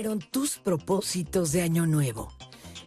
[0.00, 2.32] fueron tus propósitos de año nuevo?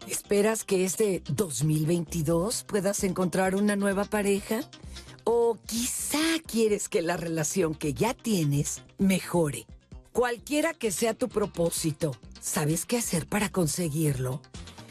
[0.08, 4.62] ¿Esperas que este 2022 puedas encontrar una nueva pareja?
[5.22, 9.64] ¿O quizá quieres que la relación que ya tienes mejore?
[10.10, 14.42] Cualquiera que sea tu propósito, ¿sabes qué hacer para conseguirlo?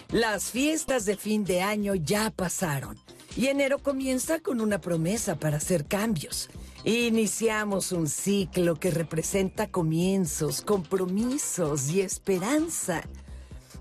[0.10, 2.98] Las fiestas de fin de año ya pasaron
[3.36, 6.50] y enero comienza con una promesa para hacer cambios.
[6.86, 13.04] Iniciamos un ciclo que representa comienzos, compromisos y esperanza.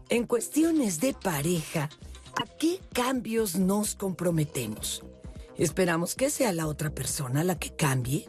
[0.08, 1.90] En cuestiones de pareja,
[2.40, 5.02] ¿a qué cambios nos comprometemos?
[5.58, 8.28] ¿Esperamos que sea la otra persona la que cambie?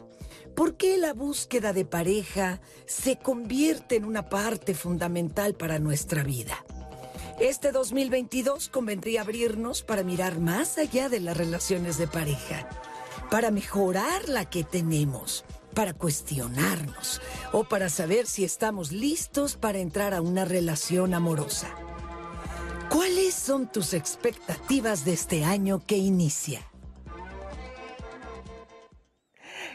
[0.56, 6.64] ¿Por qué la búsqueda de pareja se convierte en una parte fundamental para nuestra vida?
[7.38, 12.68] Este 2022 convendría abrirnos para mirar más allá de las relaciones de pareja,
[13.30, 15.44] para mejorar la que tenemos,
[15.74, 17.20] para cuestionarnos
[17.52, 21.68] o para saber si estamos listos para entrar a una relación amorosa.
[22.88, 26.60] ¿Cuáles son tus expectativas de este año que inicia?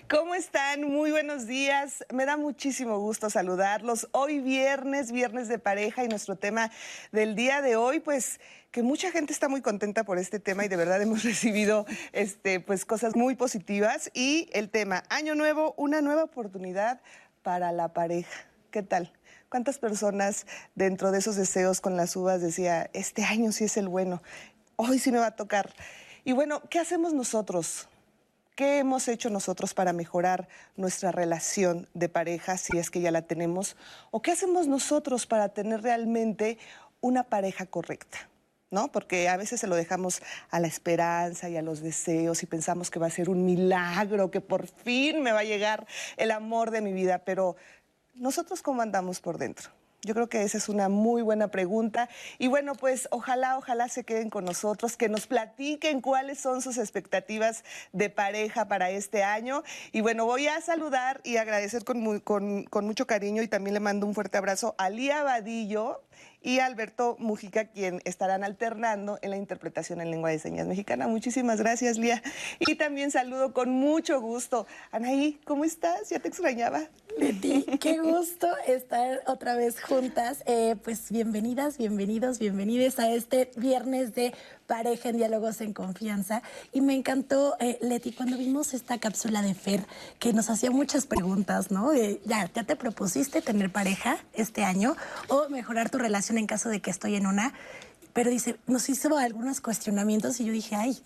[0.10, 0.86] ¿Cómo están?
[0.86, 2.04] Muy buenos días.
[2.12, 4.08] Me da muchísimo gusto saludarlos.
[4.12, 6.72] Hoy viernes, viernes de pareja y nuestro tema
[7.12, 8.40] del día de hoy, pues
[8.72, 12.60] que mucha gente está muy contenta por este tema y de verdad hemos recibido este,
[12.60, 14.12] pues, cosas muy positivas.
[14.14, 17.02] Y el tema, Año Nuevo, una nueva oportunidad
[17.42, 18.46] para la pareja.
[18.72, 19.12] ¿Qué tal?
[19.50, 20.46] ¿Cuántas personas
[20.76, 24.22] dentro de esos deseos con las uvas decía, este año sí es el bueno,
[24.76, 25.74] hoy sí me va a tocar?
[26.24, 27.88] Y bueno, ¿qué hacemos nosotros?
[28.56, 33.24] ¿Qué hemos hecho nosotros para mejorar nuestra relación de pareja, si es que ya la
[33.24, 33.76] tenemos?
[34.12, 36.60] ¿O qué hacemos nosotros para tener realmente
[37.02, 38.29] una pareja correcta?
[38.72, 38.92] ¿No?
[38.92, 42.92] Porque a veces se lo dejamos a la esperanza y a los deseos y pensamos
[42.92, 45.88] que va a ser un milagro, que por fin me va a llegar
[46.18, 47.56] el amor de mi vida, pero
[48.16, 49.72] nosotros cómo andamos por dentro.
[50.02, 52.08] Yo creo que esa es una muy buena pregunta.
[52.38, 56.78] Y bueno, pues ojalá, ojalá se queden con nosotros, que nos platiquen cuáles son sus
[56.78, 59.62] expectativas de pareja para este año.
[59.92, 64.08] Y bueno, voy a saludar y agradecer con, con mucho cariño y también le mando
[64.08, 66.02] un fuerte abrazo a Lía Vadillo
[66.42, 71.08] y Alberto Mujica, quien estarán alternando en la interpretación en lengua de señas mexicana.
[71.08, 72.22] Muchísimas gracias, Lía.
[72.60, 74.66] Y también saludo con mucho gusto.
[74.92, 76.10] Anaí, ¿cómo estás?
[76.10, 76.84] Ya te extrañaba.
[77.18, 80.44] Leti, qué gusto estar otra vez juntas.
[80.46, 84.34] Eh, pues bienvenidas, bienvenidos, bienvenides a este viernes de
[84.70, 86.44] pareja en diálogos en confianza.
[86.72, 89.84] Y me encantó, eh, Leti, cuando vimos esta cápsula de Fer,
[90.20, 91.92] que nos hacía muchas preguntas, ¿no?
[91.94, 94.96] ya, ¿ya te propusiste tener pareja este año
[95.28, 97.54] o mejorar tu relación en caso de que estoy en una?
[98.14, 101.02] Pero dice, nos hizo algunos cuestionamientos y yo dije, ay,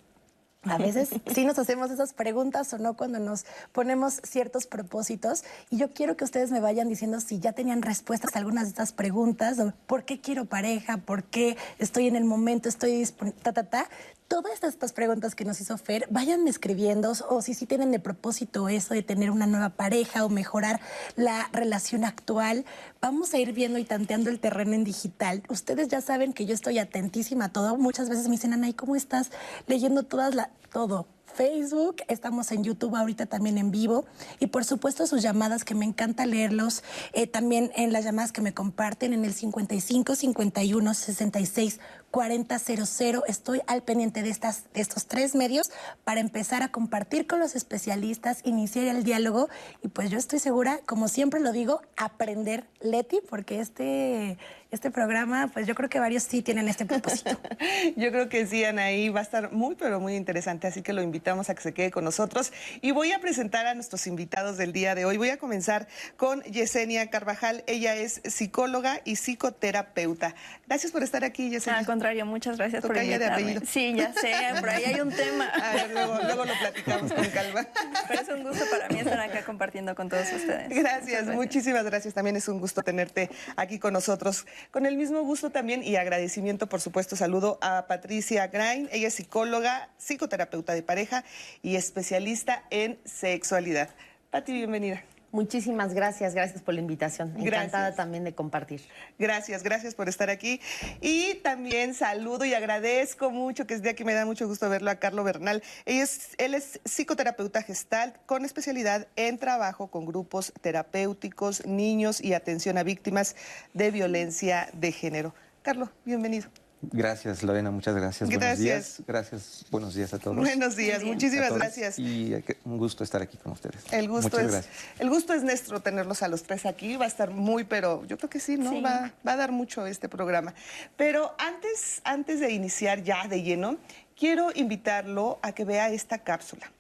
[0.66, 5.44] a veces sí nos hacemos esas preguntas o no cuando nos ponemos ciertos propósitos.
[5.70, 8.70] Y yo quiero que ustedes me vayan diciendo si ya tenían respuestas a algunas de
[8.70, 9.58] estas preguntas.
[9.88, 10.98] ¿Por qué quiero pareja?
[10.98, 12.70] ¿Por qué estoy en el momento?
[12.70, 13.40] ¿Estoy disponible?
[13.44, 13.90] Ta, ta, ta
[14.28, 18.70] todas estas preguntas que nos hizo Fer, váyanme escribiendo o si sí tienen de propósito
[18.70, 20.80] eso de tener una nueva pareja o mejorar
[21.16, 22.66] la relación actual.
[23.02, 25.44] Vamos a ir viendo y tanteando el terreno en digital.
[25.50, 27.78] Ustedes ya saben que yo estoy atentísima a todo.
[27.78, 29.32] Muchas veces me dicen, Ana, ¿y cómo estás
[29.68, 31.08] leyendo todas la, todo?
[31.34, 34.06] Facebook, estamos en YouTube ahorita también en vivo
[34.40, 38.42] y por supuesto sus llamadas que me encanta leerlos, eh, también en las llamadas que
[38.42, 41.80] me comparten en el 55 51 66
[42.14, 43.24] 4000.
[43.28, 45.72] Estoy al pendiente de, estas, de estos tres medios
[46.04, 49.50] para empezar a compartir con los especialistas, iniciar el diálogo
[49.82, 54.38] y pues yo estoy segura, como siempre lo digo, aprender Leti, porque este,
[54.70, 57.40] este programa, pues yo creo que varios sí tienen este propósito.
[57.96, 61.02] yo creo que sí, Anaí, va a estar muy, pero muy interesante, así que lo
[61.02, 62.52] invitamos a que se quede con nosotros.
[62.82, 65.18] Y voy a presentar a nuestros invitados del día de hoy.
[65.18, 65.88] Voy a comenzar
[66.18, 67.64] con Yesenia Carvajal.
[67.66, 70.36] Ella es psicóloga y psicoterapeuta.
[70.68, 71.86] Gracias por estar aquí, Yesenia
[72.26, 73.60] muchas gracias por invitarme.
[73.66, 75.46] Sí, ya sé, por ahí hay un tema.
[75.54, 77.68] A ver, luego, luego lo platicamos con calma.
[78.08, 80.70] Pero es un gusto para mí estar acá compartiendo con todos ustedes.
[80.70, 82.14] Gracias, muchísimas gracias.
[82.14, 84.46] También es un gusto tenerte aquí con nosotros.
[84.72, 88.90] Con el mismo gusto también y agradecimiento, por supuesto, saludo a Patricia Grain.
[88.92, 91.24] Ella es psicóloga, psicoterapeuta de pareja
[91.62, 93.90] y especialista en sexualidad.
[94.30, 95.04] Pati, bienvenida.
[95.34, 97.34] Muchísimas gracias, gracias por la invitación.
[97.36, 98.82] Encantada también de compartir.
[99.18, 100.62] Gracias, gracias por estar aquí.
[101.02, 104.92] Y también saludo y agradezco mucho, que es día que me da mucho gusto verlo,
[104.92, 105.64] a Carlos Bernal.
[105.86, 112.36] Él es, él es psicoterapeuta gestal con especialidad en trabajo con grupos terapéuticos, niños y
[112.36, 113.36] atención a víctimas
[113.74, 115.34] de violencia de género.
[115.64, 116.63] Carlos, bienvenido.
[116.92, 118.30] Gracias, Lorena, muchas gracias.
[118.30, 118.40] Gracias.
[118.40, 119.02] Buenos días.
[119.08, 120.38] Gracias, buenos días a todos.
[120.38, 122.00] Buenos días, muchísimas gracias.
[122.00, 122.34] Y
[122.66, 123.82] un gusto estar aquí con ustedes.
[123.92, 124.66] El gusto, es,
[125.00, 126.98] el gusto es nuestro tenerlos a los tres aquí.
[126.98, 128.82] Va a estar muy, pero yo creo que sí, ¿no?
[128.82, 130.54] Va, va, a dar mucho este programa.
[130.98, 133.78] Pero antes, antes de iniciar ya de lleno,
[134.18, 136.72] quiero invitarlo a que vea esta cápsula.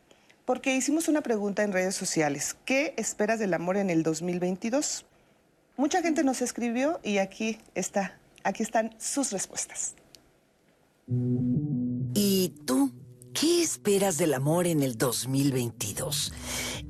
[0.45, 2.57] Porque hicimos una pregunta en redes sociales.
[2.65, 5.05] ¿Qué esperas del amor en el 2022?
[5.77, 9.95] Mucha gente nos escribió y aquí está Aquí están sus respuestas.
[12.13, 12.91] ¿Y tú?
[13.33, 16.33] ¿Qué esperas del amor en el 2022?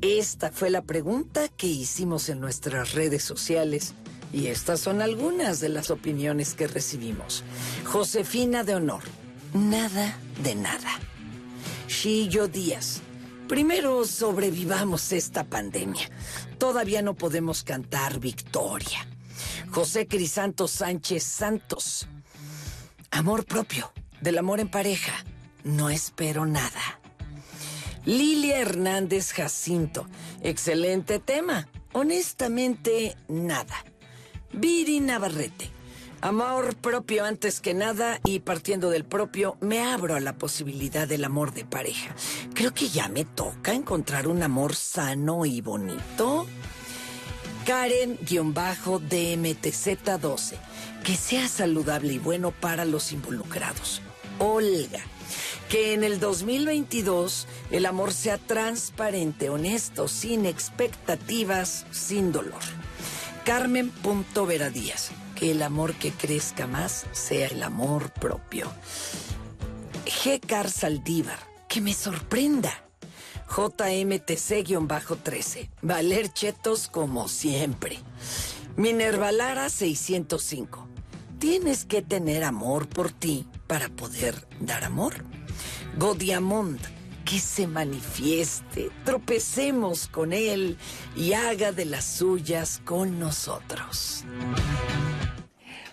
[0.02, 3.94] Esta fue la pregunta que hicimos en nuestras redes sociales
[4.34, 7.44] y estas son algunas de las opiniones que recibimos.
[7.86, 9.04] Josefina de Honor,
[9.54, 11.00] nada de nada.
[11.88, 13.02] Shillo Díaz,
[13.48, 16.10] primero sobrevivamos esta pandemia.
[16.58, 19.08] Todavía no podemos cantar victoria.
[19.72, 22.08] José Crisanto Sánchez Santos.
[23.12, 23.92] Amor propio,
[24.22, 25.14] del amor en pareja.
[25.64, 27.00] No espero nada.
[28.06, 30.08] Lilia Hernández Jacinto.
[30.42, 31.68] Excelente tema.
[31.94, 33.76] Honestamente, nada.
[34.52, 35.72] Viri Navarrete.
[36.24, 41.26] Amor propio antes que nada y partiendo del propio, me abro a la posibilidad del
[41.26, 42.16] amor de pareja.
[42.54, 46.48] Creo que ya me toca encontrar un amor sano y bonito.
[47.66, 50.56] Karen-DMTZ12.
[51.04, 54.02] Que sea saludable y bueno para los involucrados.
[54.40, 55.02] Olga.
[55.70, 62.62] Que en el 2022 el amor sea transparente, honesto, sin expectativas, sin dolor.
[63.46, 63.92] Carmen
[64.74, 65.12] Díaz.
[65.36, 68.72] Que el amor que crezca más sea el amor propio.
[70.06, 70.40] G.
[70.40, 71.40] Car Saldívar.
[71.68, 72.84] Que me sorprenda
[73.54, 75.70] JMTC-13.
[75.84, 78.00] Valer Chetos como siempre.
[78.78, 80.88] Minerva Lara 605.
[81.38, 85.24] Tienes que tener amor por ti para poder dar amor.
[86.00, 86.80] Godiamond,
[87.26, 90.80] que se manifieste, tropecemos con él
[91.16, 94.26] y haga de las suyas con nosotros.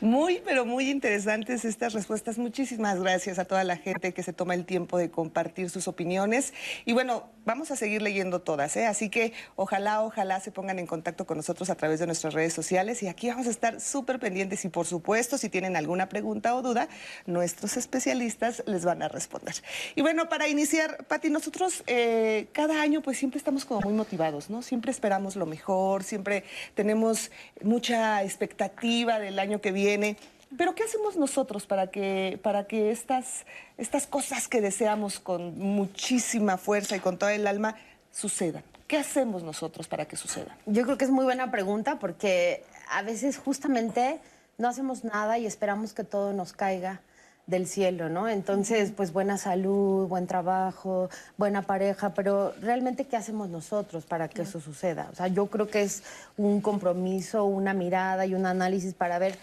[0.00, 2.38] Muy, pero muy interesantes estas respuestas.
[2.38, 6.54] Muchísimas gracias a toda la gente que se toma el tiempo de compartir sus opiniones.
[6.86, 8.86] Y bueno, vamos a seguir leyendo todas, ¿eh?
[8.86, 12.52] Así que ojalá, ojalá se pongan en contacto con nosotros a través de nuestras redes
[12.52, 13.02] sociales.
[13.02, 14.64] Y aquí vamos a estar súper pendientes.
[14.64, 16.88] Y por supuesto, si tienen alguna pregunta o duda,
[17.26, 19.54] nuestros especialistas les van a responder.
[19.96, 24.48] Y bueno, para iniciar, Pati, nosotros eh, cada año pues siempre estamos como muy motivados,
[24.48, 24.62] ¿no?
[24.62, 26.44] Siempre esperamos lo mejor, siempre
[26.74, 27.32] tenemos
[27.62, 30.16] mucha expectativa del año que viene
[30.56, 33.44] pero ¿qué hacemos nosotros para que, para que estas,
[33.78, 37.76] estas cosas que deseamos con muchísima fuerza y con toda el alma
[38.12, 38.62] sucedan?
[38.86, 40.56] ¿Qué hacemos nosotros para que sucedan?
[40.66, 44.20] Yo creo que es muy buena pregunta porque a veces justamente
[44.58, 47.00] no hacemos nada y esperamos que todo nos caiga
[47.46, 48.28] del cielo, ¿no?
[48.28, 54.42] Entonces, pues buena salud, buen trabajo, buena pareja, pero realmente ¿qué hacemos nosotros para que
[54.42, 55.08] eso suceda?
[55.12, 56.02] O sea, yo creo que es
[56.36, 59.36] un compromiso, una mirada y un análisis para ver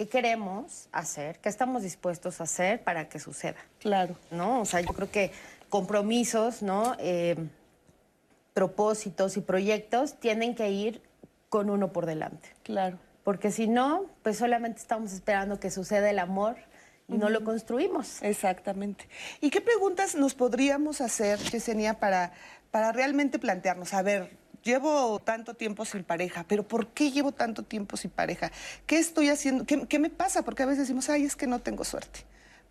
[0.00, 3.58] qué queremos hacer, qué estamos dispuestos a hacer para que suceda.
[3.80, 4.16] Claro.
[4.30, 4.62] ¿No?
[4.62, 5.30] O sea, yo creo que
[5.68, 6.96] compromisos, ¿no?
[6.98, 7.36] Eh,
[8.54, 11.02] propósitos y proyectos tienen que ir
[11.50, 12.48] con uno por delante.
[12.62, 12.98] Claro.
[13.24, 16.56] Porque si no, pues solamente estamos esperando que suceda el amor
[17.06, 18.22] y no lo construimos.
[18.22, 19.06] Exactamente.
[19.42, 22.32] ¿Y qué preguntas nos podríamos hacer, Yesenia, para,
[22.70, 23.92] para realmente plantearnos?
[23.92, 28.50] A ver, llevo tanto tiempo sin pareja, pero ¿por qué llevo tanto tiempo sin pareja?
[28.86, 29.64] ¿Qué estoy haciendo?
[29.64, 30.42] ¿Qué, me pasa?
[30.42, 32.20] Porque a veces decimos, ay, es que no tengo suerte.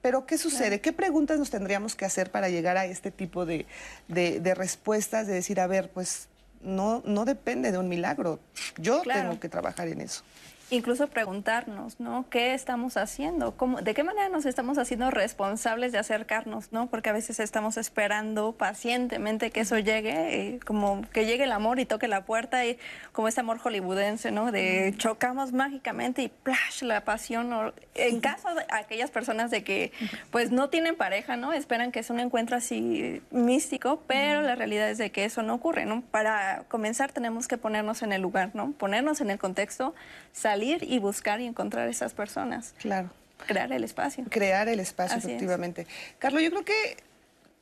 [0.01, 0.79] Pero ¿qué sucede?
[0.79, 3.65] ¿Qué preguntas nos tendríamos que hacer para llegar a este tipo de,
[4.07, 5.27] de, respuestas?
[5.27, 6.29] De decir, a ver, pues
[6.61, 8.39] no, no depende de un milagro.
[8.77, 10.23] Yo tengo que trabajar en eso
[10.71, 12.25] incluso preguntarnos, ¿no?
[12.29, 13.55] ¿Qué estamos haciendo?
[13.55, 16.87] ¿Cómo, ¿De qué manera nos estamos haciendo responsables de acercarnos, ¿no?
[16.87, 21.79] Porque a veces estamos esperando pacientemente que eso llegue, eh, como que llegue el amor
[21.79, 22.77] y toque la puerta, y
[23.11, 24.51] como ese amor hollywoodense, ¿no?
[24.51, 26.83] De chocamos mágicamente y ¡plash!
[26.83, 27.73] la pasión.
[27.95, 29.91] en caso de aquellas personas de que,
[30.31, 31.51] pues, no tienen pareja, ¿no?
[31.51, 35.55] Esperan que es un encuentro así místico, pero la realidad es de que eso no
[35.55, 36.01] ocurre, ¿no?
[36.01, 38.71] Para comenzar tenemos que ponernos en el lugar, ¿no?
[38.73, 39.95] Ponernos en el contexto,
[40.31, 42.73] salir y buscar y encontrar esas personas.
[42.77, 43.09] Claro.
[43.45, 44.25] Crear el espacio.
[44.29, 45.87] Crear el espacio, efectivamente.
[46.17, 46.97] Carlos, yo creo que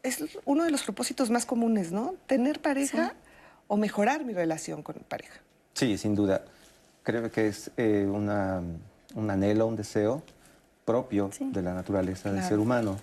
[0.04, 2.16] es uno de los propósitos más comunes, ¿no?
[2.26, 3.14] Tener pareja
[3.68, 5.40] o mejorar mi relación con mi pareja.
[5.74, 6.44] Sí, sin duda.
[7.04, 8.62] Creo que es eh, una,
[9.16, 10.24] un anhelo, un deseo
[10.86, 12.98] propio de la naturaleza del ser humano.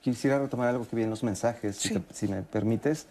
[0.00, 1.76] Quisiera retomar algo que vi en los mensajes,
[2.12, 3.06] si, me permites.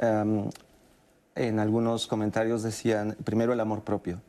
[0.00, 4.20] en algunos comentarios decían, primero el amor propio.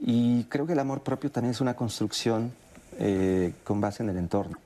[0.00, 2.52] Y creo que el amor propio también es una construcción
[2.98, 4.58] eh, con base en el entorno.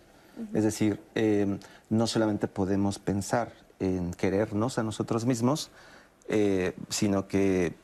[0.55, 1.59] Es decir, eh,
[1.91, 5.71] no solamente podemos pensar en querernos a nosotros mismos,
[6.29, 7.75] eh, sino que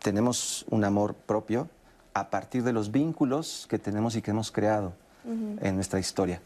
[0.00, 1.68] tenemos un amor propio
[2.14, 4.92] a partir de los vínculos que tenemos y que hemos creado
[5.24, 6.40] en nuestra historia,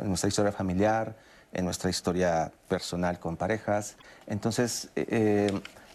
[0.00, 1.16] en nuestra historia familiar,
[1.52, 3.96] en nuestra historia personal con parejas.
[4.26, 4.90] Entonces,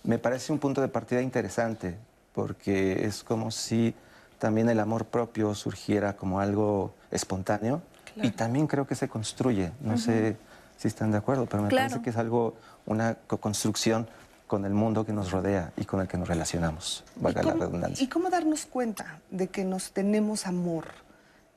[0.04, 1.98] me parece un punto de partida interesante,
[2.36, 3.96] porque es como si
[4.38, 7.82] también el amor propio surgiera como algo espontáneo
[8.18, 9.72] y también creo que se construye.
[9.80, 10.36] No sé
[10.77, 12.54] si están de acuerdo, pero me parece que es algo,
[12.86, 14.08] una construcción
[14.48, 18.04] con el mundo que nos rodea y con el que nos relacionamos, valga la redundancia.
[18.04, 20.88] ¿Y cómo darnos cuenta de que nos tenemos amor,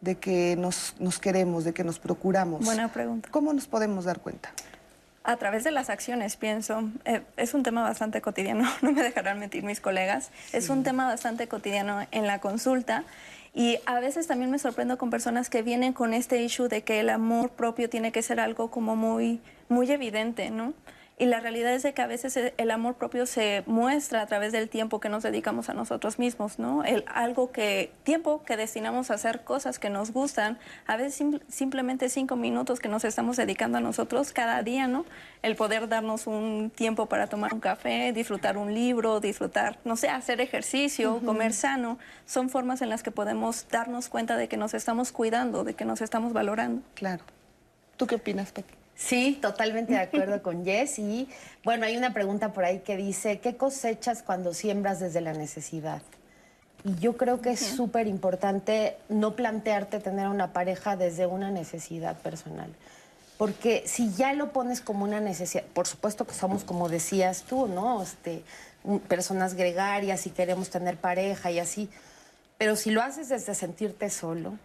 [0.00, 2.64] de que nos, nos queremos, de que nos procuramos?
[2.64, 3.28] Buena pregunta.
[3.30, 4.50] ¿Cómo nos podemos dar cuenta?
[5.28, 6.88] A través de las acciones, pienso.
[7.04, 10.30] Eh, es un tema bastante cotidiano, no me dejarán mentir mis colegas.
[10.54, 13.04] Es un tema bastante cotidiano en la consulta.
[13.54, 17.00] Y a veces también me sorprendo con personas que vienen con este issue de que
[17.00, 20.72] el amor propio tiene que ser algo como muy, muy evidente, ¿no?
[21.20, 24.26] Y la realidad es de que a veces e, el amor propio se muestra a
[24.26, 26.84] través del tiempo que nos dedicamos a nosotros mismos, ¿no?
[26.84, 32.08] El, algo que, tiempo que destinamos a hacer cosas que nos gustan, a veces simplemente
[32.08, 35.04] cinco minutos que nos estamos dedicando a nosotros cada día, ¿no?
[35.42, 40.08] El poder darnos un tiempo para tomar un café, disfrutar un libro, disfrutar, no sé,
[40.08, 44.72] hacer ejercicio, comer sano, son formas en las que podemos darnos cuenta de que nos
[44.72, 46.82] estamos cuidando, de que nos estamos valorando.
[46.94, 47.24] Claro.
[47.96, 48.77] ¿Tú qué opinas, Pepe?
[48.98, 50.98] Sí, totalmente de acuerdo con Jess.
[50.98, 51.28] Y
[51.64, 56.02] bueno, hay una pregunta por ahí que dice, ¿qué cosechas cuando siembras desde la necesidad?
[56.84, 62.16] Y yo creo que es súper importante no plantearte tener una pareja desde una necesidad
[62.18, 62.70] personal.
[63.36, 67.68] Porque si ya lo pones como una necesidad, por supuesto que somos, como decías tú,
[67.68, 68.02] ¿no?
[68.02, 68.42] Este,
[69.06, 71.88] personas gregarias y queremos tener pareja y así.
[72.58, 74.58] Pero si lo haces desde sentirte solo,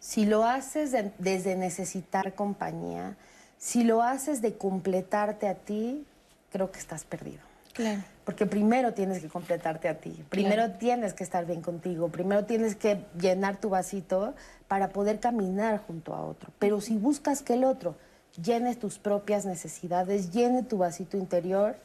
[0.00, 3.16] si lo haces desde necesitar compañía,
[3.58, 6.06] si lo haces de completarte a ti,
[6.50, 7.42] creo que estás perdido.
[7.74, 8.02] Claro.
[8.24, 12.74] Porque primero tienes que completarte a ti, primero tienes que estar bien contigo, primero tienes
[12.74, 14.34] que llenar tu vasito
[14.66, 16.50] para poder caminar junto a otro.
[16.58, 17.96] Pero si buscas que el otro
[18.42, 21.76] llene tus propias necesidades, llene tu vasito interior,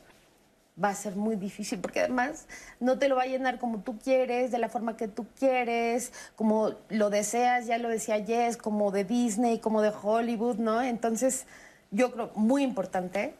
[0.82, 2.48] va a ser muy difícil porque además
[2.79, 6.12] no te lo va a llenar como tú quieres, de la forma que tú quieres,
[6.36, 10.82] como lo deseas, ya lo decía Jess, como de Disney, como de Hollywood, ¿no?
[10.82, 11.46] Entonces,
[11.91, 13.36] yo creo muy importante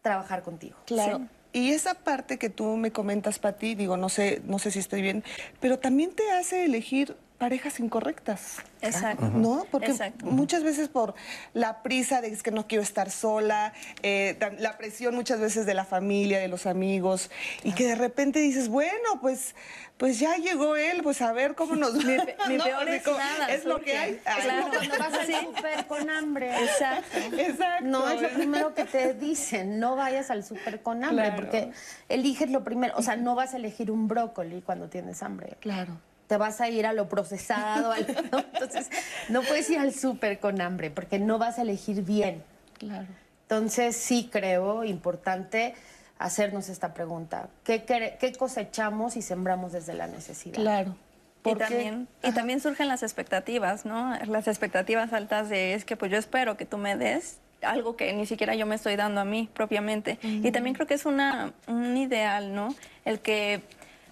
[0.00, 0.76] trabajar contigo.
[0.86, 1.20] Claro.
[1.52, 5.02] Y esa parte que tú me comentas, Pati, digo, no sé, no sé si estoy
[5.02, 5.22] bien,
[5.60, 8.58] pero también te hace elegir parejas incorrectas.
[8.82, 9.28] Exacto.
[9.34, 9.66] ¿No?
[9.72, 11.14] Porque muchas veces por
[11.54, 13.72] la prisa de que no quiero estar sola,
[14.04, 17.32] eh, la presión muchas veces de la familia, de los amigos,
[17.64, 19.56] y que de repente dices, bueno, pues,
[19.96, 21.94] pues ya llegó él, pues a ver cómo nos...
[21.94, 22.16] Mi,
[22.48, 23.52] mi peor es nada.
[23.52, 24.18] Es lo que hay.
[24.18, 24.68] Claro.
[24.70, 26.62] Cuando vas al súper con hambre.
[26.62, 27.18] Exacto.
[27.38, 27.84] Exacto.
[27.84, 31.72] No es lo primero que te dicen, no vayas al súper con hambre, porque
[32.08, 35.56] eliges lo primero, o sea, no vas a elegir un brócoli cuando tienes hambre.
[35.58, 35.98] Claro
[36.32, 37.94] te vas a ir a lo procesado.
[38.54, 38.88] Entonces,
[39.28, 42.42] no puedes ir al súper con hambre porque no vas a elegir bien.
[42.78, 43.06] Claro.
[43.42, 45.74] Entonces, sí creo importante
[46.18, 47.50] hacernos esta pregunta.
[47.64, 50.54] ¿Qué, qué cosechamos y sembramos desde la necesidad?
[50.54, 50.96] Claro.
[51.44, 54.16] Y también, y también surgen las expectativas, ¿no?
[54.24, 58.10] Las expectativas altas de es que pues yo espero que tú me des algo que
[58.14, 60.18] ni siquiera yo me estoy dando a mí propiamente.
[60.22, 62.74] Y también creo que es una, un ideal, ¿no?
[63.04, 63.60] El que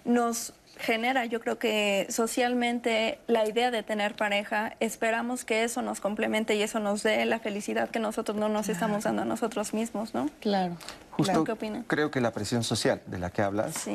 [0.05, 5.99] nos genera, yo creo que socialmente la idea de tener pareja, esperamos que eso nos
[5.99, 9.73] complemente y eso nos dé la felicidad que nosotros no nos estamos dando a nosotros
[9.73, 10.29] mismos, ¿no?
[10.39, 10.75] Claro.
[11.11, 11.83] Justo ¿Qué opina?
[11.87, 13.87] creo que la presión social de la que hablas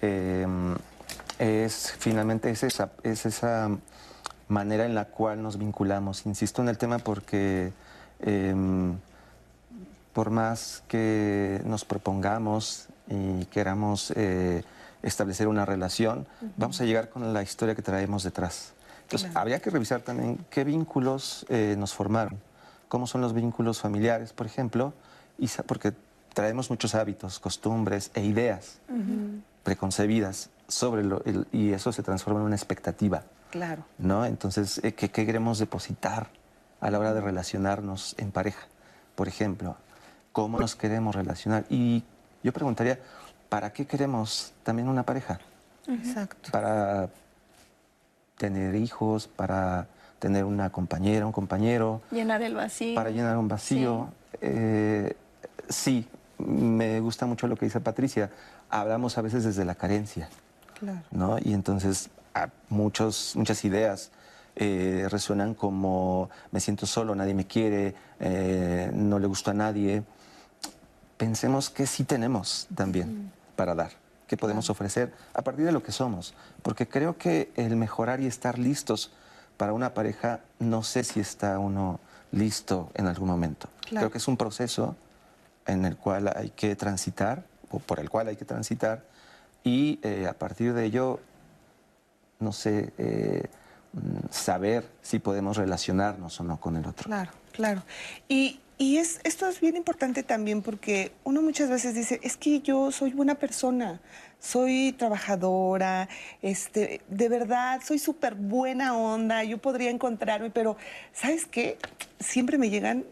[0.00, 0.74] em,
[1.38, 3.70] es finalmente es esa, es esa
[4.48, 6.26] manera en la cual nos vinculamos.
[6.26, 7.72] Insisto en el tema porque
[8.20, 8.96] em,
[10.12, 14.62] por más que nos propongamos y queramos eh,
[15.04, 18.72] establecer una relación, vamos a llegar con la historia que traemos detrás.
[19.02, 22.40] Entonces, habría que revisar también qué vínculos eh, nos formaron,
[22.88, 24.94] cómo son los vínculos familiares, por ejemplo,
[25.38, 25.92] y porque
[26.32, 28.80] traemos muchos hábitos, costumbres e ideas
[29.62, 33.22] preconcebidas sobre lo, y eso se transforma en una expectativa.
[33.50, 33.84] Claro.
[33.98, 34.24] ¿no?
[34.24, 36.28] Entonces, eh, ¿qué, ¿qué queremos depositar
[36.80, 38.66] a la hora de relacionarnos en pareja?
[39.14, 39.76] Por ejemplo,
[40.32, 41.64] ¿cómo nos queremos relacionar?
[41.70, 42.02] Y
[42.42, 42.98] yo preguntaría,
[43.54, 45.38] ¿para qué queremos también una pareja?
[45.86, 46.50] Exacto.
[46.50, 47.08] Para
[48.36, 49.86] tener hijos, para
[50.18, 52.02] tener una compañera, un compañero.
[52.10, 52.96] Llenar el vacío.
[52.96, 54.08] Para llenar un vacío.
[54.32, 54.38] Sí.
[54.40, 55.16] Eh,
[56.38, 58.28] me gusta mucho lo que dice Patricia.
[58.70, 60.28] Hablamos a veces desde la carencia.
[60.76, 61.02] Claro.
[61.12, 61.38] ¿no?
[61.38, 62.10] Y entonces
[62.70, 64.10] muchos, muchas ideas
[64.56, 70.02] eh, resuenan como me siento solo, nadie me quiere, eh, no le gusta a nadie,
[71.16, 73.92] pensemos que sí tenemos también para dar,
[74.26, 78.26] que podemos ofrecer a partir de lo que somos, porque creo que el mejorar y
[78.26, 79.12] estar listos
[79.56, 82.00] para una pareja, no sé si está uno
[82.32, 83.68] listo en algún momento.
[83.88, 84.96] Creo que es un proceso
[85.66, 89.04] en el cual hay que transitar, o por el cual hay que transitar,
[89.62, 91.20] y eh, a partir de ello,
[92.40, 93.44] no sé, eh,
[94.30, 97.04] saber si podemos relacionarnos o no con el otro.
[97.04, 97.82] Claro, claro.
[98.28, 102.60] Y, y es, esto es bien importante también porque uno muchas veces dice, es que
[102.60, 104.00] yo soy buena persona,
[104.40, 106.08] soy trabajadora,
[106.42, 110.76] este, de verdad, soy súper buena onda, yo podría encontrarme, pero
[111.12, 111.78] ¿sabes qué?
[112.18, 113.04] Siempre me llegan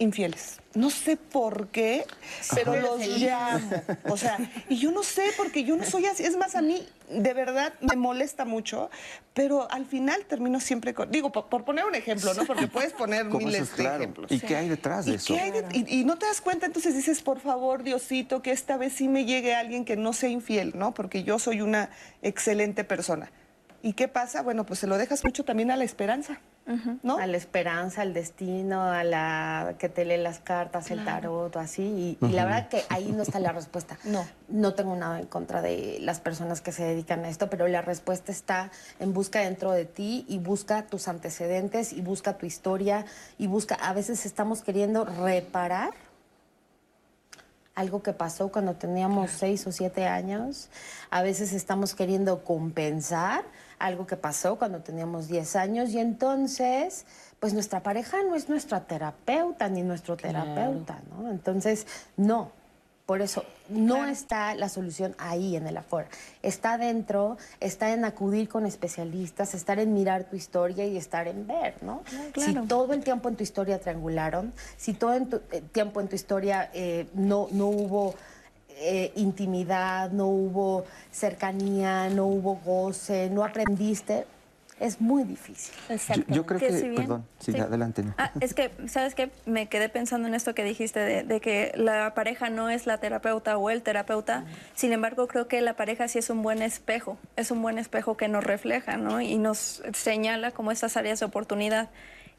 [0.00, 0.56] infieles.
[0.74, 2.04] No sé por qué,
[2.54, 3.70] pero los llamo.
[4.08, 4.38] O sea,
[4.68, 6.24] y yo no sé porque yo no soy así.
[6.24, 8.88] Es más, a mí de verdad me molesta mucho,
[9.34, 11.10] pero al final termino siempre con.
[11.10, 12.44] Digo, por, por poner un ejemplo, ¿no?
[12.44, 13.96] Porque puedes poner ¿Cómo eso miles es de claro?
[14.02, 14.30] ejemplos.
[14.32, 15.34] ¿Y qué hay detrás de ¿Y, eso?
[15.34, 18.52] qué hay de- y- y no te das cuenta, entonces dices, por favor, Diosito, que
[18.52, 20.94] esta vez sí me llegue alguien que no sea infiel, ¿no?
[20.94, 21.90] Porque yo soy una
[22.22, 23.30] excelente persona.
[23.82, 24.42] ¿Y qué pasa?
[24.42, 26.38] Bueno, pues se lo dejas mucho también a la esperanza,
[27.02, 27.16] ¿no?
[27.16, 31.58] A la esperanza, al destino, a la que te lee las cartas, el tarot, o
[31.58, 32.18] así.
[32.20, 33.98] Y, y la verdad que ahí no está la respuesta.
[34.04, 34.26] No.
[34.48, 37.80] No tengo nada en contra de las personas que se dedican a esto, pero la
[37.80, 43.06] respuesta está en busca dentro de ti y busca tus antecedentes y busca tu historia
[43.38, 43.76] y busca.
[43.76, 45.92] A veces estamos queriendo reparar
[47.74, 50.68] algo que pasó cuando teníamos seis o siete años.
[51.10, 53.44] A veces estamos queriendo compensar
[53.80, 57.06] algo que pasó cuando teníamos 10 años y entonces,
[57.40, 61.30] pues nuestra pareja no es nuestra terapeuta ni nuestro terapeuta, ¿no?
[61.30, 62.52] Entonces, no.
[63.06, 66.08] Por eso, no está la solución ahí en el afuera.
[66.42, 71.44] Está dentro, está en acudir con especialistas, estar en mirar tu historia y estar en
[71.44, 72.02] ver, ¿no?
[72.36, 75.26] Si todo el tiempo en tu historia triangularon, si todo el
[75.72, 78.14] tiempo en tu historia eh, no, no hubo
[78.80, 84.26] eh, intimidad, no hubo cercanía, no hubo goce, no aprendiste,
[84.78, 85.74] es muy difícil.
[86.16, 88.02] Yo, yo creo que, si bien- perdón, sí, adelante.
[88.16, 89.30] Ah, es que, ¿sabes qué?
[89.44, 92.96] Me quedé pensando en esto que dijiste de, de que la pareja no es la
[92.96, 94.44] terapeuta o el terapeuta.
[94.74, 97.18] Sin embargo, creo que la pareja sí es un buen espejo.
[97.36, 99.20] Es un buen espejo que nos refleja, ¿no?
[99.20, 101.90] Y nos señala como estas áreas de oportunidad.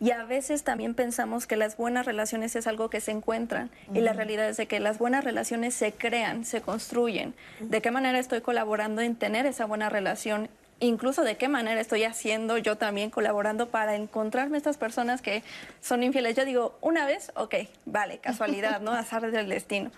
[0.02, 3.70] Y a veces también pensamos que las buenas relaciones es algo que se encuentran.
[3.94, 7.36] Y la realidad es de que las buenas relaciones se crean, se construyen.
[7.60, 10.50] ¿De qué manera estoy colaborando en tener esa buena relación?
[10.84, 15.44] incluso de qué manera estoy haciendo yo también colaborando para encontrarme estas personas que
[15.80, 16.36] son infieles.
[16.36, 17.54] Yo digo, una vez, ok,
[17.86, 18.92] vale, casualidad, ¿no?
[18.96, 19.92] Azar del destino.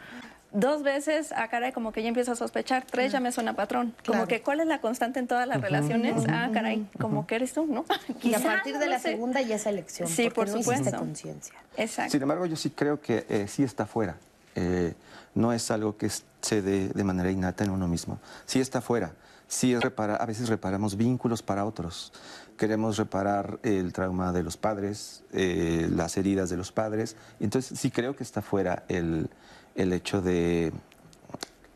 [0.53, 2.85] Dos veces, a caray, como que ya empiezo a sospechar.
[2.85, 3.95] Tres ya me suena patrón.
[4.05, 6.23] Como que, ¿cuál es la constante en todas las relaciones?
[6.29, 7.85] Ah, caray, como que eres tú, ¿no?
[8.21, 9.09] Y a partir de la sé.
[9.13, 10.07] segunda ya es elección.
[10.07, 10.95] Sí, por no supuesto.
[10.97, 11.55] conciencia.
[11.75, 12.11] Exacto.
[12.11, 14.15] Sin embargo, yo sí creo que eh, sí está fuera.
[14.55, 14.93] Eh,
[15.33, 16.09] no es algo que
[16.41, 18.19] se dé de manera innata en uno mismo.
[18.45, 19.13] Sí está fuera.
[19.47, 22.13] Sí es repara- a veces reparamos vínculos para otros.
[22.57, 27.15] Queremos reparar el trauma de los padres, eh, las heridas de los padres.
[27.39, 29.29] Entonces sí creo que está fuera el,
[29.75, 30.71] el hecho de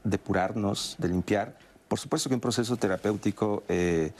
[0.03, 1.57] depurarnos, de limpiar.
[1.87, 4.11] Por supuesto que un proceso terapéutico eh,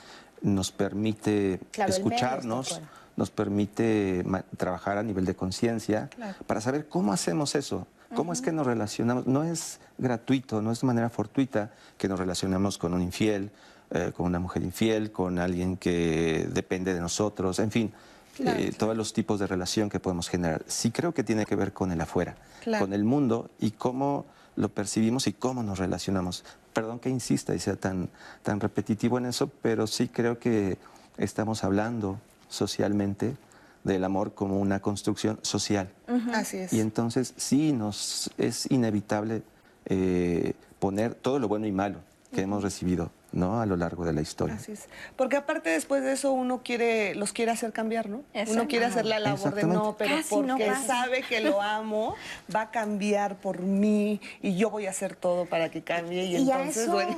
[0.41, 2.81] nos permite Claro, escucharnos,
[3.15, 4.23] nos permite
[4.57, 6.09] trabajar a nivel de conciencia
[6.45, 9.27] para saber cómo hacemos eso, cómo es que nos relacionamos.
[9.27, 13.51] No es gratuito, no es de manera fortuita que nos relacionamos con un infiel,
[13.89, 17.93] eh, con una mujer infiel, con alguien que depende de nosotros, en fin.
[18.39, 20.63] Eh, todos los tipos de relación que podemos generar.
[20.67, 22.85] Sí creo que tiene que ver con el afuera, Claro.
[22.85, 26.43] con el mundo y cómo lo percibimos y cómo nos relacionamos.
[26.73, 28.09] Perdón que insista y sea tan,
[28.43, 30.77] tan repetitivo en eso, pero sí creo que
[31.17, 32.19] estamos hablando
[32.49, 33.35] socialmente
[33.83, 35.89] del amor como una construcción social.
[36.33, 36.73] Así es.
[36.73, 39.43] Y entonces sí nos es inevitable
[39.85, 41.99] eh, poner todo lo bueno y malo
[42.33, 43.61] que hemos recibido ¿no?
[43.61, 44.55] a lo largo de la historia.
[44.55, 44.87] Así es.
[45.15, 48.23] Porque aparte después de eso uno quiere, los quiere hacer cambiar, ¿no?
[48.47, 52.15] Uno quiere hacer la labor de no, pero Casi porque sabe que lo amo,
[52.53, 56.25] va a cambiar por mí y yo voy a hacer todo para que cambie.
[56.25, 57.17] Y, Y a entonces, eso, bueno.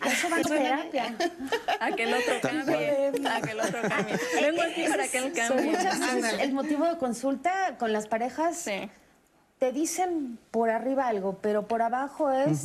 [0.00, 1.16] a eso terapia.
[1.80, 3.28] A que el otro cambie.
[3.28, 4.18] A que el otro cambie.
[4.40, 5.66] Vengo aquí para que él cambie.
[5.66, 8.56] muchas veces el motivo de consulta con las parejas.
[8.56, 8.90] Sí.
[9.58, 12.64] Te dicen por arriba algo, pero por abajo es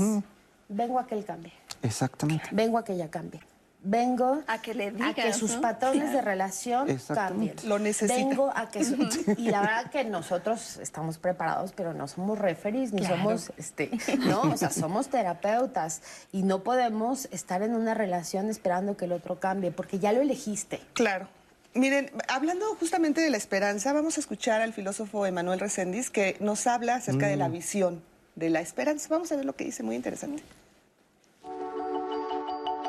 [0.69, 2.49] vengo a que él cambie, Exactamente.
[2.51, 3.41] vengo a que ella cambie.
[3.85, 5.61] Vengo A que le a que sus ¿no?
[5.61, 7.53] patrones de relación cambien.
[7.65, 8.15] Lo necesita.
[8.15, 8.95] Vengo a que su-
[9.37, 14.41] y la verdad que nosotros estamos preparados, pero no somos referees ni somos este, no,
[14.43, 19.41] o sea, somos terapeutas y no podemos estar en una relación esperando que el otro
[19.41, 20.79] cambie porque ya lo elegiste.
[20.93, 21.27] Claro.
[21.73, 26.67] Miren, hablando justamente de la esperanza, vamos a escuchar al filósofo Emanuel Reséndiz que nos
[26.67, 27.51] habla acerca de la mm.
[27.51, 28.03] visión
[28.35, 29.09] de la esperanza.
[29.09, 30.41] Vamos a ver lo que dice, muy interesante.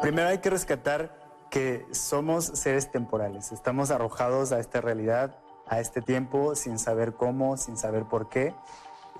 [0.00, 1.18] Primero hay que rescatar
[1.50, 7.56] que somos seres temporales, estamos arrojados a esta realidad, a este tiempo, sin saber cómo,
[7.56, 8.54] sin saber por qué,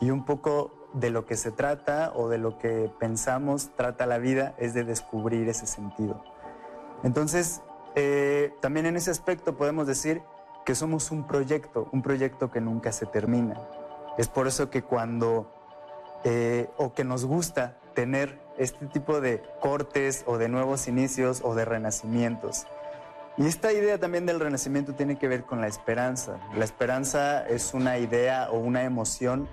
[0.00, 4.18] y un poco de lo que se trata o de lo que pensamos trata la
[4.18, 6.22] vida es de descubrir ese sentido.
[7.02, 7.62] Entonces,
[7.94, 10.22] eh, también en ese aspecto podemos decir
[10.64, 13.60] que somos un proyecto, un proyecto que nunca se termina.
[14.16, 15.52] Es por eso que cuando,
[16.24, 21.54] eh, o que nos gusta tener este tipo de cortes o de nuevos inicios o
[21.54, 22.66] de renacimientos.
[23.36, 26.38] Y esta idea también del renacimiento tiene que ver con la esperanza.
[26.56, 29.48] La esperanza es una idea o una emoción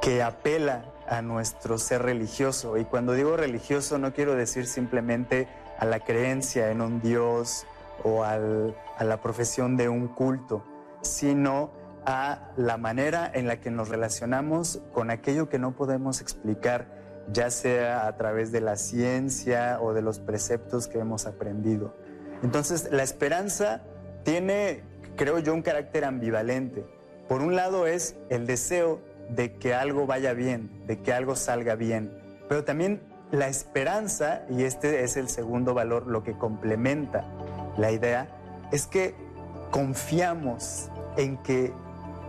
[0.00, 2.78] que apela a nuestro ser religioso.
[2.78, 5.46] Y cuando digo religioso no quiero decir simplemente
[5.78, 7.66] a la creencia en un Dios
[8.02, 10.64] o a la profesión de un culto,
[11.02, 11.70] sino
[12.06, 16.86] a la manera en la que nos relacionamos con aquello que no podemos explicar,
[17.32, 21.94] ya sea a través de la ciencia o de los preceptos que hemos aprendido.
[22.42, 23.82] Entonces, la esperanza
[24.24, 24.82] tiene,
[25.16, 26.84] creo yo, un carácter ambivalente.
[27.28, 31.74] Por un lado es el deseo de que algo vaya bien, de que algo salga
[31.74, 32.12] bien,
[32.48, 33.00] pero también
[33.32, 37.24] la esperanza, y este es el segundo valor, lo que complementa
[37.76, 38.28] la idea,
[38.70, 39.14] es que
[39.70, 41.72] confiamos en que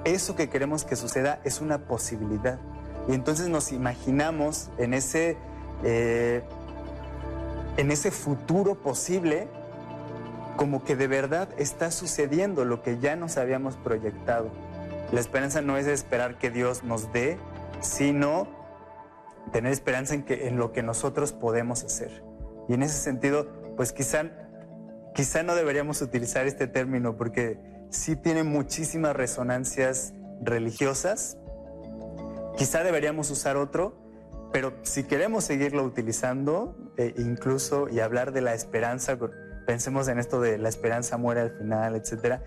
[0.06, 2.60] eso que queremos que suceda es una posibilidad.
[3.08, 5.38] Y entonces nos imaginamos en ese,
[5.84, 6.44] eh,
[7.78, 9.48] en ese futuro posible
[10.58, 14.50] como que de verdad está sucediendo lo que ya nos habíamos proyectado.
[15.12, 17.38] La esperanza no es esperar que Dios nos dé,
[17.80, 18.48] sino
[19.54, 22.24] tener esperanza en, que, en lo que nosotros podemos hacer.
[22.68, 24.26] Y en ese sentido, pues quizá,
[25.14, 31.38] quizá no deberíamos utilizar este término porque sí tiene muchísimas resonancias religiosas.
[32.58, 33.96] Quizá deberíamos usar otro,
[34.52, 39.16] pero si queremos seguirlo utilizando, e incluso y hablar de la esperanza,
[39.68, 42.42] pensemos en esto de la esperanza muere al final, etcétera.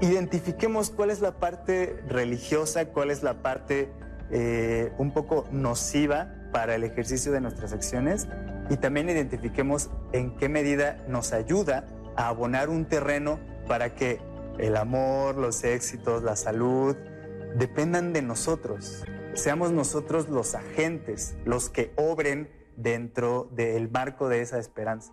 [0.00, 3.92] Identifiquemos cuál es la parte religiosa, cuál es la parte
[4.30, 8.26] eh, un poco nociva para el ejercicio de nuestras acciones
[8.70, 11.84] y también identifiquemos en qué medida nos ayuda
[12.16, 14.18] a abonar un terreno para que
[14.58, 16.96] el amor, los éxitos, la salud
[17.56, 19.04] dependan de nosotros.
[19.34, 25.12] Seamos nosotros los agentes, los que obren dentro del marco de esa esperanza.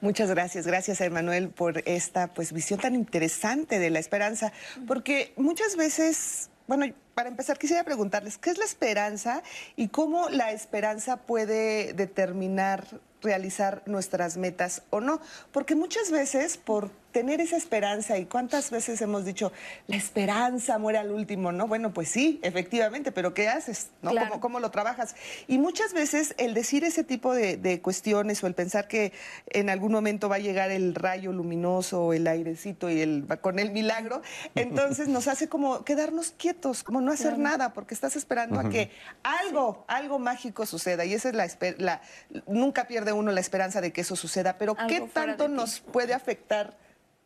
[0.00, 4.52] Muchas gracias, gracias Emanuel por esta pues visión tan interesante de la esperanza,
[4.86, 9.42] porque muchas veces bueno, para empezar quisiera preguntarles, ¿qué es la esperanza
[9.76, 15.20] y cómo la esperanza puede determinar realizar nuestras metas o no?
[15.52, 19.52] Porque muchas veces por tener esa esperanza y cuántas veces hemos dicho,
[19.86, 21.68] la esperanza muere al último, ¿no?
[21.68, 23.90] Bueno, pues sí, efectivamente, pero ¿qué haces?
[24.00, 24.12] ¿no?
[24.40, 25.14] ¿Cómo, lo trabajas?
[25.46, 29.12] Y muchas veces el decir ese tipo de, cuestiones o el pensar que
[29.48, 33.58] en algún momento va a llegar el rayo luminoso o el airecito y el, con
[33.58, 34.22] el milagro,
[34.54, 38.90] entonces nos hace como quedarnos quietos, como no hacer nada, porque estás esperando a que
[39.22, 41.04] algo, algo mágico suceda.
[41.04, 41.48] Y esa es la,
[41.78, 42.02] la,
[42.46, 46.76] nunca pierde uno la esperanza de que eso suceda, pero ¿qué tanto nos puede afectar?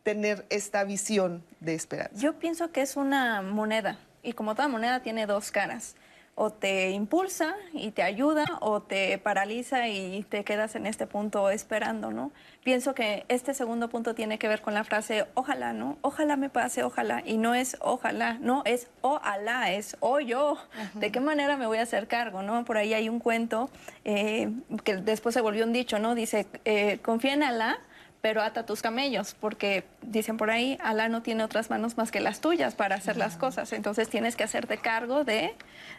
[0.07, 2.15] Tener esta visión de esperanza?
[2.15, 5.97] Yo pienso que es una moneda y como toda moneda tiene dos caras.
[6.33, 11.49] O te impulsa y te ayuda o te paraliza y te quedas en este punto
[11.49, 12.31] esperando, ¿no?
[12.63, 15.97] Pienso que este segundo punto tiene que ver con la frase ojalá, ¿no?
[16.01, 17.21] Ojalá me pase, ojalá.
[17.25, 20.57] Y no es ojalá, no, es ojalá, es o yo.
[20.93, 22.63] ¿De qué manera me voy a hacer cargo, no?
[22.63, 23.69] Por ahí hay un cuento
[24.05, 24.51] eh,
[24.85, 26.15] que después se volvió un dicho, ¿no?
[26.15, 27.79] Dice, eh, confía en Alá
[28.21, 32.19] pero ata tus camellos, porque dicen por ahí, Alá no tiene otras manos más que
[32.19, 35.53] las tuyas para hacer las cosas, entonces tienes que hacerte cargo de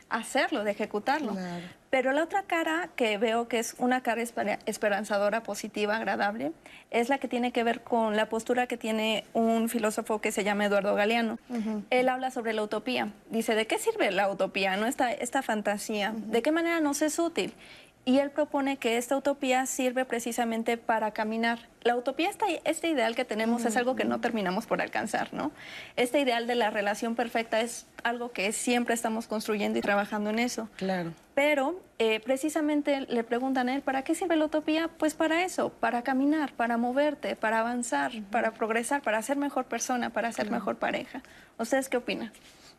[0.08, 1.36] hacerlo, de ejecutarlo.
[1.90, 4.22] Pero la otra cara que veo que es una cara
[4.66, 6.52] esperanzadora, positiva, agradable,
[6.90, 10.44] es la que tiene que ver con la postura que tiene un filósofo que se
[10.44, 11.38] llama Eduardo Galeano.
[11.88, 13.12] Él habla sobre la utopía.
[13.30, 16.12] Dice, ¿de qué sirve la utopía, no esta, esta fantasía?
[16.14, 17.54] ¿De qué manera nos es útil?
[18.08, 21.68] Y él propone que esta utopía sirve precisamente para caminar.
[21.82, 22.30] La utopía,
[22.64, 25.52] este ideal que tenemos es algo que no terminamos por alcanzar, ¿no?
[25.96, 30.38] Este ideal de la relación perfecta es algo que siempre estamos construyendo y trabajando en
[30.38, 30.70] eso.
[30.76, 31.12] Claro.
[31.34, 34.88] Pero eh, precisamente le preguntan a él, ¿para qué sirve la utopía?
[34.88, 40.08] Pues para eso, para caminar, para moverte, para avanzar, para progresar, para ser mejor persona,
[40.08, 41.22] para ser mejor pareja.
[41.58, 42.32] ¿Ustedes qué opinan?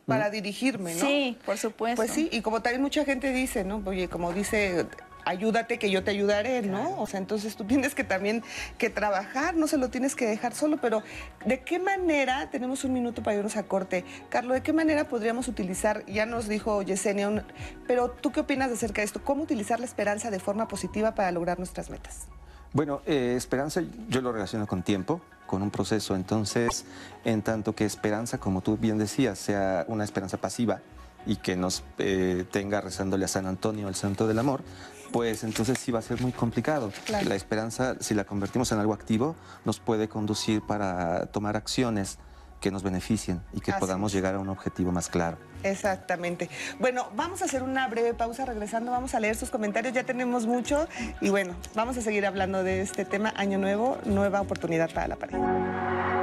[0.06, 1.06] Para dirigirme, ¿no?
[1.06, 1.94] Sí, por supuesto.
[1.94, 3.80] Pues sí, y como también mucha gente dice, ¿no?
[3.86, 4.86] Oye, como dice
[5.24, 6.98] ayúdate que yo te ayudaré, ¿no?
[7.00, 8.42] O sea, entonces tú tienes que también
[8.78, 11.02] que trabajar, no se lo tienes que dejar solo, pero
[11.44, 15.48] ¿de qué manera, tenemos un minuto para irnos a corte, Carlos, ¿de qué manera podríamos
[15.48, 17.44] utilizar, ya nos dijo Yesenia,
[17.86, 19.22] pero tú qué opinas acerca de esto?
[19.22, 22.26] ¿Cómo utilizar la esperanza de forma positiva para lograr nuestras metas?
[22.72, 26.84] Bueno, eh, esperanza yo lo relaciono con tiempo, con un proceso, entonces,
[27.24, 30.80] en tanto que esperanza, como tú bien decías, sea una esperanza pasiva,
[31.26, 34.62] y que nos eh, tenga rezándole a San Antonio, el santo del amor,
[35.12, 36.92] pues entonces sí va a ser muy complicado.
[37.24, 42.18] La esperanza, si la convertimos en algo activo, nos puede conducir para tomar acciones
[42.60, 45.38] que nos beneficien y que podamos llegar a un objetivo más claro.
[45.62, 46.48] Exactamente.
[46.78, 48.44] Bueno, vamos a hacer una breve pausa.
[48.44, 49.94] Regresando, vamos a leer sus comentarios.
[49.94, 50.86] Ya tenemos mucho.
[51.20, 53.32] Y bueno, vamos a seguir hablando de este tema.
[53.36, 56.19] Año nuevo, nueva oportunidad para la pareja.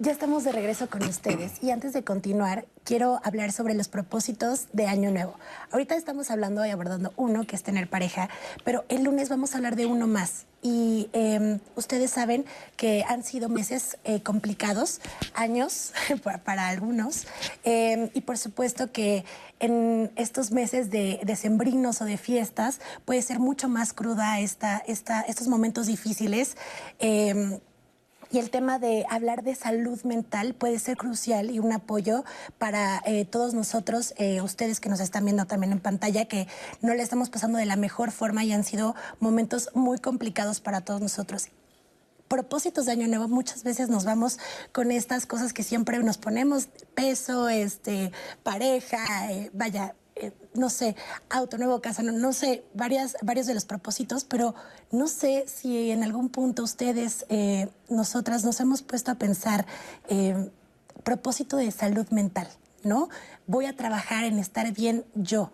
[0.00, 4.66] Ya estamos de regreso con ustedes y antes de continuar, quiero hablar sobre los propósitos
[4.72, 5.36] de Año Nuevo.
[5.70, 8.28] Ahorita estamos hablando y abordando uno, que es tener pareja,
[8.64, 10.46] pero el lunes vamos a hablar de uno más.
[10.62, 12.44] Y em, ustedes saben
[12.76, 15.00] que han sido meses eh, complicados,
[15.32, 15.92] años
[16.44, 17.28] para, algunos,
[17.62, 19.24] em, y por supuesto que
[19.60, 25.20] en estos meses de, sembrinos o de fiestas puede ser mucho más cruda esta, esta,
[25.20, 26.56] estos momentos difíciles.
[28.34, 32.24] Y el tema de hablar de salud mental puede ser crucial y un apoyo
[32.58, 36.48] para eh, todos nosotros, eh, ustedes que nos están viendo también en pantalla, que
[36.80, 40.80] no le estamos pasando de la mejor forma y han sido momentos muy complicados para
[40.80, 41.46] todos nosotros.
[42.26, 44.40] Propósitos de año nuevo muchas veces nos vamos
[44.72, 46.66] con estas cosas que siempre nos ponemos
[46.96, 48.10] peso este
[48.42, 49.94] pareja eh, vaya
[50.54, 50.96] no sé,
[51.28, 54.54] auto, nuevo casa, no, sé, varias, varios de los propósitos, pero
[54.90, 59.66] no sé si en algún punto ustedes, eh, nosotras, nos hemos puesto a pensar
[60.08, 60.50] eh,
[61.02, 62.48] propósito de salud mental,
[62.82, 63.08] ¿no?
[63.46, 65.50] Voy a trabajar en estar bien yo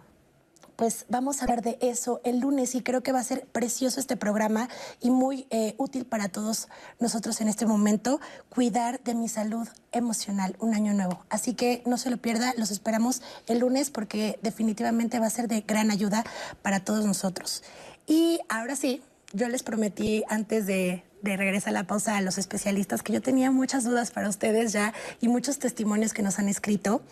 [0.81, 4.01] pues vamos a hablar de eso el lunes y creo que va a ser precioso
[4.01, 4.71] este programa
[5.03, 10.57] y muy eh, útil para todos nosotros en este momento, cuidar de mi salud emocional,
[10.59, 11.23] un año nuevo.
[11.29, 15.49] Así que no se lo pierda, los esperamos el lunes porque definitivamente va a ser
[15.49, 16.25] de gran ayuda
[16.63, 17.63] para todos nosotros.
[18.07, 19.03] Y ahora sí,
[19.35, 23.21] yo les prometí antes de, de regresar a la pausa a los especialistas que yo
[23.21, 27.03] tenía muchas dudas para ustedes ya y muchos testimonios que nos han escrito.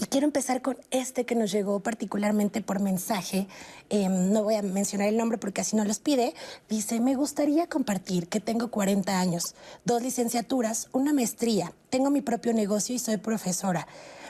[0.00, 3.48] Y quiero empezar con este que nos llegó particularmente por mensaje.
[3.90, 6.34] Em, no voy a mencionar el nombre porque así no los pide.
[6.68, 12.52] Dice, me gustaría compartir que tengo 40 años, dos licenciaturas, una maestría, tengo mi propio
[12.52, 13.88] negocio y soy profesora.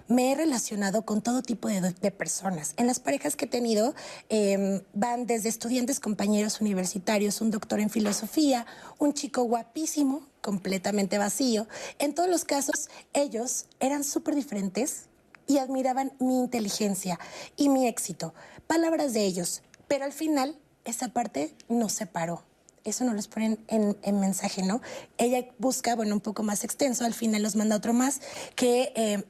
[0.08, 2.72] Me he relacionado con todo tipo de, personas.
[2.78, 3.94] En las parejas que he tenido
[4.30, 8.64] em, van desde estudiantes, compañeros universitarios, un doctor en filosofía,
[8.98, 11.68] un chico guapísimo, completamente vacío.
[11.98, 15.07] En todos los casos, ellos eran súper diferentes,
[15.48, 17.18] y admiraban mi inteligencia
[17.56, 18.34] y mi éxito.
[18.68, 19.62] Palabras de ellos.
[19.88, 22.44] Pero al final, esa parte nos separó.
[22.84, 24.80] Eso no los ponen en, mensaje, ¿no?
[25.16, 28.20] Ella busca, bueno, un poco más extenso, al final los manda otro más,
[28.54, 29.24] que eh,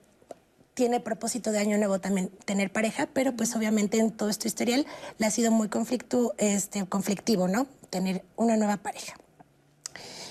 [0.75, 4.87] tiene propósito de año nuevo también tener pareja, pero pues obviamente en todo este historial
[5.19, 7.67] le ha sido muy conflicto, este, conflictivo, ¿no?
[7.91, 9.15] Tener una nueva pareja.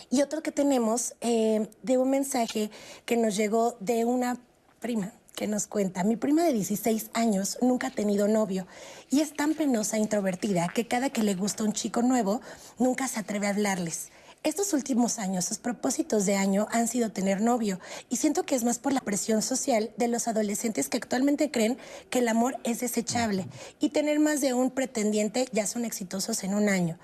[0.10, 2.70] Y otro que tenemos eh, de un mensaje
[3.06, 4.38] que nos llegó de una
[4.80, 8.66] prima que nos cuenta, mi prima de 16 años nunca ha tenido novio
[9.12, 12.42] y es tan penosa e introvertida que cada que le gusta un chico nuevo,
[12.80, 14.10] nunca se atreve a hablarles.
[14.44, 18.64] Estos últimos años, sus propósitos de año han sido tener novio y siento que es
[18.64, 21.78] más por la presión social de los adolescentes que actualmente creen
[22.10, 23.46] que el amor es desechable
[23.80, 26.98] y tener más de un pretendiente ya son exitosos en un año.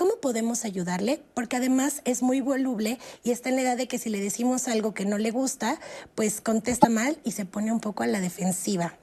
[0.00, 1.20] ¿Cómo podemos ayudarle?
[1.34, 4.66] Porque además es muy voluble y está en la edad de que si le decimos
[4.66, 5.78] algo que no le gusta,
[6.14, 8.94] pues contesta mal y se pone un poco a la defensiva.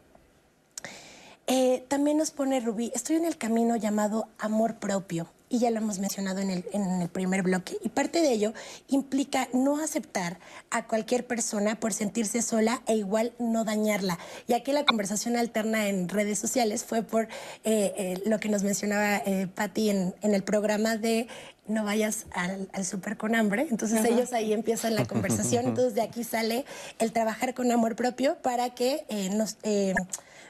[1.46, 5.78] Eh, también nos pone Rubí, estoy en el camino llamado amor propio y ya lo
[5.78, 7.78] hemos mencionado en el, en el, primer bloque.
[7.82, 8.54] Y parte de ello
[8.90, 14.20] implica no aceptar a cualquier persona por sentirse sola e igual no dañarla.
[14.48, 17.26] Y aquí la conversación alterna en redes sociales fue por
[17.64, 21.28] eh, eh, lo que nos mencionaba eh, Patti en, en, el programa de
[21.68, 23.68] no vayas al, al súper con hambre.
[23.70, 25.66] Entonces ellos ahí empiezan la conversación.
[25.68, 26.66] Entonces de aquí sale
[27.00, 29.58] el trabajar con amor propio para que eh, nos...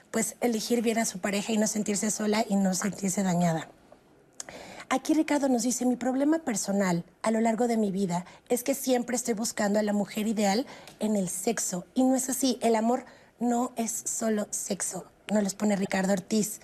[0.09, 3.67] pues elegir bien a su pareja y no sentirse sola y no sentirse dañada.
[4.89, 8.73] Aquí Ricardo nos dice, mi problema personal a lo largo de mi vida es que
[8.73, 10.65] siempre estoy buscando a la mujer ideal
[10.99, 11.85] en el sexo.
[11.93, 13.05] Y no es así, el amor
[13.39, 16.61] no es solo sexo, nos los pone Ricardo Ortiz.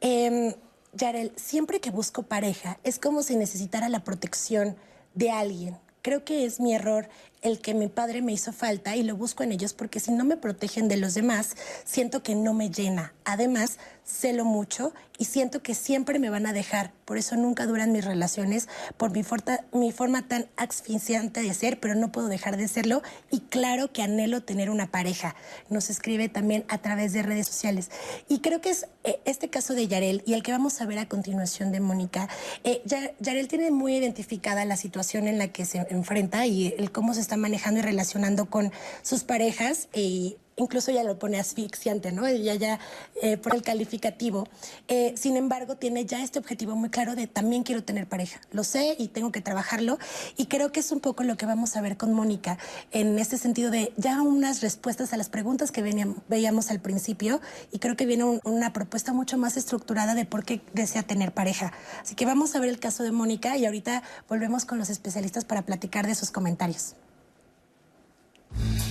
[0.00, 0.54] Eh,
[0.92, 4.76] Yarel, siempre que busco pareja es como si necesitara la protección
[5.14, 5.76] de alguien
[6.06, 7.08] creo que es mi error
[7.42, 10.24] el que mi padre me hizo falta y lo busco en ellos porque si no
[10.24, 13.14] me protegen de los demás, siento que no me llena.
[13.24, 16.92] Además, celo mucho y siento que siempre me van a dejar.
[17.04, 19.24] Por eso nunca duran mis relaciones, por mi,
[19.72, 23.02] mi forma tan asfixiante de ser, pero no puedo dejar de serlo.
[23.30, 25.34] Y claro que anhelo tener una pareja.
[25.70, 27.90] Nos escribe también a través de redes sociales.
[28.28, 30.98] Y creo que es eh, este caso de Yarel y el que vamos a ver
[30.98, 32.28] a continuación de Mónica.
[32.64, 32.82] Eh,
[33.20, 37.20] Yarel tiene muy identificada la situación en la que se enfrenta y el cómo se
[37.26, 39.88] está manejando y relacionando con sus parejas.
[39.92, 42.26] Y incluso ya lo pone asfixiante, ¿no?
[42.26, 42.80] Ella ya
[43.22, 44.48] eh, por el calificativo.
[44.88, 48.40] Eh, sin embargo, tiene ya este objetivo muy claro de también quiero tener pareja.
[48.50, 49.98] Lo sé y tengo que trabajarlo.
[50.36, 52.58] Y creo que es un poco lo que vamos a ver con Mónica
[52.90, 55.82] en este sentido de ya unas respuestas a las preguntas que
[56.28, 57.40] veíamos al principio.
[57.70, 61.72] Y creo que viene una propuesta mucho más estructurada de por qué desea tener pareja.
[62.00, 65.44] Así que vamos a ver el caso de Mónica y ahorita volvemos con los especialistas
[65.44, 66.94] para platicar de sus comentarios.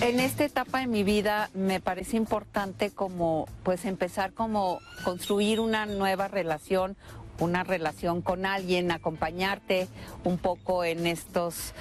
[0.02, 5.86] En esta etapa de mi vida me parece importante como pues empezar como construir una
[5.86, 6.98] nueva relación,
[7.40, 9.88] una relación con alguien, acompañarte
[10.24, 11.74] un poco en estos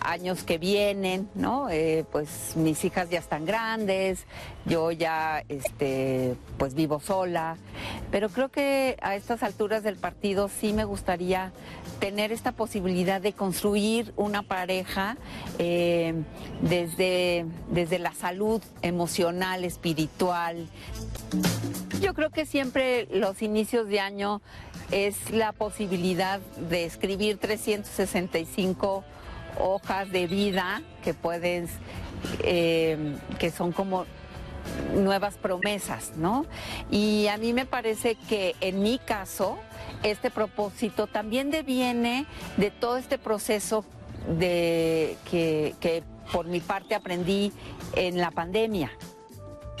[0.00, 1.68] años que vienen, ¿no?
[1.70, 4.26] Eh, pues mis hijas ya están grandes,
[4.64, 7.56] yo ya, este, pues vivo sola,
[8.10, 11.52] pero creo que a estas alturas del partido sí me gustaría
[12.00, 15.16] tener esta posibilidad de construir una pareja
[15.58, 16.14] eh,
[16.60, 20.68] desde, desde la salud emocional, espiritual.
[22.00, 24.42] Yo creo que siempre los inicios de año
[24.90, 29.04] es la posibilidad de escribir 365
[29.58, 31.70] hojas de vida que puedes,
[32.40, 34.06] eh, que son como
[34.94, 36.46] nuevas promesas, ¿no?
[36.90, 39.58] Y a mí me parece que en mi caso,
[40.02, 43.84] este propósito también deviene de todo este proceso
[44.38, 47.52] de que, que por mi parte aprendí
[47.94, 48.90] en la pandemia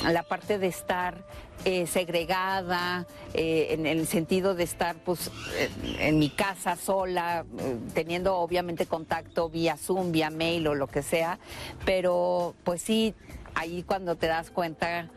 [0.04, 1.24] la parte de estar
[1.64, 5.30] eh, segregada, eh, en el sentido de estar pues,
[5.98, 11.02] en mi casa sola, eh, teniendo obviamente contacto vía Zoom, vía mail o lo que
[11.02, 11.38] sea,
[11.84, 13.14] pero pues sí,
[13.54, 15.08] ahí cuando te das cuenta,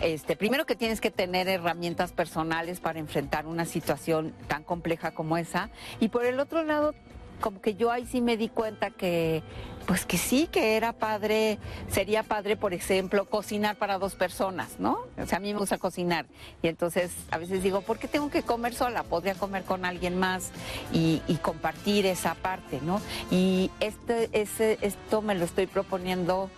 [0.00, 5.36] este, primero que tienes que tener herramientas personales para enfrentar una situación tan compleja como
[5.36, 5.68] esa,
[6.00, 6.94] y por el otro lado
[7.42, 9.42] como que yo ahí sí me di cuenta que,
[9.86, 11.58] pues que sí, que era padre,
[11.90, 14.98] sería padre, por ejemplo, cocinar para dos personas, ¿no?
[15.18, 16.26] O sea, a mí me gusta cocinar.
[16.62, 19.02] Y entonces a veces digo, ¿por qué tengo que comer sola?
[19.02, 20.50] Podría comer con alguien más
[20.92, 23.00] y, compartir esa parte, ¿no?
[23.30, 26.50] Y este, ese, esto me lo estoy proponiendo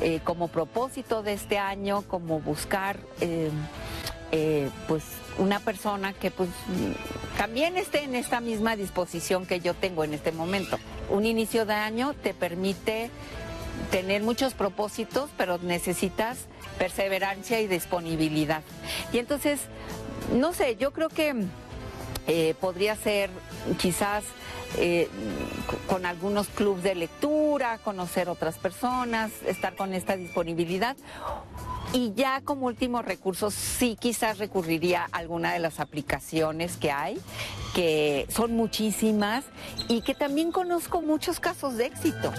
[0.00, 3.50] eh, como propósito de este año, como buscar, eh,
[4.30, 5.04] eh, pues,
[5.38, 6.50] una persona que pues
[7.36, 10.78] también esté en esta misma disposición que yo tengo en este momento.
[11.10, 13.10] Un inicio de año te permite
[13.90, 16.46] tener muchos propósitos, pero necesitas
[16.78, 18.62] perseverancia y disponibilidad.
[19.12, 19.60] Y entonces,
[20.34, 21.34] no sé, yo creo que
[22.26, 23.30] eh, podría ser
[23.78, 24.24] quizás
[24.76, 25.08] eh,
[25.88, 30.96] con algunos clubes de lectura, conocer otras personas, estar con esta disponibilidad
[31.92, 37.18] y ya como último recurso, sí quizás recurriría a alguna de las aplicaciones que hay,
[37.74, 39.44] que son muchísimas
[39.88, 42.32] y que también conozco muchos casos de éxito.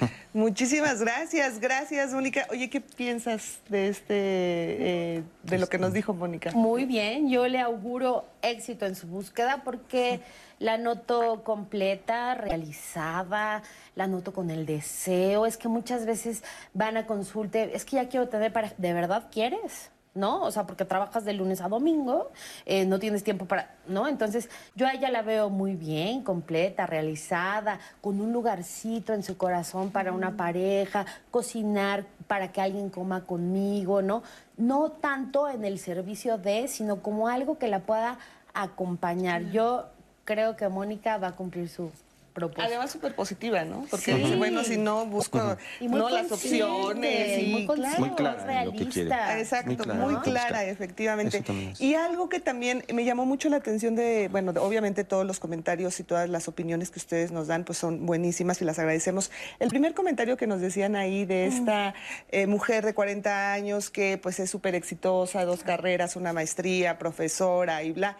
[0.32, 2.46] Muchísimas gracias, gracias Mónica.
[2.50, 6.50] Oye, ¿qué piensas de este, eh, de lo que nos dijo Mónica?
[6.52, 10.20] Muy bien, yo le auguro éxito en su búsqueda porque
[10.58, 13.62] la noto completa, realizada,
[13.94, 15.46] la noto con el deseo.
[15.46, 16.42] Es que muchas veces
[16.74, 19.90] van a consulta, es que ya quiero tener para, ¿de verdad quieres?
[20.16, 20.42] ¿no?
[20.42, 22.30] O sea, porque trabajas de lunes a domingo,
[22.64, 24.08] eh, no tienes tiempo para, ¿no?
[24.08, 29.36] Entonces, yo a ella la veo muy bien, completa, realizada, con un lugarcito en su
[29.36, 34.22] corazón para una pareja, cocinar para que alguien coma conmigo, ¿no?
[34.56, 38.18] No tanto en el servicio de, sino como algo que la pueda
[38.54, 39.50] acompañar.
[39.50, 39.90] Yo
[40.26, 41.90] creo que Mónica va a cumplir su
[42.34, 42.66] propósito.
[42.66, 43.86] Además súper positiva, ¿no?
[43.90, 49.38] Porque bueno, si no busco no las opciones y muy, claro, muy clara, realista.
[49.38, 51.42] Exacto, muy clara, efectivamente.
[51.78, 55.98] Y algo que también me llamó mucho la atención de, bueno, obviamente todos los comentarios
[55.98, 59.30] y todas las opiniones que ustedes nos dan pues son buenísimas y las agradecemos.
[59.58, 61.94] El primer comentario que nos decían ahí de esta
[62.28, 67.82] eh, mujer de 40 años que pues es súper exitosa, dos carreras, una maestría, profesora
[67.82, 68.18] y bla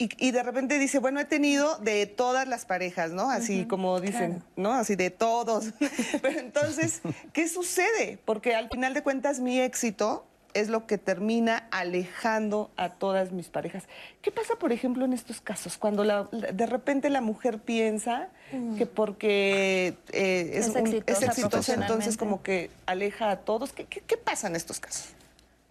[0.00, 3.30] y, de repente dice, bueno, he tenido de todas las parejas, ¿no?
[3.30, 4.72] Así como dicen, ¿no?
[4.72, 5.72] Así de todos.
[6.22, 7.00] Pero entonces,
[7.32, 8.16] ¿qué sucede?
[8.24, 10.24] Porque al final de cuentas mi éxito
[10.54, 13.88] es lo que termina alejando a todas mis parejas.
[14.22, 15.76] ¿Qué pasa, por ejemplo, en estos casos?
[15.78, 18.28] Cuando de repente la mujer piensa
[18.76, 23.72] que porque eh, es, exitosa, entonces como que aleja a todos.
[23.72, 25.08] ¿Qué, qué pasa en estos casos?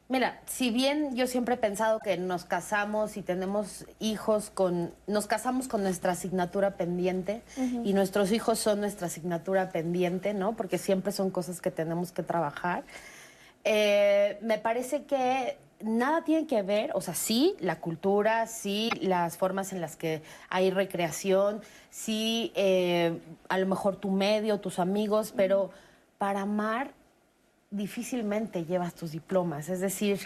[0.09, 5.27] Mira, si bien yo siempre he pensado que nos casamos y tenemos hijos con, nos
[5.27, 7.41] casamos con nuestra asignatura pendiente
[7.83, 10.55] y nuestros hijos son nuestra asignatura pendiente, ¿no?
[10.55, 12.85] Porque siempre son cosas que tenemos que trabajar.
[13.65, 19.35] Eh, me parece que nada tiene que ver, o sea, sí, la cultura, sí, las
[19.35, 25.33] formas en las que hay recreación, sí, eh, a lo mejor tu medio, tus amigos,
[25.35, 25.69] pero
[26.17, 26.93] para amar
[27.71, 29.69] difícilmente llevas tus diplomas.
[29.69, 30.19] Es decir,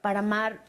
[0.00, 0.60] para amar,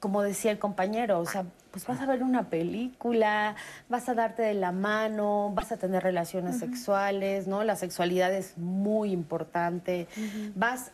[0.00, 3.56] como decía el compañero, o sea, pues vas a ver una película,
[3.88, 7.64] vas a darte de la mano, vas a tener relaciones sexuales, ¿no?
[7.64, 10.06] La sexualidad es muy importante.
[10.54, 10.92] Vas,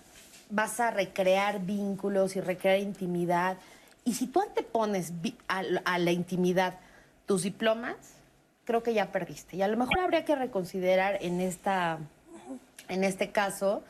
[0.49, 3.59] vas a recrear vínculos y recrear intimidad.
[4.05, 5.13] Y si tú antepones
[5.49, 6.79] a, a la intimidad
[7.27, 7.97] tus diplomas,
[8.65, 9.57] creo que ya perdiste.
[9.57, 11.99] Y a lo mejor habría que reconsiderar en, esta,
[12.89, 13.83] en este caso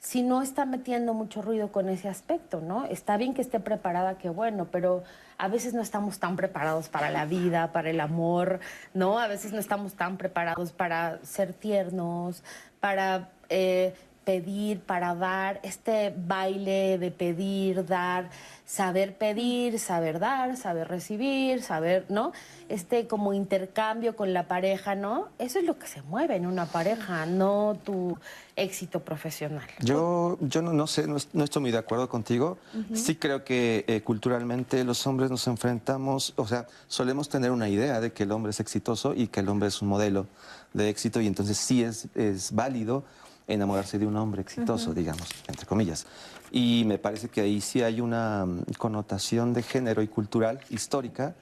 [0.00, 2.84] si no está metiendo mucho ruido con ese aspecto, ¿no?
[2.84, 5.02] Está bien que esté preparada, qué bueno, pero
[5.38, 8.60] a veces no estamos tan preparados para la vida, para el amor,
[8.94, 9.18] ¿no?
[9.18, 12.44] A veces no estamos tan preparados para ser tiernos,
[12.80, 13.94] para eh,
[14.28, 18.28] pedir, para dar, este baile de pedir, dar,
[18.66, 22.32] saber pedir, saber dar, saber recibir, saber, ¿no?
[22.68, 25.28] Este como intercambio con la pareja, ¿no?
[25.38, 28.18] Eso es lo que se mueve en una pareja, no tu
[28.54, 29.66] éxito profesional.
[29.80, 32.58] Yo, yo no, sé, no, estoy muy de acuerdo contigo.
[32.92, 37.98] Sí creo que eh, culturalmente los hombres nos enfrentamos, o sea, solemos tener una idea
[37.98, 40.26] de que el hombre es exitoso y que el hombre es un modelo
[40.74, 43.04] de éxito y entonces sí es, es válido
[43.48, 46.06] enamorarse de un hombre exitoso, digamos, entre comillas.
[46.52, 51.34] Y me parece que ahí sí hay una mm, connotación de género y cultural histórica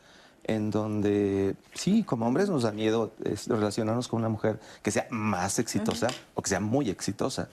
[0.45, 3.13] en donde sí, como hombres nos da miedo
[3.49, 7.49] relacionarnos con una mujer que sea más exitosa o que sea muy exitosa.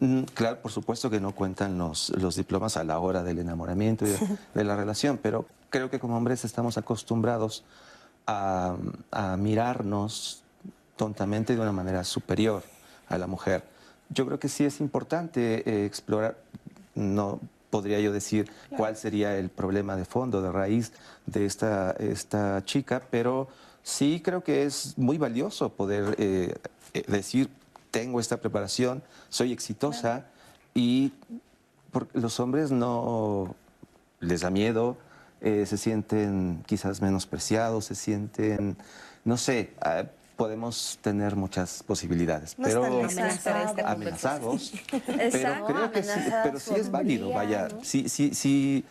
[0.00, 4.04] Mm, claro, por supuesto que no cuentan los, los diplomas a la hora del enamoramiento
[4.06, 4.10] y
[4.54, 7.62] de, la relación, pero creo que como hombres estamos acostumbrados
[8.26, 8.74] a,
[9.12, 10.42] a mirarnos
[10.96, 12.64] tontamente de una manera superior
[13.08, 13.75] a la mujer
[14.10, 16.36] yo creo que sí es importante eh, explorar,
[16.94, 17.40] no
[17.70, 20.92] podría yo decir cuál sería el problema de fondo, de raíz
[21.26, 23.48] de esta, esta chica, pero
[23.82, 26.54] sí creo que es muy valioso poder eh,
[26.94, 27.50] eh, decir,
[27.90, 30.26] tengo esta preparación, soy exitosa
[30.74, 31.12] y
[32.12, 33.54] los hombres no
[34.20, 34.96] les da miedo,
[35.40, 38.76] se sienten quizás menospreciados, se sienten,
[39.24, 40.04] no sé, ah,
[40.36, 43.02] podemos tener muchas posibilidades, pero
[43.84, 44.72] amenazados,
[45.32, 48.84] pero creo que sí, pero sí es válido, vaya, sí, sí, sí,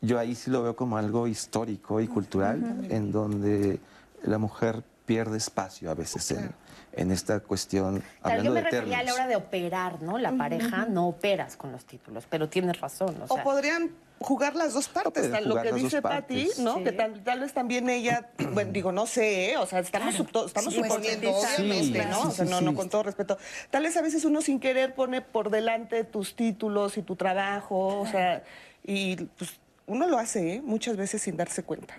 [0.00, 3.80] yo ahí sí lo veo como algo histórico y cultural, en donde
[4.22, 6.50] la mujer pierde espacio a veces en,
[6.96, 8.02] en esta cuestión.
[8.22, 10.18] Claro, yo me refería a la hora de operar, ¿no?
[10.18, 13.16] La pareja no operas con los títulos, pero tienes razón.
[13.28, 13.90] O, podrían
[14.20, 16.82] jugar las dos partes, tal, lo que dice Patti, ¿no?
[16.82, 19.56] Que tal, vez también ella, bueno, digo, no sé, ¿eh?
[19.56, 20.14] o sea, estamos,
[20.46, 22.22] estamos suponiendo, obviamente, ¿no?
[22.22, 23.38] o sea, no, no, con todo respeto.
[23.70, 28.00] Tal vez a veces uno sin querer pone por delante tus títulos y tu trabajo,
[28.00, 28.44] o sea,
[28.82, 30.62] y pues uno lo hace, ¿eh?
[30.62, 31.94] Muchas veces sin darse cuenta.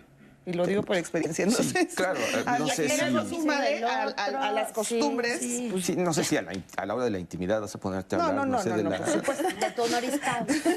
[0.45, 1.45] Y lo digo por experiencia.
[1.45, 2.19] No sé claro,
[2.59, 3.01] no sé si...
[3.01, 5.39] a, las costumbres.
[5.71, 8.35] Pues, no sé si a la, hora de la intimidad vas a ponerte a hablar,
[8.35, 8.97] no, no, no, sé, no, de no, la...
[8.97, 10.13] por supuesto, de tu honoris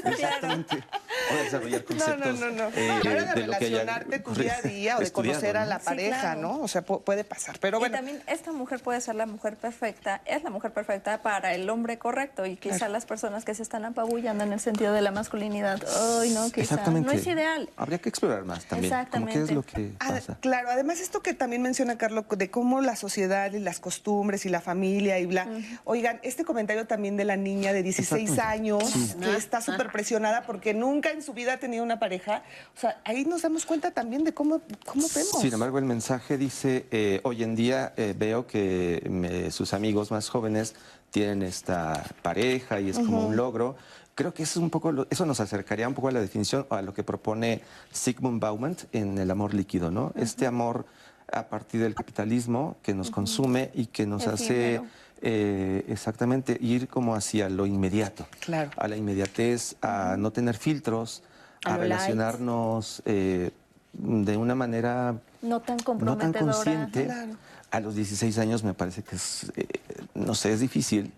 [0.05, 0.83] Exactamente.
[1.31, 2.39] O de desarrollar conceptos.
[2.39, 2.69] No, no, no.
[2.69, 2.75] no.
[2.75, 6.61] Eh, de, de relacionarte tu día a día o de conocer a la pareja, ¿no?
[6.61, 7.59] O sea, puede pasar.
[7.59, 7.93] Pero bueno.
[7.93, 11.69] Y también esta mujer puede ser la mujer perfecta, es la mujer perfecta para el
[11.69, 12.47] hombre correcto.
[12.47, 15.79] Y quizá las personas que se están apabullando en el sentido de la masculinidad,
[16.19, 17.69] ay, no, quizá no es ideal.
[17.77, 18.91] Habría que explorar más también.
[18.91, 19.58] Exactamente.
[19.63, 20.37] Qué es lo que pasa.
[20.41, 24.49] Claro, además esto que también menciona Carlos, de cómo la sociedad y las costumbres y
[24.49, 25.47] la familia y bla.
[25.85, 28.83] Oigan, este comentario también de la niña de 16 años
[29.21, 32.43] que está súper presionada porque nunca en su vida ha tenido una pareja.
[32.75, 35.41] O sea, ahí nos damos cuenta también de cómo, cómo vemos.
[35.41, 40.29] Sin embargo, el mensaje dice, eh, hoy en día eh, veo que sus amigos más
[40.29, 40.75] jóvenes
[41.11, 43.75] tienen esta pareja y es como un logro
[44.19, 46.75] creo que eso, es un poco, eso nos acercaría un poco a la definición o
[46.75, 50.11] a lo que propone Sigmund Bauman en el amor líquido, ¿no?
[50.13, 50.85] Este amor
[51.31, 54.81] a partir del capitalismo que nos consume y que nos hace
[55.21, 58.71] eh, exactamente ir como hacia lo inmediato, claro.
[58.75, 61.23] a la inmediatez, a no tener filtros,
[61.63, 63.51] a, relacionarnos eh,
[63.93, 67.07] de una manera no tan, no tan consciente.
[67.71, 69.65] A los 16 años me parece que es, eh,
[70.13, 71.13] no sé, es difícil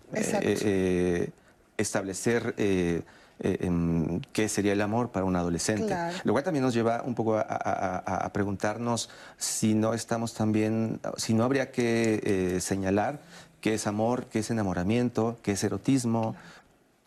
[1.82, 3.02] establecer eh,
[3.44, 5.96] eh, qué sería el amor para un adolescente.
[6.22, 11.42] Lo cual también nos lleva un poco a, preguntarnos si no estamos también, si no
[11.42, 13.20] habría que eh, señalar
[13.60, 16.36] qué es amor, qué es enamoramiento, qué es erotismo.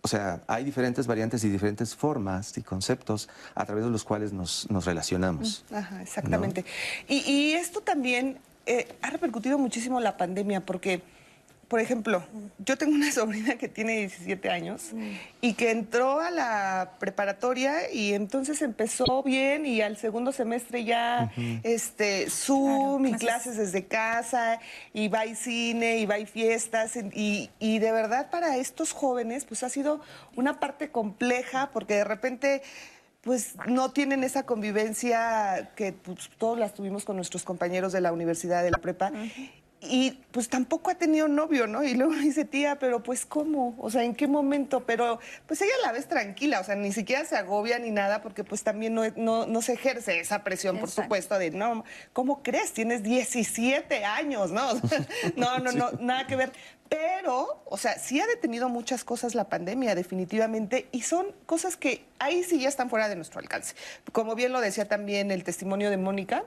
[0.02, 4.34] O sea, hay diferentes variantes y diferentes formas y conceptos a través de los cuales
[4.34, 5.64] nos, relacionamos.
[5.72, 6.66] Ajá, exactamente.
[7.08, 11.02] Y, esto también eh, ha repercutido muchísimo la pandemia porque
[11.68, 12.24] por ejemplo,
[12.60, 14.92] yo tengo una sobrina que tiene 17 años
[15.42, 21.32] y que entró a la preparatoria y entonces empezó bien y al segundo semestre ya
[21.64, 23.58] este, Zoom y clases.
[23.58, 24.60] desde casa
[24.94, 29.46] y va y cine y va y fiestas y, y, de verdad para estos jóvenes
[29.46, 30.02] pues ha sido
[30.36, 32.62] una parte compleja porque de repente
[33.22, 38.12] pues no tienen esa convivencia que pues, todos las tuvimos con nuestros compañeros de la
[38.12, 39.12] universidad, de la prepa
[39.90, 41.84] y pues tampoco ha tenido novio, ¿no?
[41.84, 43.76] Y luego dice, tía, pero pues ¿cómo?
[43.80, 44.86] O sea, ¿en qué momento?
[44.86, 48.44] Pero pues ella la ves tranquila, o sea, ni siquiera se agobia ni nada porque
[48.44, 51.84] pues también no, no, se ejerce esa presión, por supuesto, de, no,
[52.14, 52.74] ¿cómo crees?
[52.74, 54.74] Tienes 17 años, ¿no?
[55.36, 56.52] no, no, no, nada que ver.
[56.90, 62.06] Pero, o sea, sí ha detenido muchas cosas la pandemia, definitivamente, y son cosas que
[62.20, 63.76] ahí sí ya están fuera de nuestro alcance.
[64.12, 66.44] Como bien lo decía también el testimonio de Mónica,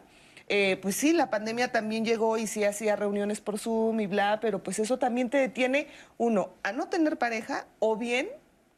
[0.48, 4.38] eh, pues sí, la pandemia también llegó y sí hacía reuniones por Zoom y bla,
[4.40, 8.28] pero pues eso también te detiene, uno, a no tener pareja o bien,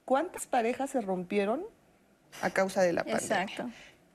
[0.05, 1.65] ¿cuántas parejas se rompieron
[2.43, 3.43] a causa de la pandemia?
[3.43, 3.71] Exacto.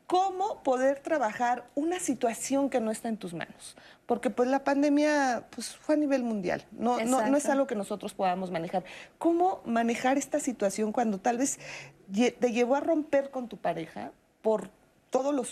[0.07, 3.75] ¿Cómo poder trabajar una situación que no está en tus manos?
[4.05, 7.73] Porque pues la pandemia pues, fue a nivel mundial, no, no, no, es algo que
[7.73, 8.83] nosotros podamos manejar.
[9.17, 11.59] ¿Cómo manejar esta situación cuando tal vez
[12.13, 14.11] te llevó a romper con tu pareja
[14.43, 14.69] por
[15.15, 15.43] todo lo,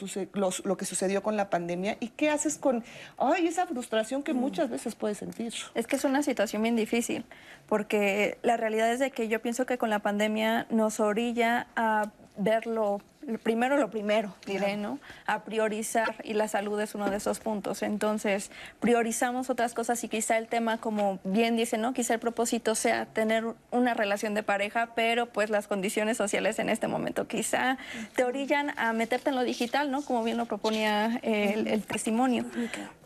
[0.66, 2.84] lo, que sucedió con la pandemia y qué haces con
[3.18, 4.38] ay, esa frustración que mm.
[4.38, 5.54] muchas veces puedes sentir.
[5.74, 7.24] Es que es una situación bien difícil,
[7.66, 12.12] porque la realidad es de que yo pienso que con la pandemia nos orilla a
[12.36, 13.00] verlo
[13.44, 15.00] primero lo primero, diré, ¿no?
[15.26, 17.84] A priorizar y la salud es uno de esos puntos.
[17.84, 21.94] Entonces, priorizamos otras cosas y quizá el tema, como bien dice, ¿no?
[21.94, 26.70] Quizá el propósito sea tener una relación de pareja, pero pues las condiciones sociales en
[26.70, 27.78] este momento quizá
[28.16, 30.02] te orillan a meterte en lo digital, ¿no?
[30.02, 32.46] Como bien lo proponía el, el testimonio.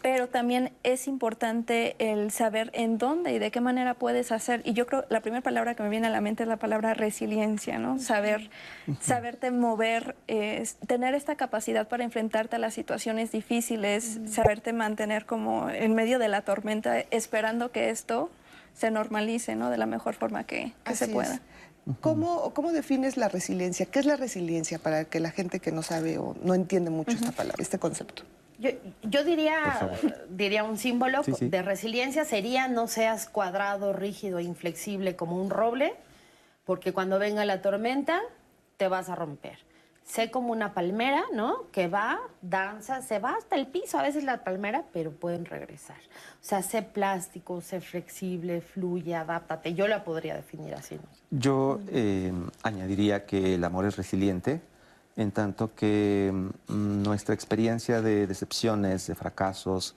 [0.08, 4.62] Pero también es importante el saber en dónde y de qué manera puedes hacer.
[4.64, 6.94] Y yo creo, la primera palabra que me viene a la mente es la palabra
[6.94, 8.00] resiliencia, ¿no?
[8.00, 8.50] Saber,
[9.02, 10.16] saberte mover
[10.88, 16.30] tener esta capacidad para enfrentarte a las situaciones difíciles, saberte mantener como en medio de
[16.30, 18.32] la tormenta, esperando que esto
[18.74, 19.70] se normalice ¿no?
[19.70, 21.42] de la mejor forma que, se pueda.
[22.00, 23.88] ¿Cómo, ¿Cómo, defines la resiliencia?
[23.88, 27.12] ¿Qué es la resiliencia para que la gente que no sabe o no entiende mucho
[27.12, 28.24] esta palabra, este concepto?
[28.60, 29.92] Yo, diría,
[30.30, 35.94] diría un símbolo de resiliencia sería no seas cuadrado, rígido, inflexible como un roble,
[36.66, 38.22] porque cuando venga la tormenta
[38.78, 39.60] te vas a romper
[40.08, 41.66] sé como una palmera, ¿no?
[41.72, 45.98] Que va, danza, se va hasta el piso, a veces la palmera, pero pueden regresar.
[46.42, 49.74] O sea, sé plástico, sé flexible, fluye, adáptate.
[49.74, 50.98] Yo la podría definir así.
[51.30, 52.32] Yo eh,
[52.64, 54.62] añadiría que el amor es resiliente,
[55.18, 59.96] en tanto que mm, nuestra experiencia de decepciones, de fracasos,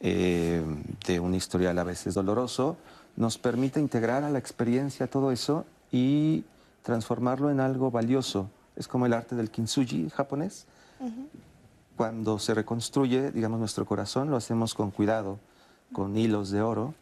[0.00, 0.64] eh,
[1.06, 2.76] de un historial a veces doloroso,
[3.14, 6.44] nos permite integrar a la experiencia todo eso y
[6.82, 8.48] transformarlo en algo valioso.
[8.74, 10.66] Es como el arte del kintsugi japonés.
[11.96, 15.38] Cuando se reconstruye, digamos, nuestro corazón, lo hacemos con cuidado,
[15.92, 16.94] con hilos de oro,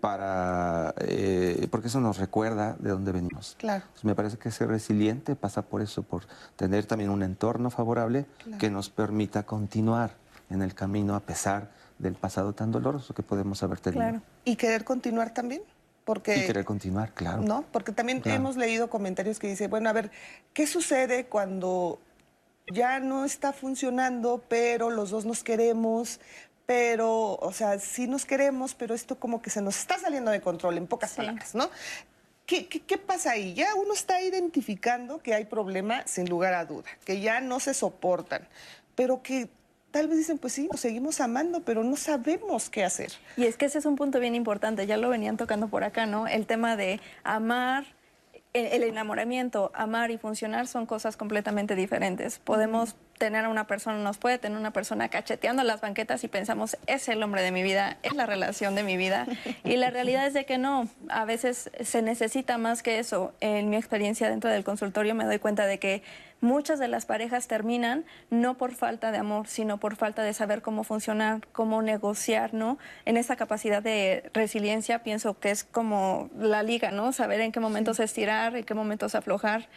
[0.00, 3.56] para, eh, porque eso nos recuerda de dónde venimos.
[3.58, 3.84] Claro.
[4.02, 6.24] me parece que ser resiliente pasa por eso, por
[6.56, 8.26] tener también un entorno favorable
[8.58, 10.14] que nos permita continuar
[10.48, 14.02] en el camino a pesar del pasado tan doloroso que podemos haber tenido.
[14.02, 14.22] Claro.
[14.44, 15.62] ¿Y querer continuar también?
[16.04, 17.42] Porque, y querer continuar, claro.
[17.42, 17.64] ¿No?
[17.70, 20.10] Porque también hemos leído comentarios que dicen, bueno, a ver,
[20.54, 22.00] ¿qué sucede cuando
[22.72, 26.20] ya no está funcionando, pero los dos nos queremos,
[26.70, 30.40] pero, o sea, sí nos queremos, pero esto como que se nos está saliendo de
[30.40, 31.68] control, en pocas palabras, ¿no?
[32.46, 33.54] ¿Qué, ¿Qué, qué, pasa ahí?
[33.54, 37.74] Ya uno está identificando que hay problema sin lugar a duda, que ya no se
[37.74, 38.46] soportan,
[38.94, 39.48] pero que
[39.90, 43.10] tal vez dicen, pues sí, nos seguimos amando, pero no sabemos qué hacer.
[43.36, 46.06] Y es que ese es un punto bien importante, ya lo venían tocando por acá,
[46.06, 46.28] ¿no?
[46.28, 47.84] El tema de amar,
[48.52, 52.38] el, enamoramiento, amar y funcionar son cosas completamente diferentes.
[52.38, 56.78] Podemos tener a una persona, nos puede tener una persona cacheteando las banquetas y pensamos,
[56.86, 59.26] es el hombre de mi vida, es la relación de mi vida.
[59.62, 63.34] Y la realidad es de que no, a veces se necesita más que eso.
[63.40, 66.02] En mi experiencia dentro del consultorio me doy cuenta de que
[66.40, 70.62] muchas de las parejas terminan no por falta de amor, sino por falta de saber
[70.62, 72.78] cómo funcionar, cómo negociar, ¿no?
[73.04, 77.12] En esa capacidad de resiliencia pienso que es como la liga, ¿no?
[77.12, 79.68] Saber en qué momentos estirar, en qué momentos aflojar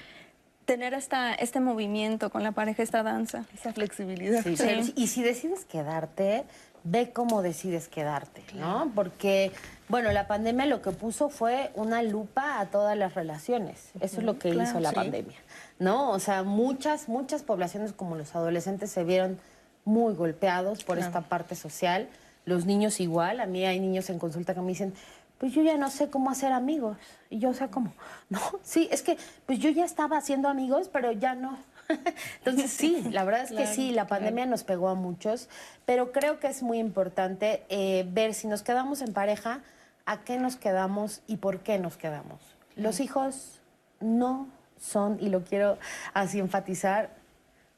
[0.66, 3.45] tener esta, este movimiento con la pareja, esta danza.
[3.53, 4.43] Esa flexibilidad.
[4.43, 6.45] Sí, y si decides quedarte,
[6.84, 8.91] ve cómo decides quedarte, ¿no?
[8.93, 9.51] Porque,
[9.89, 13.91] bueno, la pandemia lo que puso fue una lupa a todas las relaciones.
[13.99, 15.38] Eso es lo que hizo la pandemia,
[15.80, 16.11] ¿no?
[16.11, 19.39] O sea, muchas, muchas poblaciones como los adolescentes se vieron
[19.86, 22.09] muy golpeados por esta parte social.
[22.45, 23.39] Los niños igual.
[23.39, 24.93] A mí hay niños en consulta que me dicen,
[25.38, 26.98] pues yo ya no sé cómo hacer amigos.
[27.30, 27.94] Y yo, o sea, ¿cómo?
[28.30, 31.58] No, sí, es que pues yo ya estaba haciendo amigos, pero ya no.
[32.38, 35.50] Entonces sí, la verdad es que sí, la pandemia nos pegó a muchos,
[35.86, 39.62] pero creo que es muy importante eh, ver si nos quedamos en pareja,
[40.06, 42.40] a qué nos quedamos y por qué nos quedamos.
[42.76, 43.60] Los hijos
[44.00, 44.48] no
[44.80, 45.78] son, y lo quiero
[46.14, 47.10] así enfatizar,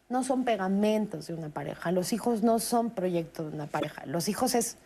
[0.10, 1.92] no son pegamentos de una pareja.
[1.92, 4.06] Los hijos no son proyecto de una pareja.
[4.06, 4.78] Los hijos es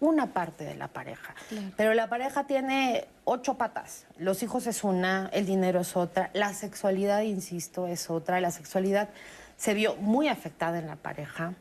[0.00, 1.34] una parte de la pareja.
[1.76, 4.06] Pero la pareja tiene ocho patas.
[4.16, 8.40] Los hijos es una, el dinero es otra, la sexualidad, insisto, es otra.
[8.40, 9.10] La sexualidad
[9.56, 11.54] se vio muy afectada en la pareja.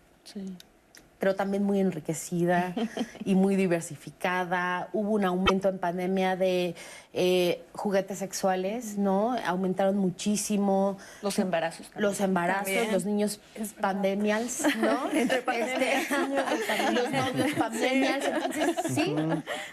[1.20, 2.74] Pero también muy enriquecida
[3.26, 4.90] y muy diversificada.
[4.94, 6.76] Hubo un aumento en pandemia de
[7.14, 9.36] eh, juguetes sexuales, ¿no?
[9.46, 10.98] Aumentaron muchísimo.
[11.22, 12.10] Los embarazos también.
[12.10, 12.92] Los embarazos, También.
[12.92, 13.40] los niños
[13.82, 15.12] pandemials, ¿no?
[15.12, 15.42] Entre
[16.94, 18.26] los novios pandemials.
[18.26, 19.16] Entonces, sí,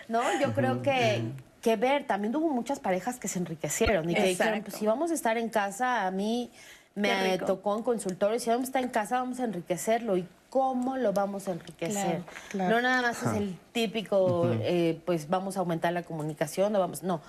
[0.09, 0.23] ¿no?
[0.41, 1.23] Yo creo que,
[1.63, 5.13] que ver, también hubo muchas parejas que se enriquecieron y que dijeron, pues si vamos
[5.13, 6.51] a estar en casa, a mí
[6.97, 10.17] me tocó en consultorio, si vamos a estar en casa, vamos a enriquecerlo.
[10.17, 12.23] ¿Y cómo lo vamos a enriquecer?
[12.23, 12.77] Claro, claro.
[12.77, 17.03] No nada más es el típico, eh, pues vamos a aumentar la comunicación, o vamos,
[17.03, 17.21] no.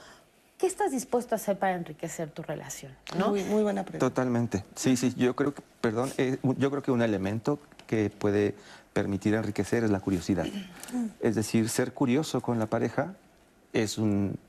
[0.57, 2.91] ¿Qué estás dispuesto a hacer para enriquecer tu relación?
[3.17, 3.29] ¿no?
[3.29, 4.07] Muy, muy buena pregunta.
[4.07, 4.63] Totalmente.
[4.75, 8.55] Sí, sí, yo creo que, perdón, eh, yo creo que un elemento que puede
[8.91, 10.47] permitir enriquecer es la curiosidad.
[11.19, 13.13] Es decir, ser curioso con la pareja
[13.71, 14.39] es un,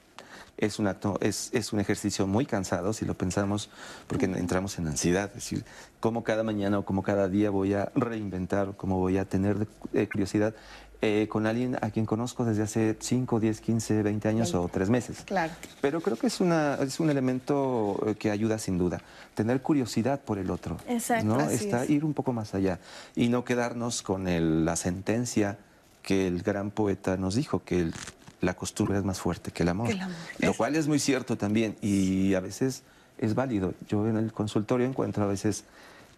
[0.59, 3.71] es un acto, es, es un ejercicio muy cansado si lo pensamos,
[4.07, 5.29] porque entramos en ansiedad.
[5.29, 5.65] Es decir,
[6.01, 10.09] cómo cada mañana o cómo cada día voy a reinventar, cómo voy a tener eh,
[10.11, 10.55] curiosidad
[11.01, 14.91] eh, con alguien a quien conozco desde hace 5, 10, 15, 20 años o 3
[14.91, 15.23] meses.
[15.25, 15.53] Claro.
[15.81, 19.01] Pero creo que es, una, es un elemento eh, que ayuda sin duda.
[19.37, 20.77] Tener curiosidad por el otro.
[20.89, 21.37] Exacto, ¿no?
[21.37, 21.91] así Está, es.
[21.91, 22.81] Ir un poco más allá.
[23.15, 25.57] Y no quedarnos con el- la sentencia
[26.03, 27.95] que el gran poeta nos dijo, que el-
[28.41, 29.87] la costumbre es más fuerte que el amor.
[29.89, 30.17] Que el amor.
[30.39, 31.77] Lo cual es muy cierto también.
[31.83, 32.83] Y a veces
[33.19, 33.75] es válido.
[33.89, 35.65] Yo en el consultorio encuentro a veces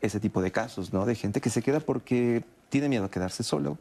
[0.01, 1.07] ese tipo de casos, ¿no?
[1.07, 3.79] De gente que se queda porque tiene miedo a quedarse solo,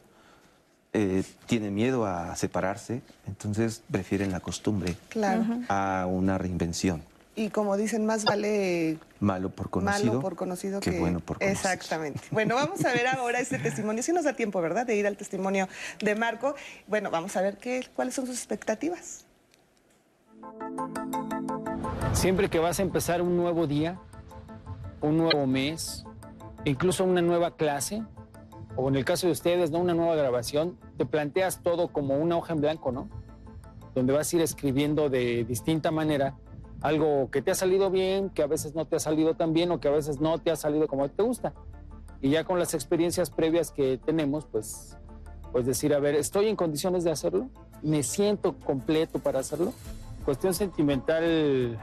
[0.92, 5.44] eh, tiene miedo a separarse, entonces prefieren la costumbre Claro.
[5.68, 7.02] a una reinvención.
[7.36, 11.38] Y como dicen, más vale Malo por conocido, malo por conocido que, que, bueno por
[11.38, 11.52] conocer.
[11.52, 12.20] Exactamente.
[12.30, 14.02] Bueno, vamos a ver ahora este testimonio.
[14.02, 14.86] Sí nos da tiempo, ¿verdad?
[14.86, 15.68] De ir al testimonio
[16.00, 16.54] de Marco.
[16.86, 19.26] Bueno, vamos a ver qué, cuáles son sus expectativas.
[22.14, 24.00] Siempre que vas a empezar un nuevo día,
[25.00, 26.04] un nuevo mes,
[26.64, 28.02] incluso una nueva clase,
[28.76, 29.78] o en el caso de ustedes, ¿no?
[29.78, 33.08] una nueva grabación, te planteas todo como una hoja en blanco, ¿no?
[33.94, 36.36] Donde vas a ir escribiendo de distinta manera
[36.82, 39.70] algo que te ha salido bien, que a veces no te ha salido tan bien
[39.70, 41.52] o que a veces no te ha salido como te gusta.
[42.22, 44.96] Y ya con las experiencias previas que tenemos, pues,
[45.52, 47.48] pues decir, a ver, ¿estoy en condiciones de hacerlo?
[47.82, 49.72] ¿Me siento completo para hacerlo?
[50.24, 51.78] Cuestión sentimental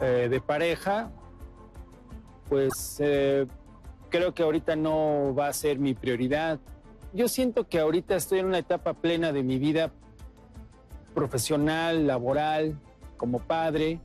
[0.00, 1.10] eh, de pareja,
[2.48, 3.46] pues eh,
[4.10, 6.60] creo que ahorita no va a ser mi prioridad.
[7.12, 9.90] Yo siento que ahorita estoy en una etapa plena de mi vida
[11.14, 12.78] profesional, laboral,
[13.16, 14.00] como padre.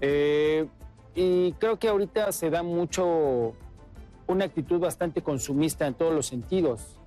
[0.00, 0.66] Eh,
[1.14, 3.52] y creo que ahorita se da mucho
[4.26, 6.98] una actitud bastante consumista en todos los sentidos.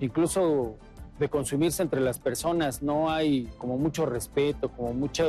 [0.00, 0.76] Incluso
[1.18, 5.24] de consumirse entre las personas, no hay como mucho respeto, como mucha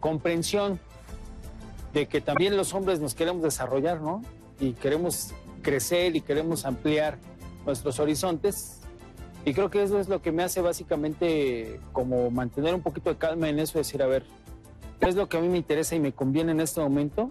[0.00, 0.78] comprensión
[1.94, 4.22] de que también los hombres nos queremos desarrollar, ¿no?
[4.60, 5.32] Y queremos
[5.62, 7.18] crecer y queremos ampliar
[7.64, 8.79] nuestros horizontes.
[9.44, 13.16] Y creo que eso es lo que me hace básicamente como mantener un poquito de
[13.16, 14.24] calma en eso, decir, a ver,
[15.00, 17.30] ¿qué es lo que a mí me interesa y me conviene en este momento?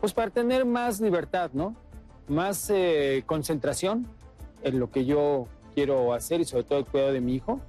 [0.00, 1.76] Pues para tener más libertad, ¿no?
[2.26, 4.06] Más eh, concentración
[4.62, 7.60] en lo que yo quiero hacer y sobre todo el cuidado de mi hijo.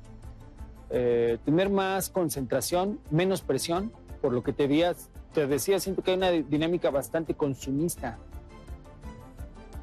[0.89, 3.91] Eh, tener más concentración, menos presión,
[4.21, 4.67] por lo que te,
[5.33, 8.17] te decía, siento que hay una dinámica bastante consumista.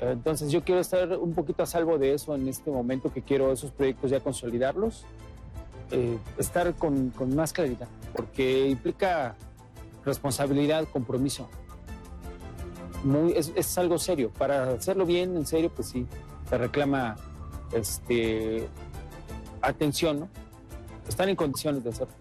[0.00, 3.52] Entonces yo quiero estar un poquito a salvo de eso en este momento que quiero
[3.52, 5.04] esos proyectos ya consolidarlos,
[5.90, 9.36] eh, estar con, con más claridad, porque implica
[10.04, 11.48] responsabilidad, compromiso.
[13.04, 14.30] Muy, es, es algo serio.
[14.36, 16.06] Para hacerlo bien, en serio, pues sí,
[16.50, 17.16] te reclama
[17.72, 18.68] este,
[19.62, 20.28] atención, ¿no?
[21.08, 22.14] Están en condiciones de hacerlo.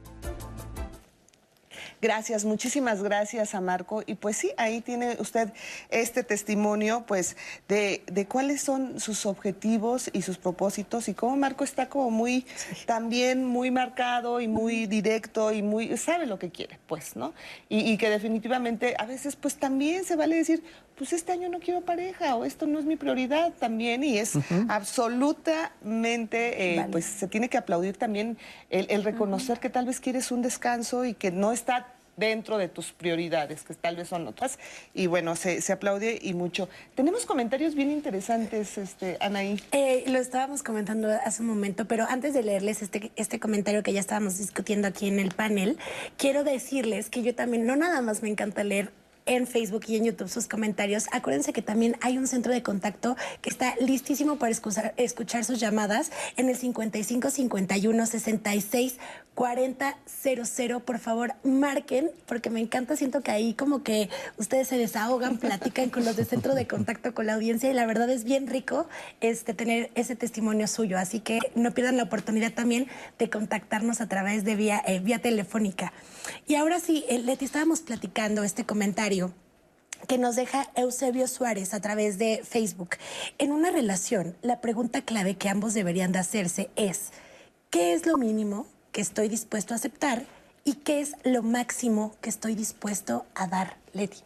[2.05, 4.03] Gracias, muchísimas gracias a Marco.
[4.05, 5.51] Y pues sí, ahí tiene usted
[5.89, 7.35] este testimonio, pues,
[7.67, 12.45] de, de cuáles son sus objetivos y sus propósitos y cómo Marco está como muy,
[12.85, 17.33] también muy marcado y muy directo y muy, sabe lo que quiere, pues, ¿no?
[17.69, 20.61] Y, y que definitivamente a veces, pues, también se vale decir,
[20.95, 24.33] pues este año no quiero pareja o esto no es mi prioridad también y es
[24.69, 28.37] absolutamente, eh, pues se tiene que aplaudir también
[28.69, 32.91] el, reconocer que tal vez quieres un descanso y que no está dentro de tus
[32.91, 34.59] prioridades, que tal vez son otras.
[34.93, 36.69] Y bueno, se, aplaude y mucho.
[36.95, 39.61] Tenemos comentarios bien interesantes, este, Anaí.
[39.71, 43.93] Eh, lo estábamos comentando hace un momento, pero antes de leerles este, este comentario que
[43.93, 45.77] ya estábamos discutiendo aquí en el panel,
[46.17, 48.91] quiero decirles que yo también, no nada más me encanta leer
[49.25, 51.05] en Facebook y en YouTube sus comentarios.
[51.11, 55.59] Acuérdense que también hay un centro de contacto que está listísimo para escuchar, escuchar sus
[55.59, 58.97] llamadas en el 55 51 66
[59.33, 60.79] 40 00.
[60.79, 62.95] Por favor, marquen, porque me encanta.
[62.95, 67.13] Siento que ahí como que ustedes se desahogan, platican con los de centro de contacto
[67.13, 68.87] con la audiencia y la verdad es bien rico
[69.21, 70.97] este, tener ese testimonio suyo.
[70.97, 72.87] Así que no pierdan la oportunidad también
[73.19, 75.91] de contactarnos a través de vía, eh, vía telefónica.
[76.47, 79.14] Y ahora sí, eh, Leti, estábamos platicando este comentario
[80.07, 82.97] que nos deja Eusebio Suárez a través de Facebook.
[83.37, 87.11] En una relación, la pregunta clave que ambos deberían de hacerse es,
[87.69, 90.25] ¿qué es lo mínimo que estoy dispuesto a aceptar
[90.63, 94.23] y qué es lo máximo que estoy dispuesto a dar, Leti?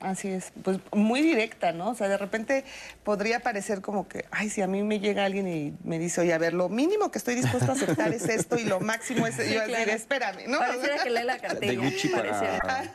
[0.00, 1.90] Así es, pues muy directa, ¿no?
[1.90, 2.64] O sea, de repente
[3.02, 6.32] podría parecer como que, ay, si a mí me llega alguien y me dice, oye,
[6.32, 9.36] a ver, lo mínimo que estoy dispuesto a aceptar es esto y lo máximo es,
[9.52, 10.58] yo decir, espérame, ¿no?
[10.58, 11.72] Pareciera que lee la cartilla.
[11.72, 12.94] De Gucci para...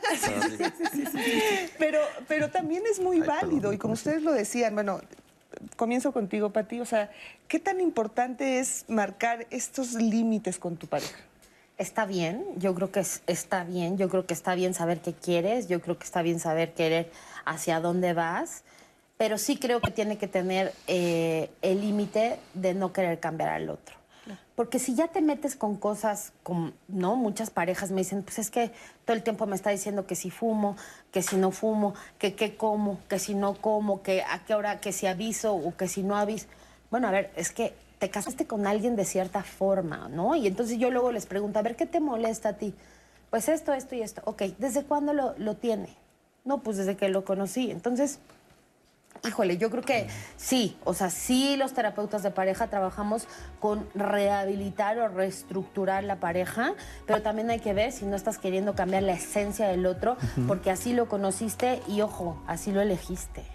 [1.78, 5.00] pero, pero también es muy válido y como ustedes lo decían, bueno,
[5.76, 7.10] comienzo contigo, Pati, o sea,
[7.48, 11.18] ¿qué tan importante es marcar estos límites con tu pareja?
[11.78, 15.68] Está bien, yo creo que está bien, yo creo que está bien saber qué quieres,
[15.68, 17.10] yo creo que está bien saber querer
[17.44, 18.62] hacia dónde vas,
[19.16, 23.70] pero sí creo que tiene que tener eh, el límite de no querer cambiar al
[23.70, 23.96] otro.
[24.54, 27.16] Porque si ya te metes con cosas, como, ¿no?
[27.16, 28.70] Muchas parejas me dicen, pues es que
[29.04, 30.76] todo el tiempo me está diciendo que si fumo,
[31.10, 34.80] que si no fumo, que qué como, que si no como, que a qué hora,
[34.80, 36.46] que si aviso o que si no aviso.
[36.90, 40.36] Bueno, a ver, es que te casaste con alguien de cierta forma, ¿no?
[40.36, 42.74] Y entonces yo luego les pregunto, a ver, ¿qué te molesta a ti?
[43.30, 44.20] Pues esto, esto y esto.
[44.26, 45.88] Ok, ¿desde cuándo lo, lo tiene?
[46.44, 47.70] No, pues desde que lo conocí.
[47.70, 48.18] Entonces,
[49.26, 53.26] híjole, yo creo que sí, o sea, sí los terapeutas de pareja trabajamos
[53.58, 56.74] con rehabilitar o reestructurar la pareja,
[57.06, 60.70] pero también hay que ver si no estás queriendo cambiar la esencia del otro, porque
[60.70, 63.53] así lo conociste y ojo, así lo elegiste.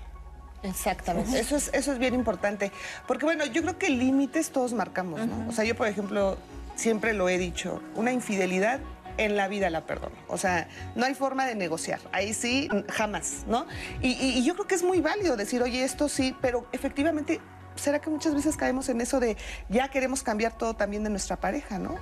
[0.64, 1.40] Exactamente.
[1.40, 2.72] Eso es, eso es bien importante.
[3.08, 5.48] Porque bueno, yo creo que límites todos marcamos, ¿no?
[5.48, 6.38] O sea, yo por ejemplo,
[6.76, 8.80] siempre lo he dicho, una infidelidad
[9.18, 10.16] en la vida la perdono.
[10.28, 12.00] O sea, no hay forma de negociar.
[12.12, 13.66] Ahí sí, jamás, ¿no?
[14.02, 17.42] Y, yo creo que es muy válido decir, oye, esto sí, pero efectivamente
[17.76, 19.38] ¿será que muchas veces caemos en eso de
[19.70, 21.96] ya queremos cambiar todo también de nuestra pareja, ¿no?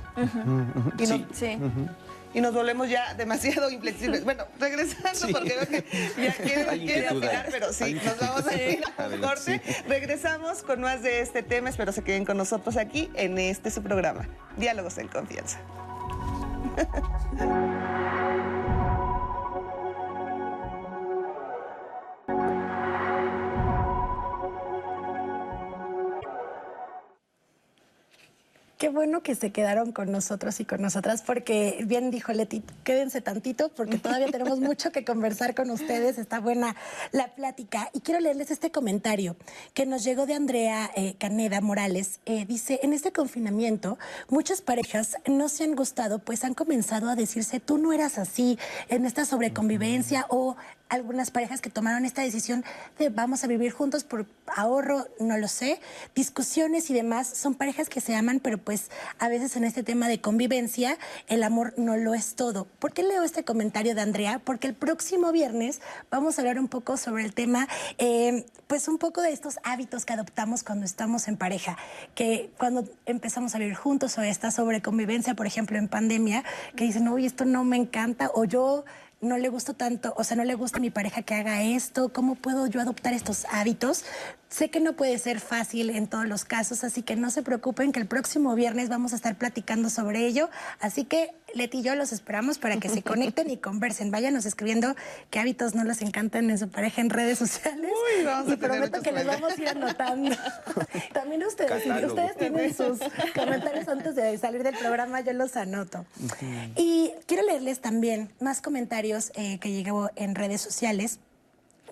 [0.98, 1.28] sí.
[1.34, 1.60] sí
[2.38, 4.24] y nos volvemos ya demasiado inflexibles.
[4.24, 5.84] Bueno, regresando, porque veo que
[6.22, 7.20] ya quieren,
[7.50, 9.60] pero sí, nos vamos a ir a un corte.
[9.88, 11.70] Regresamos con más de este tema.
[11.70, 15.58] Espero se queden con nosotros aquí en este su programa, Diálogos en Confianza.
[28.78, 33.22] Qué bueno que se quedaron con nosotros y con nosotras, porque bien dijo Leti, quédense
[33.22, 36.20] tantito, porque todavía tenemos mucho que conversar con ustedes.
[36.20, 36.76] Está buena
[37.12, 37.90] la plática.
[37.94, 39.36] Y quiero leerles este comentario
[39.74, 42.20] que nos llegó de Andrea eh, Caneda Morales.
[42.28, 43.98] Eh, dice: En este confinamiento,
[44.30, 48.60] muchas parejas no se han gustado, pues han comenzado a decirse, tú no eras así,
[48.90, 50.56] en esta sobreconvivencia o
[50.90, 52.64] algunas parejas que tomaron esta decisión
[52.98, 55.80] de vamos a vivir juntos por ahorro, no lo sé,
[56.16, 60.08] discusiones y demás, son parejas que se aman, pero pues a veces en este tema
[60.08, 62.66] de convivencia el amor no lo es todo.
[62.80, 64.40] ¿Por qué leo este comentario de Andrea?
[64.40, 67.68] Porque el próximo viernes vamos a hablar un poco sobre el tema,
[67.98, 71.78] eh, pues un poco de estos hábitos que adoptamos cuando estamos en pareja,
[72.16, 76.44] que cuando empezamos a vivir juntos o esta sobreconvivencia, por ejemplo, en pandemia,
[76.76, 78.86] que dicen, uy, esto no me encanta, o yo
[79.22, 82.10] no le gusta tanto, o sea, no le gusta a mi pareja que haga esto,
[82.14, 84.04] ¿cómo puedo yo adoptar estos hábitos
[84.50, 87.92] Sé que no puede ser fácil en todos los casos, así que no se preocupen
[87.92, 90.50] que el próximo viernes vamos a estar platicando sobre ello.
[90.80, 94.10] Así que Leti y yo los esperamos para que se conecten y conversen.
[94.10, 94.96] Váyanos escribiendo
[95.30, 97.92] qué hábitos no les encantan en su pareja en redes sociales.
[97.92, 100.36] Uy, vamos a y tener prometo que les vamos a ir anotando.
[101.14, 102.14] También ustedes, Catálogo.
[102.14, 103.00] ustedes tienen sus
[103.36, 106.06] comentarios antes de salir del programa, yo los anoto.
[106.76, 111.20] Y quiero leerles también más comentarios eh, que llegó en redes sociales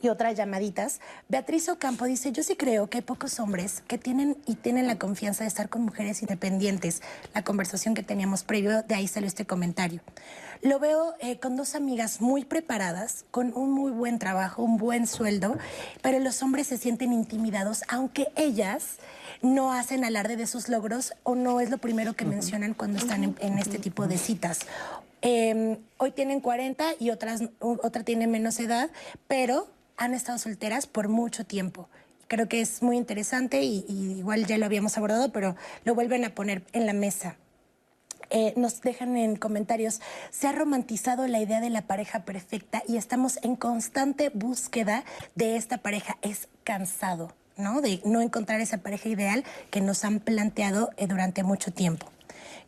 [0.05, 1.01] y otras llamaditas.
[1.29, 4.99] Beatriz Ocampo dice, yo sí creo que hay pocos hombres que tienen y tienen la
[4.99, 7.01] confianza de estar con mujeres independientes.
[7.33, 10.01] La conversación que teníamos previo, de ahí salió este comentario.
[10.61, 15.07] Lo veo eh, con dos amigas muy preparadas, con un muy buen trabajo, un buen
[15.07, 15.57] sueldo,
[16.03, 18.97] pero los hombres se sienten intimidados, aunque ellas
[19.41, 23.23] no hacen alarde de sus logros o no es lo primero que mencionan cuando están
[23.23, 24.59] en, en este tipo de citas.
[25.23, 28.91] Eh, hoy tienen 40 y otras, otra tiene menos edad,
[29.27, 29.67] pero
[29.97, 31.89] han estado solteras por mucho tiempo.
[32.27, 36.25] Creo que es muy interesante y, y igual ya lo habíamos abordado, pero lo vuelven
[36.25, 37.37] a poner en la mesa.
[38.29, 42.97] Eh, nos dejan en comentarios, se ha romantizado la idea de la pareja perfecta y
[42.97, 45.03] estamos en constante búsqueda
[45.35, 46.17] de esta pareja.
[46.21, 47.81] Es cansado, ¿no?
[47.81, 52.07] De no encontrar esa pareja ideal que nos han planteado eh, durante mucho tiempo.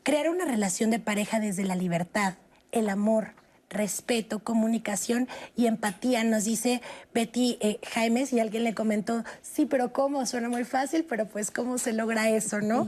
[0.03, 2.35] Crear una relación de pareja desde la libertad,
[2.71, 3.31] el amor,
[3.69, 6.81] respeto, comunicación y empatía, nos dice
[7.13, 10.25] Betty eh, Jaimes y alguien le comentó, sí, pero ¿cómo?
[10.25, 12.87] Suena muy fácil, pero pues ¿cómo se logra eso, no?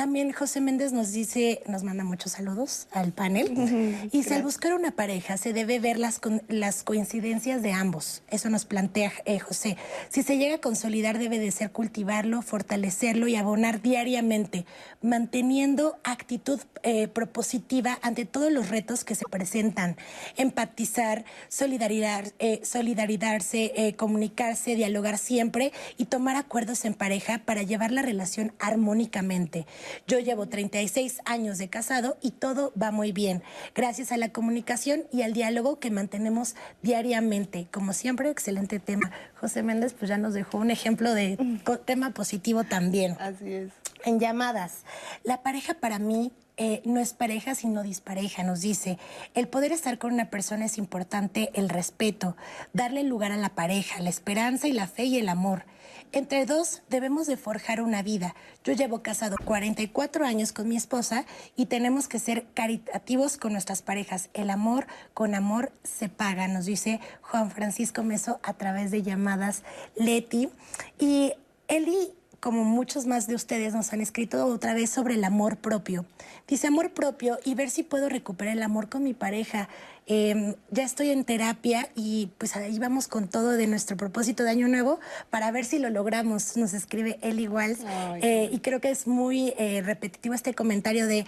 [0.00, 4.08] También José Méndez nos dice, nos manda muchos saludos al panel.
[4.12, 8.22] y si al buscar una pareja se debe ver las, las coincidencias de ambos.
[8.30, 9.76] Eso nos plantea eh, José.
[10.08, 14.64] Si se llega a consolidar debe de ser cultivarlo, fortalecerlo y abonar diariamente,
[15.02, 19.96] manteniendo actitud eh, propositiva ante todos los retos que se presentan.
[20.38, 27.92] Empatizar, solidaridad, eh, solidarizarse, eh, comunicarse, dialogar siempre y tomar acuerdos en pareja para llevar
[27.92, 29.66] la relación armónicamente.
[30.06, 33.42] Yo llevo 36 años de casado y todo va muy bien,
[33.74, 37.68] gracias a la comunicación y al diálogo que mantenemos diariamente.
[37.70, 39.10] Como siempre, excelente tema.
[39.40, 41.38] José Méndez pues ya nos dejó un ejemplo de
[41.84, 43.16] tema positivo también.
[43.20, 43.70] Así es.
[44.04, 44.84] En llamadas,
[45.24, 46.32] la pareja para mí
[46.62, 48.98] eh, no es pareja sino dispareja, nos dice.
[49.32, 52.36] El poder estar con una persona es importante, el respeto,
[52.74, 55.64] darle lugar a la pareja, la esperanza y la fe y el amor.
[56.12, 58.34] Entre dos debemos de forjar una vida.
[58.62, 61.24] Yo llevo casado 44 años con mi esposa
[61.56, 64.28] y tenemos que ser caritativos con nuestras parejas.
[64.34, 69.62] El amor con amor se paga, nos dice Juan Francisco Meso a través de llamadas
[69.96, 70.50] Leti.
[70.98, 71.32] Y
[71.68, 76.06] Eli como muchos más de ustedes nos han escrito otra vez sobre el amor propio.
[76.48, 79.68] Dice amor propio y ver si puedo recuperar el amor con mi pareja.
[80.06, 84.50] Eh, ya estoy en terapia y pues ahí vamos con todo de nuestro propósito de
[84.50, 86.56] Año Nuevo para ver si lo logramos.
[86.56, 87.76] Nos escribe él igual.
[88.22, 91.26] Eh, y creo que es muy eh, repetitivo este comentario de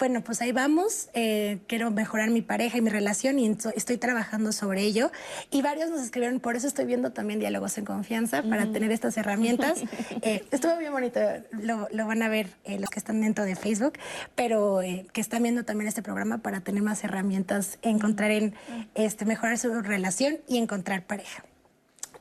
[0.00, 1.10] bueno, pues ahí vamos.
[1.12, 5.12] eh, quiero mejorar mi pareja y mi relación y estoy trabajando sobre ello.
[5.50, 9.16] Y varios nos escribieron, por eso estoy viendo también Diálogos en Confianza, para tener estas
[9.16, 9.82] herramientas.
[10.22, 11.20] Eh, estuvo bien bonito,
[11.52, 13.94] lo, lo van a ver eh, los que están dentro de Facebook,
[14.34, 18.54] pero eh, que están viendo también este programa para tener más herramientas, encontrar en,
[18.94, 21.44] este, mejorar su relación y encontrar pareja.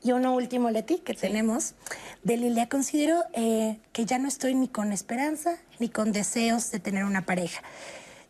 [0.02, 1.74] Y uno último, Leti, que tenemos
[2.24, 2.70] de Lilia.
[2.70, 7.26] Considero eh, que ya no estoy ni con esperanza ni con deseos de tener una
[7.26, 7.62] pareja.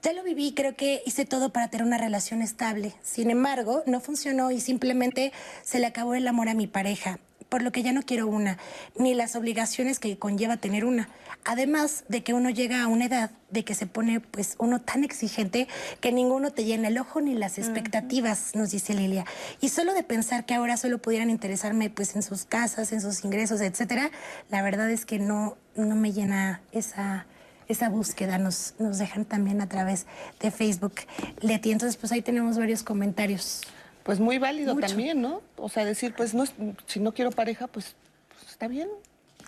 [0.02, 2.93] Ya lo viví, creo que hice todo para tener una relación estable.
[3.04, 7.20] Sin embargo, no funcionó y simplemente se le acabó el amor a mi pareja,
[7.50, 8.58] por lo que ya no quiero una,
[8.97, 11.10] ni las obligaciones que conlleva tener una.
[11.43, 15.04] Además de que uno llega a una edad de que se pone pues uno tan
[15.04, 15.68] exigente
[16.00, 19.26] que ninguno te llena el ojo ni las expectativas, nos dice Lilia.
[19.60, 23.26] Y solo de pensar que ahora solo pudieran interesarme pues en sus casas, en sus
[23.26, 24.12] ingresos, etcétera,
[24.50, 27.26] la verdad es que no, no me llena esa
[27.70, 30.06] esa búsqueda nos, nos dejan también a través
[30.42, 30.96] de Facebook.
[31.40, 33.62] Leti, entonces pues ahí tenemos varios comentarios.
[34.04, 34.88] Pues muy válido Mucho.
[34.88, 35.42] también, ¿no?
[35.56, 36.54] O sea, decir, pues no, es-
[36.88, 37.96] si no quiero pareja, pues,
[38.30, 38.90] pues está bien.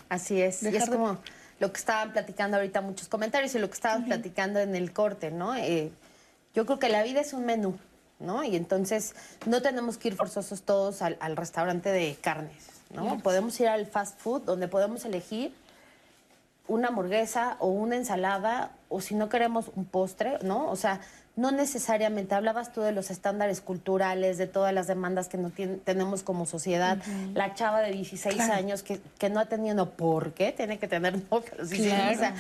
[0.08, 0.62] Así es.
[0.62, 1.18] Y es de- como
[1.60, 5.32] lo que estaban platicando ahorita muchos comentarios y lo que estaban platicando en el corte,
[5.32, 5.56] ¿no?
[5.56, 5.92] Eh,
[6.54, 7.78] yo creo que la vida es un menú,
[8.20, 8.44] ¿no?
[8.44, 9.16] Y entonces
[9.48, 13.18] no tenemos que ir forzosos todos al, al restaurante de carnes, ¿no?
[13.20, 15.54] Podemos ir al fast food donde podemos elegir
[16.68, 20.70] una hamburguesa o una ensalada o si no queremos un postre, ¿no?
[20.70, 21.00] O sea,
[21.36, 25.80] no necesariamente, hablabas tú de los estándares culturales, de todas las demandas que no tien-
[25.84, 26.98] tenemos como sociedad.
[27.34, 31.14] La chava de 16 años que, que no ha tenido por qué, tiene que tener
[31.32, 32.16] novio a los 16 Claro.
[32.16, 32.36] o sea,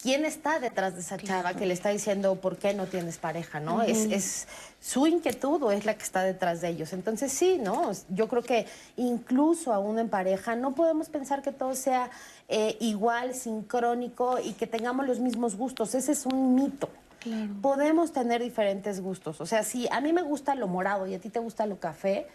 [0.00, 3.60] quién está detrás de esa chava que le está diciendo por qué no tienes pareja,
[3.60, 3.82] ¿no?
[3.82, 4.48] es, es
[4.80, 6.92] su inquietud o es la que está detrás de ellos.
[6.92, 7.90] Entonces sí, ¿no?
[8.08, 12.10] Yo creo que incluso aún en pareja no podemos pensar que todo sea
[12.48, 15.94] eh, igual, sincrónico y que tengamos los mismos gustos.
[15.94, 16.88] Ese es un mito.
[17.60, 19.40] Podemos tener diferentes gustos.
[19.40, 21.78] O sea, si a mí me gusta lo morado y a ti te gusta lo
[21.78, 22.26] café,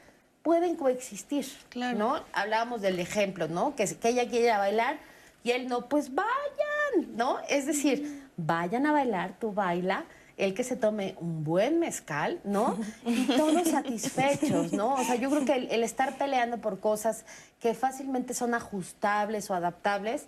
[0.44, 1.48] pueden coexistir,
[1.96, 2.22] ¿no?
[2.34, 3.76] Hablábamos del ejemplo, ¿no?
[3.76, 4.98] Que, que ella quiere ir a bailar
[5.44, 6.14] y él no, pues
[7.16, 7.38] ¿no?
[7.50, 10.06] Es decir, vayan a bailar, tú baila,
[10.38, 12.78] el que se tome un buen mezcal, ¿no?
[13.06, 14.96] Y todos satisfechos, ¿no?
[14.96, 17.26] O sea, yo creo que el, el estar peleando por cosas
[17.60, 20.26] que fácilmente son ajustables o adaptables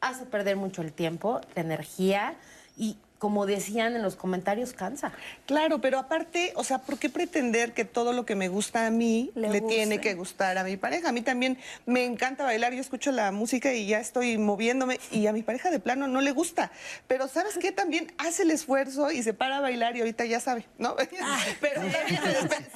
[0.00, 2.36] hace perder mucho el tiempo, la energía
[2.76, 5.12] y como decían en los comentarios, cansa.
[5.46, 8.90] Claro, pero aparte, o sea, ¿por qué pretender que todo lo que me gusta a
[8.90, 11.08] mí le, tiene que gustar a mi pareja?
[11.08, 15.26] A mí también me encanta bailar, yo escucho la música y ya estoy moviéndome y
[15.26, 16.70] a mi pareja de plano no le gusta.
[17.08, 17.72] Pero ¿sabes qué?
[17.72, 20.94] También hace el esfuerzo y se para a bailar y ahorita ya sabe, ¿no?
[21.60, 22.20] pero también,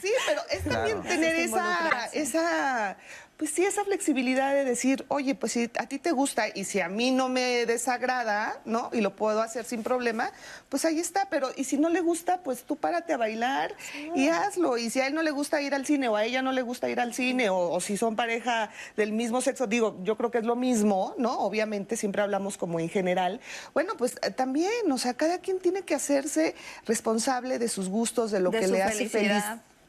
[0.01, 2.97] sí, pero es también tener esa, esa
[3.43, 6.79] pues sí, esa flexibilidad de decir, oye, pues si a ti te gusta y si
[6.79, 8.89] a mí no me desagrada, ¿no?
[8.93, 10.31] Y lo puedo hacer sin problema,
[10.69, 11.27] pues ahí está.
[11.29, 13.75] Pero, y si no le gusta, pues tú párate a bailar
[14.15, 14.79] y hazlo.
[14.79, 16.63] Y si a él no le gusta ir al cine o a ella no le
[16.63, 20.39] gusta ir al cine o, si son pareja del mismo sexo, digo, yo creo que
[20.39, 21.41] es lo mismo, ¿no?
[21.41, 23.41] Obviamente siempre hablamos como en general.
[23.75, 26.55] Bueno, pues eh, también, o sea, cada quien tiene que hacerse
[26.87, 29.43] responsable de sus gustos, de lo que le hace feliz.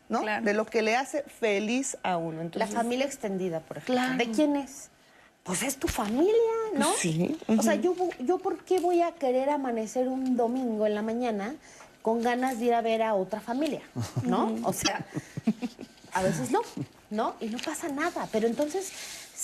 [0.10, 0.22] ¿No?
[0.42, 2.50] De lo que le hace feliz a uno.
[2.54, 4.18] la familia extendida, por ejemplo.
[4.18, 4.90] ¿De quién es?
[5.44, 6.34] Pues es tu familia,
[6.76, 6.92] ¿no?
[6.94, 7.38] Sí.
[7.48, 11.56] O sea, yo, yo ¿por qué voy a querer amanecer un domingo en la mañana
[12.02, 13.82] con ganas de ir a ver a otra familia,
[14.24, 14.56] ¿no?
[14.64, 15.06] O sea,
[16.14, 16.62] a veces no,
[17.10, 17.36] ¿no?
[17.42, 18.28] Y no pasa nada.
[18.32, 18.92] Pero entonces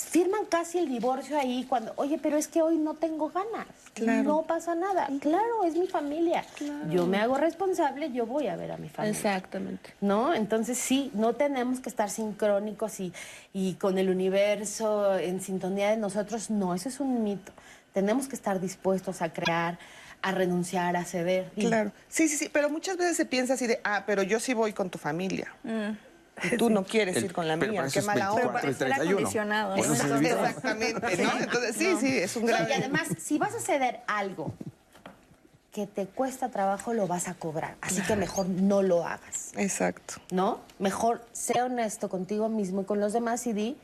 [0.04, 3.66] firman casi el divorcio ahí cuando, oye, pero es que hoy no tengo ganas.
[4.24, 5.08] No pasa nada.
[5.20, 6.44] Claro, es mi familia.
[6.90, 9.16] Yo me hago responsable, yo voy a ver a mi familia.
[9.16, 9.94] Exactamente.
[10.00, 10.34] ¿No?
[10.34, 13.12] Entonces sí, no tenemos que estar sincrónicos y,
[13.52, 16.50] y con el universo en sintonía de nosotros.
[16.50, 17.52] No, eso es un mito.
[17.92, 19.78] Tenemos que estar dispuestos a crear,
[20.22, 21.50] a renunciar, a ceder.
[21.56, 21.92] Claro.
[22.08, 24.72] Sí, sí, sí, pero muchas veces se piensa así de, ah, pero yo sí voy
[24.72, 25.52] con tu familia.
[25.64, 26.09] Mm.
[26.42, 28.60] Y tú no quieres ir con la mía, qué mala onda.
[28.62, 29.76] Pero acondicionado.
[29.76, 31.32] exactamente, ¿no?
[31.40, 32.68] Entonces, sí, sí, es un gran...
[32.68, 34.52] y además, si vas a ceder algo
[35.72, 37.76] que te cuesta trabajo, lo vas a cobrar.
[37.80, 39.52] Así que mejor no lo hagas.
[39.56, 40.14] Exacto.
[40.30, 40.60] ¿No?
[40.78, 43.76] Mejor sé honesto contigo mismo y con los demás y di...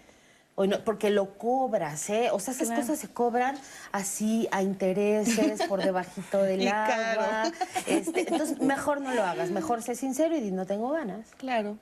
[0.56, 2.30] no, porque lo cobras, ¿eh?
[2.32, 3.56] O sea, esas cosas se cobran
[3.92, 7.52] así a intereses por debajito del agua.
[7.86, 9.50] Este, entonces, mejor no lo hagas.
[9.50, 11.28] Mejor sé sincero y di, no tengo ganas.
[11.36, 11.78] Claro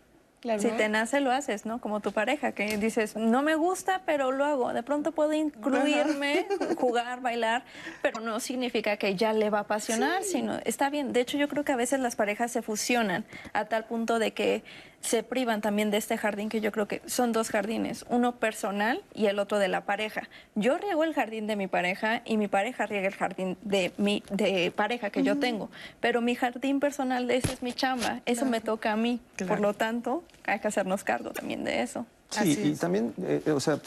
[0.59, 1.81] si te nace, lo haces, ¿no?
[1.81, 4.73] Como tu pareja, que dices, no me gusta, pero lo hago.
[4.73, 7.65] De pronto puedo incluirme, jugar, bailar,
[8.03, 11.13] pero no significa que ya le va a apasionar, sino está bien.
[11.13, 14.33] De hecho, yo creo que a veces las parejas se fusionan a tal punto de
[14.33, 14.63] que
[15.05, 19.03] se privan también de este jardín que yo creo que son dos jardines, uno personal
[19.13, 20.29] y el otro de la pareja.
[20.55, 24.23] Yo riego el jardín de mi pareja y mi pareja riega el jardín de mi
[24.31, 28.61] de pareja que yo tengo, pero mi jardín personal ese es mi chamba, eso me
[28.61, 29.21] toca a mí.
[29.47, 32.07] Por lo tanto, hay que hacernos cargo también de eso.
[32.31, 33.79] Sí, y también, eh, o sea,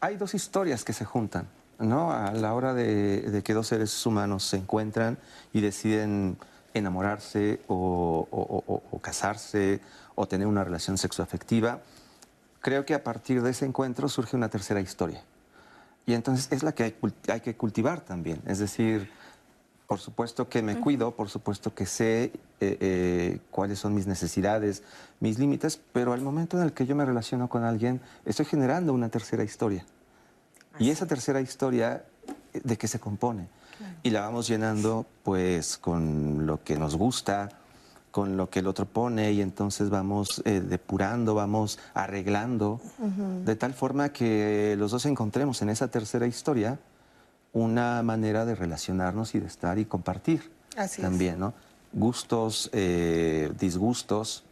[0.00, 1.48] hay dos historias que se juntan,
[1.80, 2.12] ¿no?
[2.12, 5.18] A la hora de, que dos seres humanos se encuentran
[5.52, 6.38] y deciden
[6.74, 9.80] enamorarse o, o casarse
[10.20, 11.80] o tener una relación sexoafectiva,
[12.60, 15.22] creo que a partir de ese encuentro surge una tercera historia.
[16.04, 16.94] Y entonces es la que
[17.28, 18.42] hay, que cultivar también.
[18.46, 19.10] Es decir,
[19.86, 24.82] por supuesto que me cuido, por supuesto que sé eh, eh, cuáles son mis necesidades,
[25.20, 28.92] mis límites, pero al momento en el que yo me relaciono con alguien, estoy generando
[28.92, 29.86] una tercera historia.
[30.78, 32.04] Y esa tercera historia,
[32.52, 33.48] ¿de qué se compone?
[34.02, 37.59] Y la vamos llenando pues con lo que nos gusta,
[38.10, 42.80] con lo que el otro pone y entonces vamos eh, depurando, vamos arreglando,
[43.44, 46.78] de tal forma que los dos encontremos en esa tercera historia
[47.52, 50.50] una manera de relacionarnos y de estar y compartir
[51.00, 51.54] también, ¿no?
[51.92, 54.44] Gustos, eh, disgustos,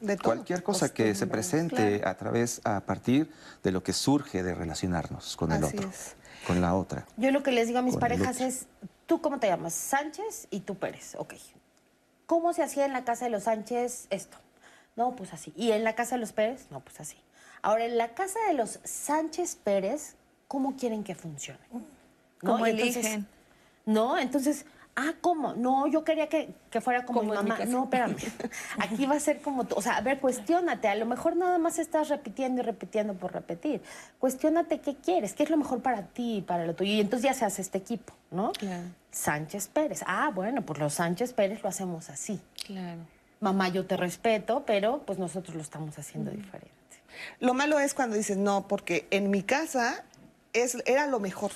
[0.00, 3.30] de cualquier cosa que se presente a través, a partir
[3.62, 5.88] de lo que surge de relacionarnos con el otro,
[6.46, 7.06] con la otra.
[7.16, 8.66] Yo lo que les digo a mis parejas es,
[9.06, 9.74] ¿tú cómo te llamas?
[9.74, 11.34] Sánchez y tú Pérez, ok
[12.26, 14.36] ¿Cómo se hacía en la casa de los Sánchez esto?
[14.96, 15.52] No, pues así.
[15.56, 16.66] ¿Y en la casa de los Pérez?
[16.70, 17.16] No, pues así.
[17.62, 20.14] Ahora, en la casa de los Sánchez Pérez,
[20.48, 21.60] ¿cómo quieren que funcione?
[21.72, 21.82] ¿No?
[22.52, 23.26] ¿Cómo eligen?
[23.84, 24.66] no, entonces,
[24.96, 25.54] ah, ¿cómo?
[25.54, 27.58] No, yo quería que, fuera como, mi mamá.
[27.66, 28.16] no, espérame.
[28.78, 30.88] Aquí va a ser como, o sea, a ver, cuestiónate.
[30.88, 33.82] A lo mejor nada más estás repitiendo y repitiendo por repetir.
[34.18, 36.92] Cuestiónate qué quieres, qué es lo mejor para ti y para lo tuyo.
[36.92, 38.52] Y entonces ya se hace este equipo, ¿no?
[38.52, 38.84] Claro.
[39.16, 40.02] Sánchez Pérez.
[40.06, 42.38] Ah, bueno, pues los Sánchez Pérez lo hacemos así.
[42.66, 43.00] Claro.
[43.40, 46.70] Mamá, yo te respeto, pero pues nosotros lo estamos haciendo diferente.
[47.40, 50.04] Lo malo es cuando dices, no, porque en mi casa
[50.52, 51.52] es, era lo mejor.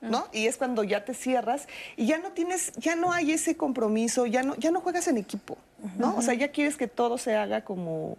[0.00, 0.28] ¿No?
[0.32, 4.26] Y es cuando ya te cierras y ya no tienes, ya no hay ese compromiso,
[4.26, 5.58] ya no, ya no juegas en equipo,
[5.96, 6.14] ¿no?
[6.16, 8.16] O sea, ya quieres que todo se haga como,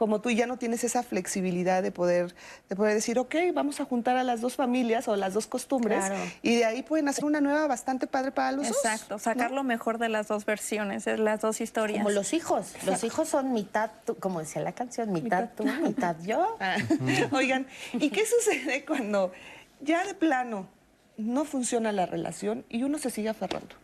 [0.00, 2.34] como tú y ya no tienes esa flexibilidad de poder,
[2.70, 6.06] de poder decir, ok, vamos a juntar a las dos familias o las dos costumbres
[6.06, 6.16] Claro.
[6.40, 8.78] y de ahí pueden hacer una nueva bastante padre para los dos.
[8.78, 12.02] Exacto, sacar lo mejor de las dos versiones, de las dos historias.
[12.02, 12.72] Como los hijos.
[12.86, 16.56] Los hijos son mitad, tú, como decía la canción, mitad tú, mitad yo.
[16.60, 16.76] Ah.
[17.32, 19.32] Oigan, ¿y qué sucede cuando
[19.82, 20.66] ya de plano
[21.18, 23.76] no funciona la relación y uno se sigue aferrando?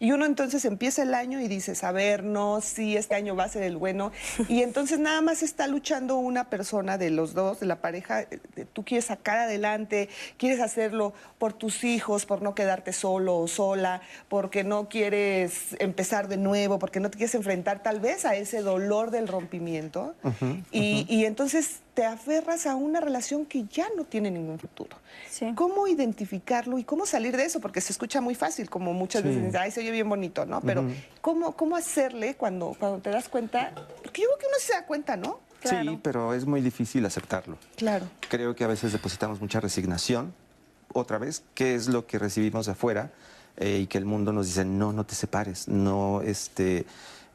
[0.00, 3.44] Y uno entonces empieza el año y dices, a ver, no, sí, este año va
[3.44, 4.12] a ser el bueno.
[4.48, 8.22] Y entonces nada más está luchando una persona de los dos, de la pareja.
[8.22, 8.38] eh,
[8.72, 14.00] Tú quieres sacar adelante, quieres hacerlo por tus hijos, por no quedarte solo o sola,
[14.28, 18.62] porque no quieres empezar de nuevo, porque no te quieres enfrentar tal vez a ese
[18.62, 20.14] dolor del rompimiento.
[20.70, 24.96] y, y entonces te aferras a una relación que ya no tiene ningún futuro.
[25.28, 25.52] Sí.
[25.56, 27.58] ¿Cómo identificarlo y cómo salir de eso?
[27.58, 29.26] Porque se escucha muy fácil, como muchas Sí.
[29.26, 30.60] veces dicen, ay, se oye bien bonito, ¿no?
[30.60, 30.84] Pero
[31.20, 33.72] ¿cómo, ¿cómo hacerle cuando, cuando te das cuenta?
[33.74, 35.40] Porque yo creo que uno se da cuenta, ¿no?
[35.64, 37.58] Sí, pero es muy difícil aceptarlo.
[37.74, 38.06] Claro.
[38.28, 40.32] Creo que a veces depositamos mucha resignación.
[40.92, 43.10] Otra vez, ¿qué es lo que recibimos de afuera?
[43.56, 46.86] Eh, y que el mundo nos dice, no, no te separes, no, este,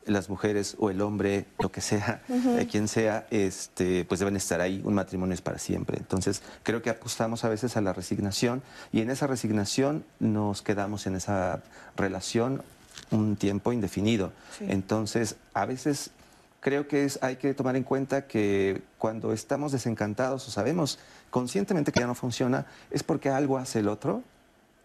[0.06, 4.62] las mujeres o el hombre, lo que sea, eh, quien sea, este, pues deben estar
[4.62, 5.98] ahí, un matrimonio es para siempre.
[5.98, 11.08] Entonces, creo que apostamos a veces a la resignación y en esa resignación nos quedamos
[11.08, 11.62] en esa
[11.96, 12.64] relación
[13.12, 14.32] un tiempo indefinido.
[14.62, 16.12] Entonces, a veces
[16.60, 21.00] creo que es, hay que tomar en cuenta que cuando estamos desencantados o sabemos
[21.30, 24.24] conscientemente que ya no funciona, es porque algo hace el otro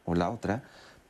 [0.05, 0.63] o la otra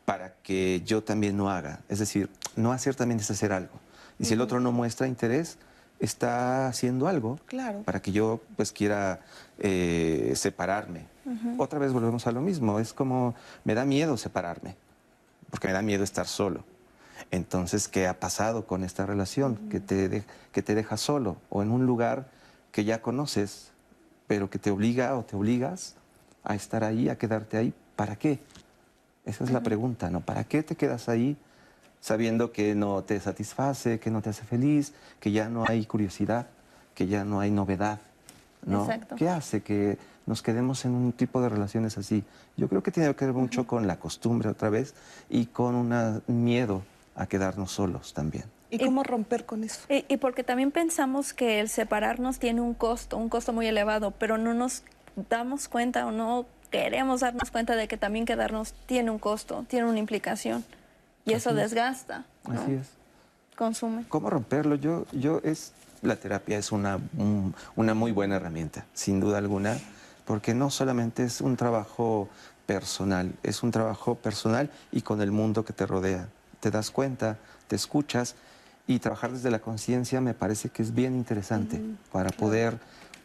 [0.05, 1.81] para que yo también no haga.
[1.89, 3.73] Es decir, no hacer también es hacer algo.
[4.19, 5.59] Y si el otro no muestra interés,
[6.01, 7.83] está haciendo algo Claro.
[7.83, 9.21] para que yo pues quiera
[9.59, 11.07] eh, separarme.
[11.59, 14.77] Otra vez volvemos a lo mismo, es como me da miedo separarme,
[15.51, 16.65] porque me da miedo estar solo.
[17.31, 19.57] Entonces, ¿qué ha pasado con esta relación?
[19.71, 22.29] que, te de- que te deja solo o en un lugar
[22.73, 23.73] que ya conoces,
[24.27, 25.97] pero que te obliga o te obligas
[26.45, 27.75] a estar ahí, a quedarte ahí.
[27.97, 28.39] ¿Para qué?
[29.27, 30.21] Esa es la pregunta, ¿no?
[30.21, 31.37] ¿Para qué te quedas ahí
[32.01, 36.47] sabiendo que no te satisface, que no te hace feliz, que ya no hay curiosidad,
[36.95, 38.01] que ya no hay novedad?
[38.65, 38.83] ¿no?
[38.85, 39.17] Exacto.
[39.17, 42.25] ¿Qué hace que nos quedemos en un tipo de relaciones así?
[42.57, 44.95] Yo creo que tiene que ver mucho con la costumbre otra vez
[45.29, 46.83] y con un miedo
[47.15, 48.45] a quedarnos solos también.
[48.71, 49.81] ¿Y cómo romper con eso?
[49.89, 54.11] Y, y porque también pensamos que el separarnos tiene un costo, un costo muy elevado,
[54.11, 54.83] pero no nos
[55.31, 59.87] damos cuenta o no queremos darnos cuenta de que también quedarnos tiene un costo, tiene
[59.87, 60.65] una implicación.
[61.29, 62.61] Y eso Así desgasta, ¿no?
[62.61, 62.89] Así es.
[63.57, 64.05] consume.
[64.09, 64.75] ¿Cómo romperlo?
[64.77, 65.73] Yo, yo es,
[66.03, 69.77] la terapia es una, un- una muy buena herramienta, sin duda alguna,
[70.25, 72.29] porque no solamente es un trabajo
[72.67, 76.29] personal, es un trabajo personal y con el mundo que te rodea.
[76.61, 78.35] Te das cuenta, te escuchas
[78.87, 82.79] y trabajar desde la conciencia me parece que es bien interesante para poder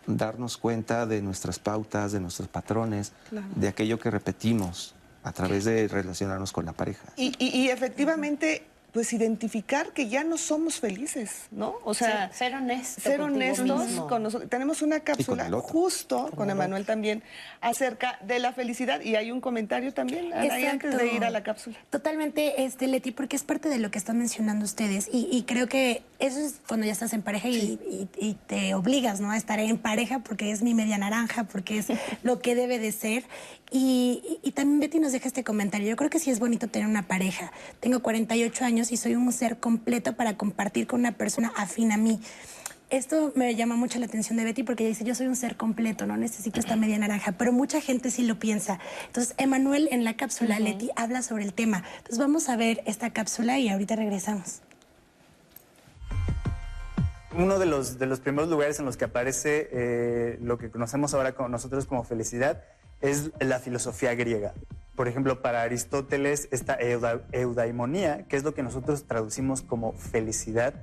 [0.08, 3.14] darnos cuenta de nuestras pautas, de nuestros patrones,
[3.56, 4.94] de aquello que repetimos
[5.24, 7.08] a través de relacionarnos con la pareja.
[7.16, 8.64] Y, y- y efectivamente,
[8.94, 11.74] pues identificar que ya no somos felices, ¿no?
[11.84, 14.08] O sea, Ser- ser honesto Ser honestos mismo.
[14.08, 14.50] con nosotros.
[14.52, 17.24] Tenemos una cápsula justo con Emanuel también
[17.60, 21.42] acerca de la felicidad y hay un comentario también Anaí, antes de ir a la
[21.42, 21.76] cápsula.
[21.90, 25.10] Totalmente, este, Leti, porque es parte de lo que están mencionando ustedes.
[25.12, 28.76] Y, y creo que eso es cuando ya estás en pareja y, y- y te
[28.76, 29.32] obligas ¿no?
[29.32, 31.88] a estar en pareja porque es mi media naranja, porque es
[32.24, 33.24] lo que debe de ser.
[33.72, 35.88] Y, y- y también Betty nos deja este comentario.
[35.90, 37.52] Yo creo que sí es bonito tener una pareja.
[37.80, 41.98] Tengo 48 años y soy un ser completo para compartir con una persona afín a
[41.98, 42.20] mí.
[42.90, 45.58] Esto me llama mucho la atención de Betty porque ella dice, yo soy un ser
[45.58, 48.80] completo, no necesito esta media naranja, pero mucha gente sí lo piensa.
[49.08, 51.84] Entonces, Emanuel en la cápsula, Leti, habla sobre el tema.
[51.98, 54.62] Entonces, vamos a ver esta cápsula y ahorita regresamos.
[57.36, 61.16] Uno de los, de los primeros lugares en los que aparece eh, lo que conocemos
[61.16, 62.62] ahora con nosotros como felicidad
[63.04, 64.54] es la filosofía griega.
[64.96, 70.74] Por ejemplo, para Aristóteles, esta euda- eudaimonía, que es lo que nosotros traducimos como felicidad,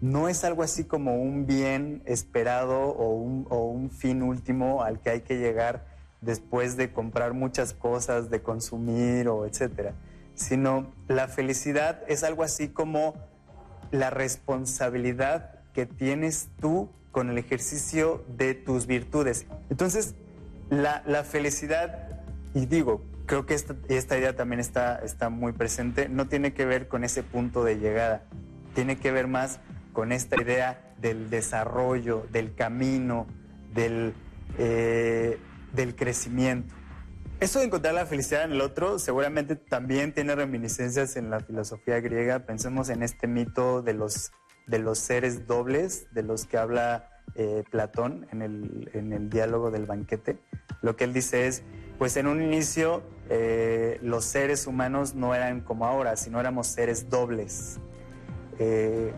[0.00, 5.00] no es algo así como un bien esperado o un, o un fin último al
[5.00, 5.86] que hay que llegar
[6.20, 9.94] después de comprar muchas cosas, de consumir o etcétera,
[10.34, 13.14] sino la felicidad es algo así como
[13.90, 19.46] la responsabilidad que tienes tú con el ejercicio de tus virtudes.
[19.70, 20.14] Entonces,
[20.70, 22.22] la, la felicidad,
[22.54, 26.08] y digo, creo que esta, esta idea también está, está muy presente.
[26.08, 28.24] No tiene que ver con ese punto de llegada,
[28.74, 29.60] tiene que ver más
[29.92, 33.26] con esta idea del desarrollo, del camino,
[33.74, 34.14] del,
[34.58, 35.38] eh,
[35.72, 36.74] del crecimiento.
[37.38, 42.00] Eso de encontrar la felicidad en el otro seguramente también tiene reminiscencias en la filosofía
[42.00, 42.46] griega.
[42.46, 44.32] Pensemos en este mito de los,
[44.66, 50.38] de los seres dobles, de los que habla eh, Platón en el, diálogo del banquete.
[50.82, 51.62] Lo que él dice es,
[51.98, 57.10] pues en un inicio eh, los seres humanos no eran como ahora, sino éramos seres
[57.10, 57.78] dobles.
[58.58, 59.12] Eh,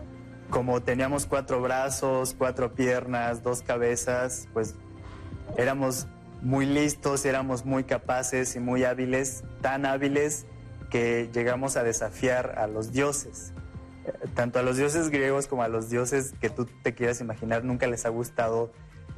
[0.49, 4.75] como teníamos cuatro brazos, cuatro piernas, dos cabezas, pues
[5.57, 6.07] éramos
[6.41, 10.45] muy listos, éramos muy capaces y muy hábiles, tan hábiles
[10.89, 13.53] que llegamos a desafiar a los dioses.
[14.35, 17.87] Tanto a los dioses griegos como a los dioses que tú te quieras imaginar, nunca
[17.87, 18.71] les ha gustado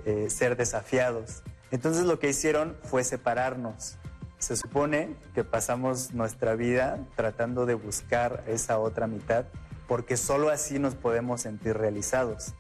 [0.05, 1.43] eh, ser desafiados.
[1.71, 3.97] Entonces lo que hicieron fue separarnos.
[4.39, 9.45] Se supone que pasamos nuestra vida tratando de buscar esa otra mitad,
[9.87, 12.55] porque solo así nos podemos sentir realizados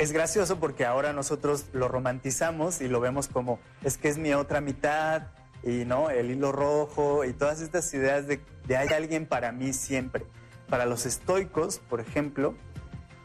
[0.00, 4.32] es gracioso porque ahora nosotros lo romantizamos y lo vemos como es que es mi
[4.32, 5.24] otra mitad
[5.62, 8.40] y no el hilo rojo y todas estas ideas de,
[8.74, 10.24] hay alguien para mí siempre.
[10.70, 12.54] Para los estoicos, por ejemplo,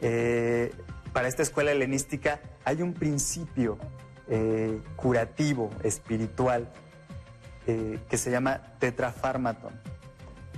[0.01, 0.73] eh,
[1.13, 3.77] para esta escuela helenística hay un principio
[4.27, 6.67] eh, curativo, espiritual,
[7.67, 9.73] eh, que se llama tetrafármaton,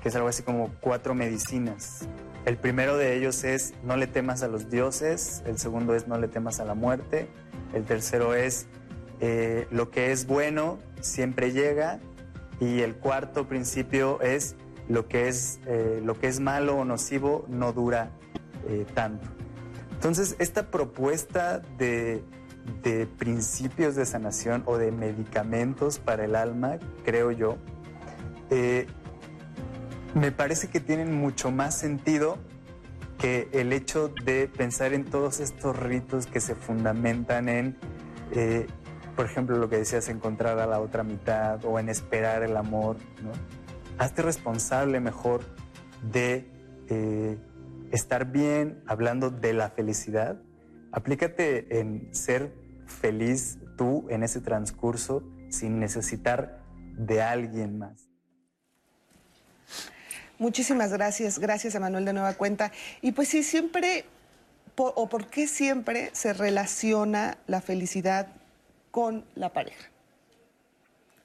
[0.01, 2.07] que es algo así como cuatro medicinas.
[2.45, 6.17] El primero de ellos es no le temas a los dioses, el segundo es no
[6.17, 7.27] le temas a la muerte,
[7.73, 8.67] el tercero es
[9.71, 11.99] lo que es bueno siempre llega
[12.59, 14.55] y el cuarto principio es
[14.89, 18.11] lo que es, eh, lo que es malo o nocivo no dura
[18.67, 19.27] eh, tanto.
[19.91, 22.23] Entonces, esta propuesta de,
[22.83, 27.57] de principios de sanación o de medicamentos para el alma, creo yo,
[30.13, 32.37] me parece que tienen mucho más sentido
[33.17, 37.77] que el hecho de pensar en todos estos ritos que se fundamentan en,
[38.31, 38.67] eh,
[39.15, 42.97] por ejemplo, lo que decías, encontrar a la otra mitad o en esperar el amor.
[43.23, 43.31] ¿no?
[43.97, 45.43] Hazte responsable mejor
[46.11, 46.47] de
[46.87, 47.37] eh,
[47.91, 50.39] estar bien hablando de la felicidad.
[50.91, 52.53] Aplícate en ser
[52.85, 56.61] feliz tú en ese transcurso sin necesitar
[56.97, 58.07] de alguien más.
[60.39, 62.71] Muchísimas gracias, gracias a Manuel de Nueva Cuenta.
[63.01, 64.05] Y pues sí, siempre,
[64.75, 68.27] o por qué siempre se relaciona la felicidad
[68.91, 69.89] con la pareja.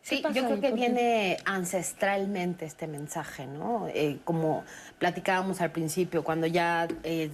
[0.02, 3.88] Sí, yo creo que viene ancestralmente este mensaje, ¿no?
[3.88, 4.64] Eh, como
[4.98, 7.30] platicábamos al principio, cuando ya, eh,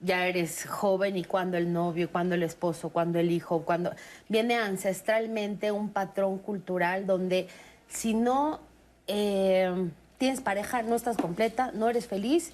[0.00, 3.92] ya eres joven y cuando el novio, cuando el esposo, cuando el hijo, cuando...
[4.28, 7.48] Viene ancestralmente un patrón cultural donde
[7.88, 8.60] si no...
[9.08, 12.52] Eh, tienes pareja, no estás completa, no eres feliz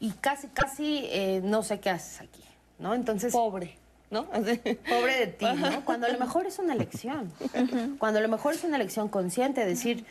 [0.00, 2.42] y casi, casi eh, no sé qué haces aquí,
[2.78, 2.94] ¿no?
[2.94, 3.32] Entonces...
[3.32, 3.76] Pobre.
[4.12, 4.26] ¿No?
[4.26, 5.84] Pobre de ti, ¿no?
[5.84, 7.32] Cuando a lo mejor es una elección.
[7.98, 10.04] Cuando a lo mejor es una elección consciente, decir,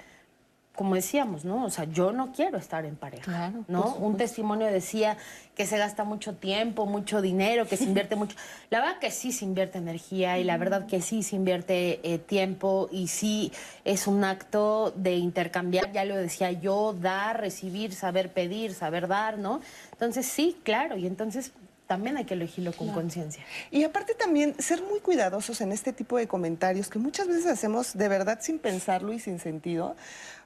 [0.76, 1.66] como decíamos, ¿no?
[1.66, 3.94] O sea, yo no quiero estar en pareja, ¿no?
[3.96, 5.18] Un testimonio decía
[5.54, 8.36] que se gasta mucho tiempo, mucho dinero, que se invierte mucho.
[8.70, 12.18] La verdad que sí se invierte energía y la verdad que sí se invierte eh,
[12.18, 13.52] tiempo y sí
[13.84, 19.38] es un acto de intercambiar, ya lo decía yo, dar, recibir, saber pedir, saber dar,
[19.38, 19.62] ¿no?
[19.92, 21.52] Entonces sí, claro, y entonces
[21.92, 23.44] también hay que elegirlo con conciencia.
[23.70, 27.98] Y aparte también ser muy cuidadosos en este tipo de comentarios que muchas veces hacemos
[27.98, 29.98] de verdad sin pensarlo y sin sentido.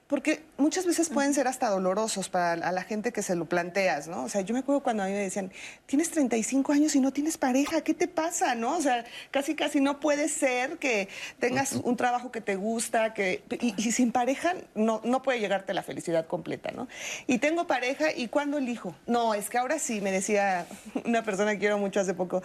[0.07, 4.23] Porque muchas veces pueden ser hasta dolorosos para la gente que se lo planteas, ¿no?
[4.23, 5.51] O sea, yo me acuerdo cuando a mí me decían,
[5.87, 8.77] tienes 35 años y no tienes pareja, ¿qué te pasa, no?
[8.77, 11.09] O sea, casi casi no puede ser que
[11.39, 15.81] tengas un trabajo que te gusta, que y, sin pareja no, no puede llegarte la
[15.81, 16.87] felicidad completa, ¿no?
[17.25, 18.95] Y tengo pareja y ¿cuándo elijo?
[19.07, 20.67] No, es que ahora sí, me decía
[21.05, 22.43] una persona que quiero mucho hace poco,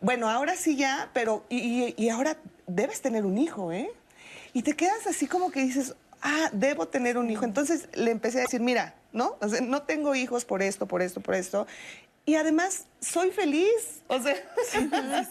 [0.00, 2.36] bueno, ahora sí ya, pero y, y ahora
[2.68, 3.90] debes tener un hijo, ¿eh?
[4.52, 7.44] Y te quedas así como que dices, ah, debo tener un hijo.
[7.44, 9.36] Entonces le empecé a decir, mira, ¿no?
[9.62, 11.66] no tengo hijos por esto, por esto, por esto.
[12.26, 14.34] Y además soy feliz, o sea,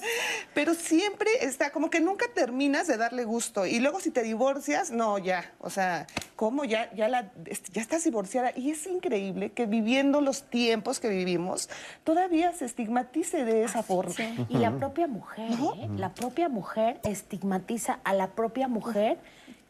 [0.56, 4.90] pero siempre está como que nunca terminas de darle gusto y luego si te divorcias,
[4.90, 7.32] no, ya, o sea, ¿cómo ya ya la
[7.72, 11.70] ya estás divorciada y es increíble que viviendo los tiempos que vivimos
[12.04, 14.14] todavía se estigmatice de esa forma.
[14.50, 15.90] Y la propia mujer, ¿eh?
[15.96, 19.20] la propia mujer estigmatiza a la propia mujer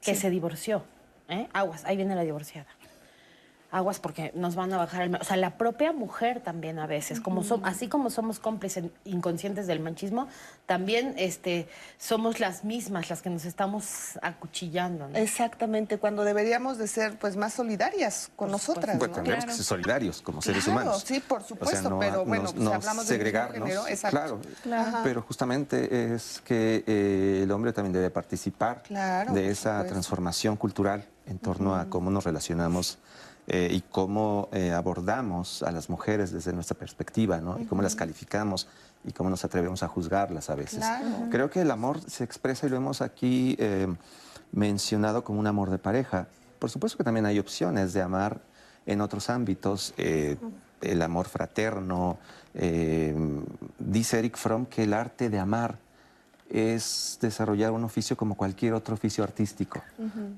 [0.01, 0.83] que se divorció.
[1.29, 1.47] ¿Eh?
[1.53, 2.67] Aguas, ahí viene la divorciada.
[3.71, 5.13] aguas porque nos van a bajar el...
[5.15, 9.67] O sea, la propia mujer también a veces, como som- así como somos cómplices inconscientes
[9.67, 10.27] del machismo,
[10.65, 11.67] también este,
[11.99, 15.07] somos las mismas las que nos estamos acuchillando.
[15.07, 15.15] ¿no?
[15.15, 19.15] Exactamente, cuando deberíamos de ser pues más solidarias con nosotras, Bueno, ¿no?
[19.17, 21.03] tendríamos que ser solidarios como seres Claro, humanos.
[21.05, 23.67] sí, por supuesto, pero bueno, pues, no hablamos segregarnos.
[23.69, 24.41] género, exacto.
[24.63, 25.01] Claro, Ajá.
[25.03, 31.05] pero justamente es que eh, el hombre también debe participar Claro, de esa transformación cultural
[31.29, 32.97] en torno a cómo nos relacionamos
[33.47, 37.59] eh, y cómo eh, abordamos a las mujeres desde nuestra perspectiva, ¿no?
[37.59, 38.67] Y cómo las calificamos
[39.03, 40.79] y cómo nos atrevemos a juzgarlas a veces.
[40.79, 41.29] Claro.
[41.31, 43.87] Creo que el amor se expresa y lo hemos aquí eh,
[44.51, 46.27] mencionado como un amor de pareja.
[46.59, 48.41] Por supuesto que también hay opciones de amar
[48.85, 50.37] en otros ámbitos, eh,
[50.81, 52.17] el amor fraterno.
[52.53, 53.15] eh,
[53.77, 55.77] dice Eric Fromm que el arte de amar
[56.49, 59.81] es desarrollar un oficio como cualquier otro oficio artístico,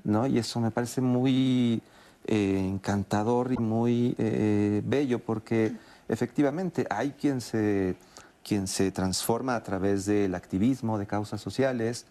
[0.04, 0.26] ¿no?
[0.26, 1.80] Y eso me parece muy
[2.26, 5.72] eh, encantador y muy eh, bello porque
[6.08, 7.96] efectivamente hay quien se,
[8.44, 12.04] quien se transforma a través del activismo de causas sociales,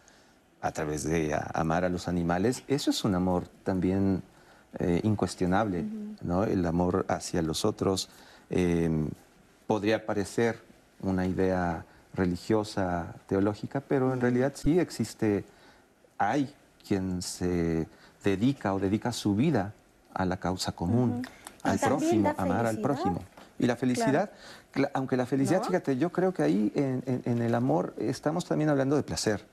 [0.61, 2.63] a través de a- amar a los animales.
[2.67, 4.21] Eso es un amor también
[4.79, 5.85] eh, incuestionable,
[6.21, 6.43] ¿no?
[6.43, 8.09] El amor hacia los otros
[9.67, 10.59] podría parecer
[11.01, 15.43] una idea religiosa, teológica, pero en realidad sí existe,
[16.17, 16.53] hay
[16.87, 17.87] quien se
[18.23, 19.73] dedica o dedica su vida
[20.13, 21.25] a la causa común,
[21.63, 23.21] al prójimo, amar al prójimo.
[23.59, 24.31] Y la felicidad,
[24.93, 28.69] aunque la felicidad, fíjate, yo creo que ahí en, en- en el amor estamos también
[28.69, 29.45] hablando de placer.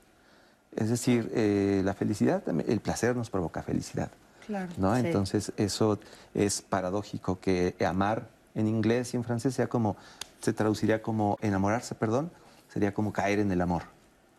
[0.75, 4.09] Es decir, eh, la felicidad, el placer nos provoca felicidad.
[4.45, 4.71] Claro.
[4.77, 4.95] ¿no?
[4.95, 5.01] Sí.
[5.05, 5.99] Entonces eso
[6.33, 9.95] es paradójico que amar en inglés y en francés sea como,
[10.41, 12.31] se traduciría como enamorarse, perdón,
[12.71, 13.83] sería como caer en el amor.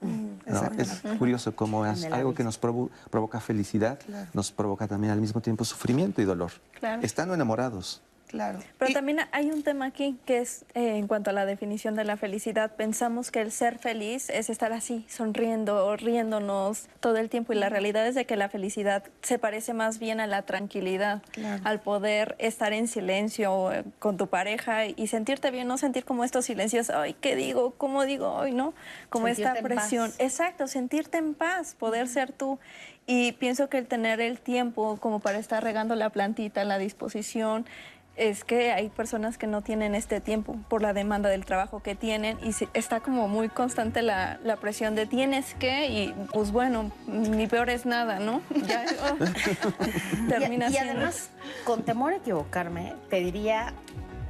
[0.00, 0.62] ¿no?
[0.78, 3.98] Es curioso cómo es algo que nos provo- provoca felicidad,
[4.32, 6.52] nos provoca también al mismo tiempo sufrimiento y dolor.
[6.78, 7.02] Claro.
[7.02, 8.00] Estando enamorados.
[8.30, 8.60] Claro.
[8.78, 11.96] Pero Y- también hay un tema aquí que es eh, en cuanto a la definición
[11.96, 12.70] de la felicidad.
[12.76, 17.52] Pensamos que el ser feliz es estar así, sonriendo riéndonos todo el tiempo.
[17.52, 21.22] Y la realidad es de que la felicidad se parece más bien a la tranquilidad,
[21.32, 21.60] Claro.
[21.64, 26.22] al poder estar en silencio eh, con tu pareja y sentirte bien, no sentir como
[26.22, 27.72] estos silencios, ay, ¿qué digo?
[27.78, 28.40] ¿Cómo digo?
[28.40, 28.74] Ay, no,
[29.08, 30.12] como esta Sentirte en presión.
[30.18, 32.60] Exacto, sentirte en paz, poder ser tú.
[33.06, 37.66] Y pienso que el tener el tiempo como para estar regando la plantita, la disposición,
[38.16, 41.94] es que hay personas que no tienen este tiempo por la demanda del trabajo que
[41.94, 46.90] tienen y está como muy constante la, la presión de tienes que y pues bueno,
[47.06, 48.42] ni peor es nada, ¿no?
[48.66, 49.16] Ya, oh,
[50.26, 51.30] Y, termina y siendo- además,
[51.64, 53.72] con temor a equivocarme, te diría,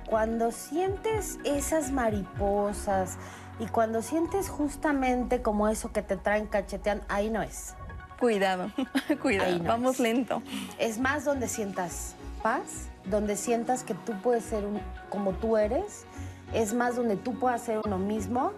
[0.07, 3.16] cuando sientes esas mariposas
[3.59, 7.74] y cuando sientes justamente como eso que te traen cacheteando, ahí no es.
[8.19, 8.70] Cuidado,
[9.23, 10.01] cuidado, no vamos es.
[10.01, 10.43] lento.
[10.78, 16.05] Es más donde sientas paz, donde sientas que tú puedes ser un- como tú eres,
[16.52, 18.52] es más donde tú puedas ser uno mismo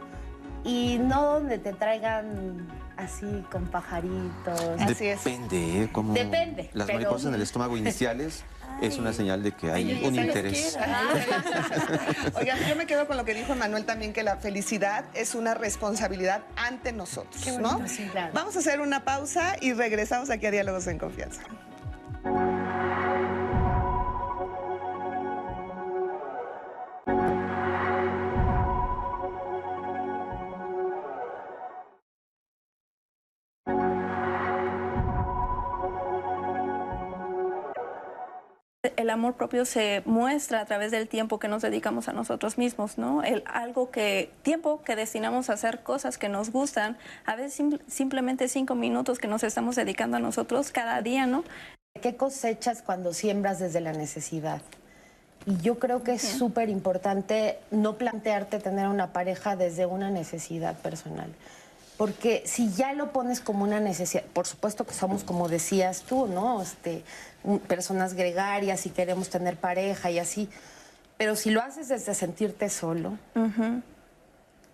[0.65, 2.67] y no donde te traigan
[2.97, 4.61] así con pajaritos.
[4.81, 5.25] Así es.
[5.25, 5.89] Depende, ¿eh?
[5.93, 8.45] Como Depende, Las pero- mariposas en el estómago iniciales
[8.81, 10.79] es una señal de que hay un interés.
[12.35, 15.55] Oigan, yo me quedo con lo que dijo Manuel también, que la felicidad es una
[15.55, 17.87] responsabilidad ante nosotros, ¿no?
[17.87, 18.33] sí, claro.
[18.35, 21.43] Vamos a hacer una pausa y regresamos aquí a Diálogos en Confianza.
[38.97, 42.99] El amor propio se muestra a través del tiempo que nos dedicamos a nosotros mismos,
[42.99, 43.23] ¿no?
[43.23, 47.79] El algo que tiempo que destinamos a hacer cosas que nos gustan, a veces sim-
[47.89, 51.45] simplemente cinco minutos que nos estamos dedicando a nosotros cada día, ¿no?
[52.01, 54.63] ¿Qué cosechas cuando siembras desde la necesidad?
[55.47, 60.77] Y yo creo que es súper importante no plantearte tener una pareja desde una necesidad
[60.77, 61.29] personal.
[61.99, 66.27] Porque si ya lo pones como una necesidad, por supuesto que somos, como decías tú,
[66.27, 66.63] ¿no?
[66.63, 67.05] Este,
[67.67, 70.49] personas gregarias y queremos tener pareja y así.
[71.19, 73.19] Pero si lo haces desde sentirte solo,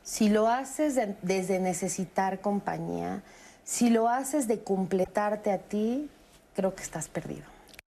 [0.03, 3.23] si lo haces de- desde necesitar compañía,
[3.65, 6.09] si lo haces de completarte a ti,
[6.57, 7.45] creo que estás perdido.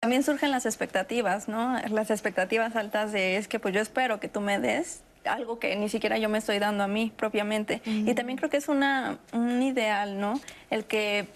[0.02, 1.77] También surgen las expectativas, ¿no?
[1.89, 5.76] Las expectativas altas de es que pues yo espero que tú me des algo que
[5.76, 7.81] ni siquiera yo me estoy dando a mí propiamente.
[7.85, 10.39] Y también creo que es una, un ideal, ¿no?
[10.72, 11.27] El que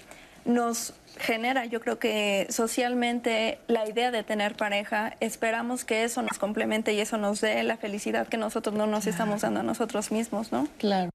[0.43, 6.37] nos genera, yo creo que socialmente, la idea de tener pareja, esperamos que eso nos
[6.37, 10.11] complemente y eso nos dé la felicidad que nosotros no nos estamos dando a nosotros
[10.11, 10.67] mismos, ¿no?
[10.77, 11.09] Claro.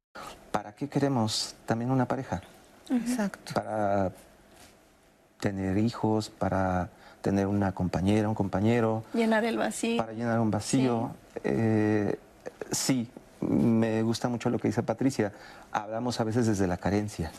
[0.50, 2.42] ¿Para qué queremos también una pareja?
[2.90, 3.54] Exacto.
[3.54, 4.12] Para
[5.38, 6.90] tener hijos, para
[7.22, 9.04] tener una compañera, un compañero.
[9.14, 9.96] Llenar el vacío.
[9.96, 11.10] Para llenar un vacío.
[11.44, 12.18] Eh,
[12.70, 13.08] sí,
[13.40, 15.32] me gusta mucho lo que dice Patricia.
[15.72, 17.30] Hablamos a veces desde la carencia.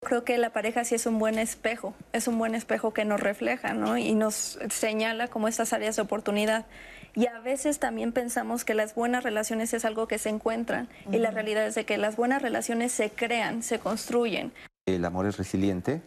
[0.00, 3.18] Creo que la pareja sí es un buen espejo, es un buen espejo que nos
[3.18, 3.98] refleja, ¿no?
[3.98, 6.66] Y nos señala como estas áreas de oportunidad.
[7.14, 11.18] Y a veces también pensamos que las buenas relaciones es algo que se encuentran y
[11.18, 14.52] la realidad es de que las buenas relaciones se crean, se construyen.
[14.86, 16.00] El amor es resiliente,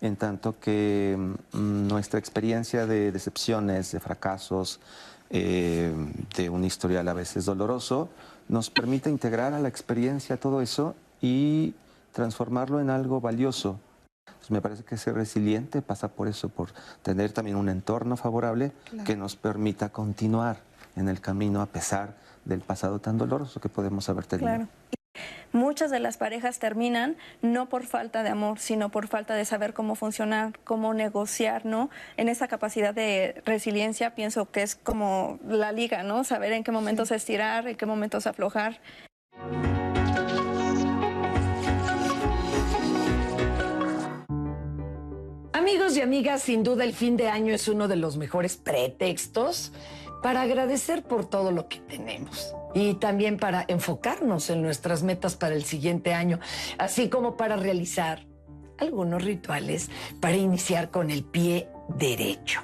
[0.00, 4.78] en tanto que mm, nuestra experiencia de decepciones, de fracasos,
[5.30, 5.92] eh,
[6.36, 8.08] de un historial a veces doloroso,
[8.48, 11.74] nos permite integrar a la experiencia todo eso y
[12.12, 13.80] transformarlo en algo valioso.
[14.48, 16.70] me parece que ser resiliente pasa por eso, por
[17.02, 18.72] tener también un entorno favorable
[19.04, 20.58] que nos permita continuar
[20.96, 22.14] en el camino a pesar
[22.44, 24.68] del pasado tan doloroso que podemos haber tenido.
[25.52, 29.74] Muchas de las parejas terminan no por falta de amor, sino por falta de saber
[29.74, 31.90] cómo funcionar, cómo negociar, ¿no?
[32.16, 36.24] En esa capacidad de resiliencia pienso que es como la liga, ¿no?
[36.24, 38.80] Saber en qué momentos estirar, en qué momentos aflojar.
[45.62, 49.70] Amigos y amigas, sin duda el fin de año es uno de los mejores pretextos
[50.20, 55.54] para agradecer por todo lo que tenemos y también para enfocarnos en nuestras metas para
[55.54, 56.40] el siguiente año,
[56.78, 58.26] así como para realizar
[58.76, 59.88] algunos rituales
[60.20, 62.62] para iniciar con el pie derecho.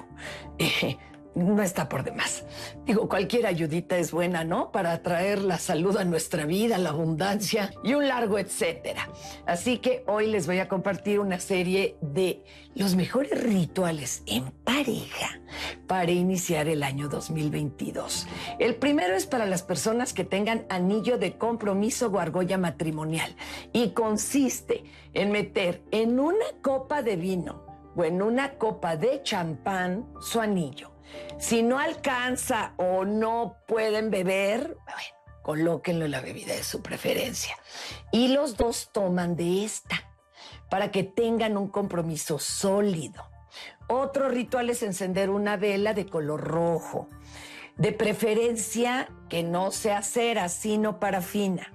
[1.35, 2.43] no está por demás.
[2.85, 4.71] Digo, cualquier ayudita es buena, ¿no?
[4.71, 9.09] Para traer la salud a nuestra vida, la abundancia y un largo etcétera.
[9.45, 12.43] Así que hoy les voy a compartir una serie de
[12.75, 15.39] los mejores rituales en pareja
[15.87, 18.27] para iniciar el año 2022.
[18.59, 23.35] El primero es para las personas que tengan anillo de compromiso o argolla matrimonial
[23.73, 24.83] y consiste
[25.13, 27.63] en meter en una copa de vino
[27.95, 30.91] o en una copa de champán su anillo
[31.37, 37.55] si no alcanza o no pueden beber, bueno, colóquenlo en la bebida de su preferencia.
[38.11, 40.03] Y los dos toman de esta
[40.69, 43.29] para que tengan un compromiso sólido.
[43.87, 47.09] Otro ritual es encender una vela de color rojo.
[47.77, 51.73] De preferencia que no sea cera, sino parafina.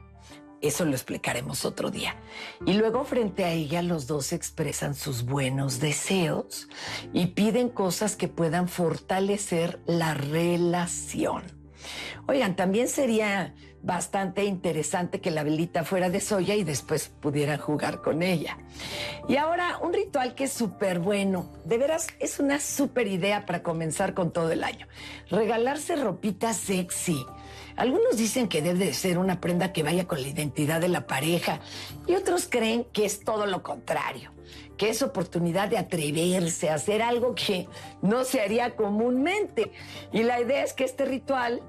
[0.64, 2.16] Eso lo explicaremos otro día.
[2.64, 6.68] Y luego frente a ella los dos expresan sus buenos deseos
[7.12, 11.42] y piden cosas que puedan fortalecer la relación.
[12.26, 18.00] Oigan, también sería bastante interesante que la velita fuera de soya y después pudieran jugar
[18.00, 18.56] con ella.
[19.28, 21.52] Y ahora, un ritual que es súper bueno.
[21.66, 24.86] De veras, es una súper idea para comenzar con todo el año.
[25.28, 27.22] Regalarse ropita sexy
[27.76, 31.06] algunos dicen que debe de ser una prenda que vaya con la identidad de la
[31.06, 31.60] pareja
[32.06, 34.30] y otros creen que es todo lo contrario,
[34.76, 37.68] que es oportunidad de atreverse a hacer algo que
[38.02, 39.72] no se haría comúnmente.
[40.12, 41.62] Y la idea es que este ritual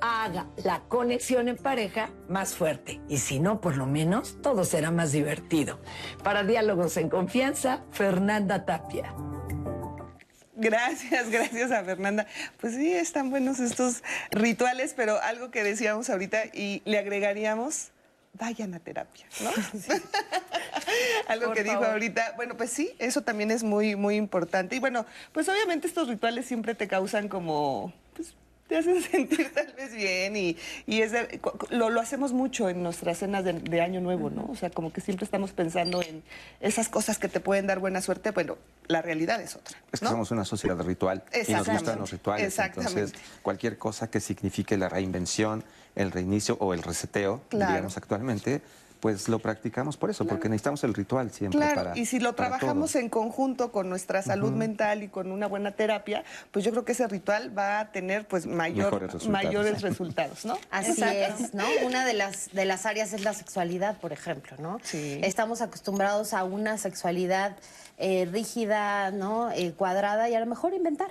[0.00, 4.90] haga la conexión en pareja más fuerte y si no, por lo menos todo será
[4.90, 5.80] más divertido.
[6.22, 9.14] Para Diálogos en Confianza, Fernanda Tapia.
[10.58, 12.26] Gracias, gracias a Fernanda.
[12.60, 17.90] Pues sí, están buenos estos rituales, pero algo que decíamos ahorita y le agregaríamos,
[18.34, 19.50] vayan a terapia, ¿no?
[21.28, 22.34] algo que dijo ahorita.
[22.36, 24.74] Bueno, pues sí, eso también es muy, muy importante.
[24.74, 27.92] Y bueno, pues obviamente estos rituales siempre te causan como
[28.68, 31.12] te hacen sentir tal vez bien y, es
[31.70, 34.46] lo, lo, hacemos mucho en nuestras cenas de, Año Nuevo, ¿no?
[34.50, 36.22] O sea, como que siempre estamos pensando en
[36.60, 39.78] esas cosas que te pueden dar buena suerte, bueno, la realidad es otra.
[39.92, 42.58] Es que somos una sociedad ritual y nos gustan los rituales.
[42.58, 43.12] Entonces,
[43.42, 45.64] cualquier cosa que signifique la reinvención,
[45.94, 48.60] el reinicio o el reseteo, diríamos actualmente,
[49.00, 51.60] pues lo practicamos por eso, porque necesitamos el ritual siempre.
[51.60, 55.72] Claro, y si lo trabajamos en conjunto con nuestra salud mental y con una buena
[55.72, 60.58] terapia, pues yo creo que ese ritual va a tener pues mayor, mayores resultados, ¿no?
[60.70, 61.64] Así es, ¿no?
[61.84, 64.78] Una de las, de las áreas es la sexualidad, por ejemplo, ¿no?
[64.82, 65.20] Sí.
[65.22, 67.56] Estamos acostumbrados a una sexualidad
[67.98, 69.50] eh, rígida, ¿no?
[69.52, 71.10] Eh, cuadrada y a lo mejor inventar.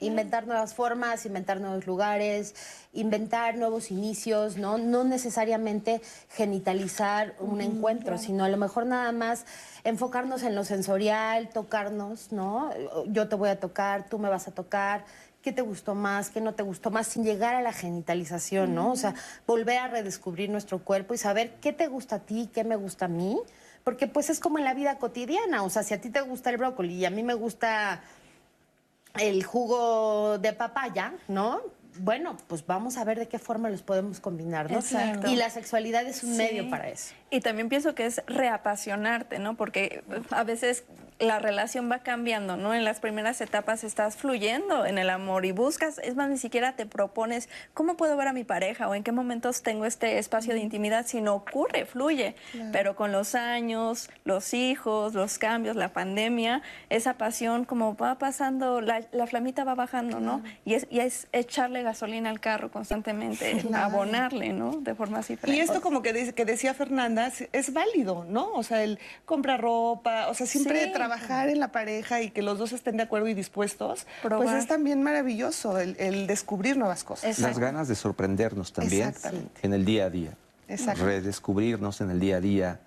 [0.00, 2.54] Inventar nuevas formas, inventar nuevos lugares,
[2.92, 4.78] inventar nuevos inicios, ¿no?
[4.78, 6.00] No necesariamente
[6.30, 9.44] genitalizar un encuentro, sino a lo mejor nada más
[9.84, 12.70] enfocarnos en lo sensorial, tocarnos, ¿no?
[13.06, 15.04] Yo te voy a tocar, tú me vas a tocar,
[15.42, 18.92] qué te gustó más, qué no te gustó más, sin llegar a la genitalización, ¿no?
[18.92, 19.14] O sea,
[19.46, 23.06] volver a redescubrir nuestro cuerpo y saber qué te gusta a ti, qué me gusta
[23.06, 23.38] a mí,
[23.84, 26.50] porque pues es como en la vida cotidiana, o sea, si a ti te gusta
[26.50, 28.02] el brócoli y a mí me gusta
[29.18, 31.60] el jugo de papaya, ¿no?
[32.00, 34.80] Bueno, pues vamos a ver de qué forma los podemos combinar, ¿no?
[35.28, 37.14] Y la sexualidad es un medio para eso.
[37.30, 39.56] Y también pienso que es reapasionarte, ¿no?
[39.56, 40.84] Porque a veces
[41.18, 42.74] la relación va cambiando, ¿no?
[42.74, 46.76] En las primeras etapas estás fluyendo en el amor y buscas, es más, ni siquiera
[46.76, 50.54] te propones cómo puedo ver a mi pareja o en qué momentos tengo este espacio
[50.54, 52.36] de intimidad, sino ocurre, fluye.
[52.72, 58.80] Pero con los años, los hijos, los cambios, la pandemia, esa pasión como va pasando,
[58.80, 60.42] la, flamita va bajando, ¿no?
[60.64, 64.72] Y es, y es echarle gasolina al carro constantemente, abonarle, ¿no?
[64.80, 65.36] De forma así.
[65.46, 68.52] Y esto como que, que decía Fernanda, es válido, ¿no?
[68.52, 72.58] O sea, el comprar ropa, o sea, siempre trabajar en la pareja y que los
[72.58, 77.38] dos estén de acuerdo y dispuestos, pues es también maravilloso el, descubrir nuevas cosas.
[77.38, 79.14] Las ganas de sorprendernos también
[79.62, 80.36] en el día a día.
[80.68, 82.80] Redescubrirnos en el día a día.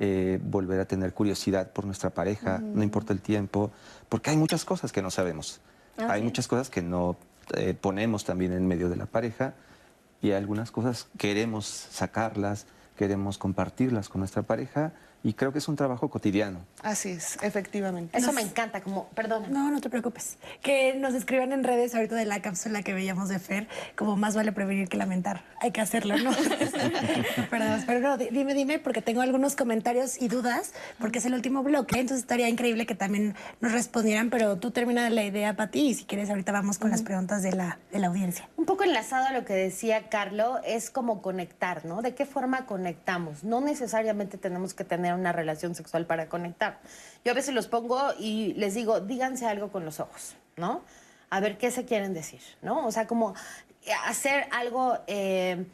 [0.00, 3.72] Eh, volver a tener curiosidad por nuestra pareja, no importa el tiempo,
[4.08, 5.60] porque hay muchas cosas que no sabemos.
[5.96, 7.16] hay muchas cosas que no
[7.54, 9.54] eh, ponemos también en medio de la pareja
[10.22, 14.92] y algunas cosas queremos sacarlas, queremos compartirlas con nuestra pareja
[15.24, 16.60] y creo que es un trabajo cotidiano.
[16.82, 18.16] Así es, efectivamente.
[18.16, 19.46] Eso me encanta, como, perdón.
[19.50, 20.38] No, no te preocupes.
[20.62, 24.36] Que nos escriban en redes ahorita de la cápsula que veíamos de Fer, como más
[24.36, 25.44] vale prevenir que lamentar.
[25.60, 26.30] Hay que hacerlo, ¿no?
[27.50, 31.62] perdón, pero no, dime, dime, porque tengo algunos comentarios y dudas, porque es el último
[31.64, 35.88] bloque, entonces estaría increíble que también nos respondieran, pero tú termina la idea para ti
[35.88, 38.48] y si quieres ahorita vamos con las preguntas de la, de la audiencia.
[38.56, 42.02] Un poco enlazado a lo que decía Carlo, es como conectar, ¿no?
[42.02, 43.42] ¿De qué forma conectamos?
[43.42, 46.78] No necesariamente tenemos que tener una relación sexual para conectar.
[47.24, 50.82] Yo a veces los pongo y les digo, díganse algo con los ojos, ¿no?
[51.30, 52.86] A ver qué se quieren decir, ¿no?
[52.86, 53.34] O sea, como
[54.06, 55.66] hacer algo eh,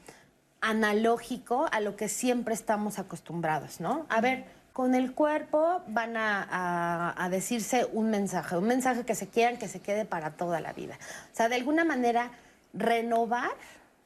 [0.60, 4.06] analógico a lo que siempre estamos acostumbrados, ¿no?
[4.08, 9.28] A ver, con el cuerpo van a, a, decirse un mensaje, un mensaje que se
[9.28, 10.98] quieran que se quede para toda la vida.
[11.32, 12.32] O sea, de alguna manera
[12.72, 13.52] renovar,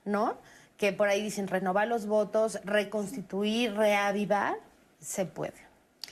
[0.04, 0.36] ¿no?
[0.76, 4.56] Que por ahí dicen renovar los votos, reconstituir, reavivar,
[5.00, 5.54] se puede.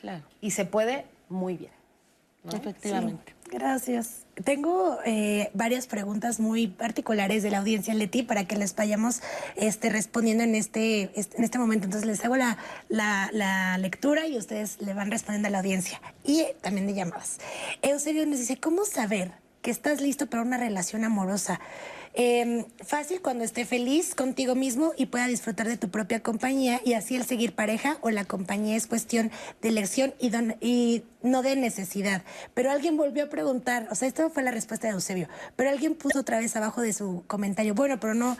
[0.01, 0.25] Claro.
[0.41, 1.73] Y se puede muy bien.
[2.55, 3.35] Efectivamente.
[3.51, 4.25] gracias.
[4.45, 9.23] Tengo eh, varias preguntas muy particulares de la audiencia, Leti, para que les vayamos
[9.57, 11.87] este, respondiendo en este, en este momento.
[11.87, 12.59] Entonces les hago la,
[12.89, 16.01] la, lectura y ustedes le van respondiendo a la audiencia.
[16.23, 17.39] Y también de llamadas.
[17.83, 19.33] Eusebio nos dice, ¿cómo saber
[19.63, 21.61] que estás listo para una relación amorosa?
[22.19, 26.95] Em, fácil cuando esté feliz contigo mismo y pueda disfrutar de tu propia compañía y
[26.95, 29.31] así el seguir pareja o la compañía es cuestión
[29.61, 30.31] de elección y,
[30.63, 32.23] y no de necesidad.
[32.55, 35.95] Pero alguien volvió a preguntar, o sea, esta fue la respuesta de Eusebio, pero alguien
[35.95, 38.39] puso otra vez abajo de su comentario, bueno, pero no,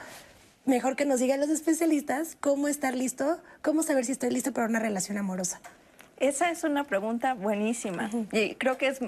[0.65, 4.69] mejor que nos digan los especialistas cómo estar listo, cómo saber si estoy listo para
[4.69, 5.61] una relación amorosa.
[6.19, 9.01] Esa es una pregunta buenísima y creo que es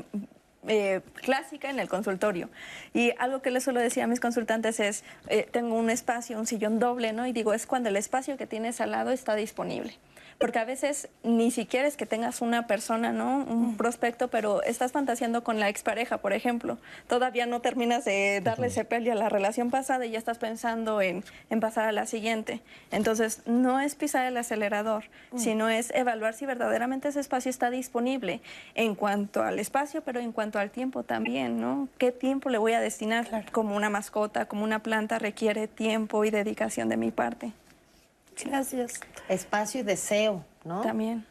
[0.66, 2.48] eh, clásica en el consultorio.
[2.94, 6.46] Y algo que les suelo decir a mis consultantes es, eh, tengo un espacio, un
[6.46, 7.26] sillón doble, ¿no?
[7.26, 9.94] Y digo, es cuando el espacio que tienes al lado está disponible
[10.38, 13.44] porque a veces ni siquiera es que tengas una persona, ¿no?
[13.44, 16.78] Un prospecto, pero estás fantaseando con la expareja, por ejemplo.
[17.08, 21.24] Todavía no terminas de darle sepelio a la relación pasada y ya estás pensando en,
[21.60, 22.60] pasar a la siguiente.
[22.92, 25.04] Entonces, no es pisar el acelerador,
[25.36, 28.40] sino es evaluar si verdaderamente ese espacio está disponible
[28.76, 31.88] en cuanto al espacio, pero en cuanto al tiempo también, ¿no?
[31.98, 33.46] ¿Qué tiempo le voy a destinar?
[33.50, 37.52] Como una mascota, como una planta requiere tiempo y dedicación de mi parte.
[38.44, 38.94] Gracias.
[39.28, 40.82] Espacio y deseo, ¿no?
[40.82, 41.24] También.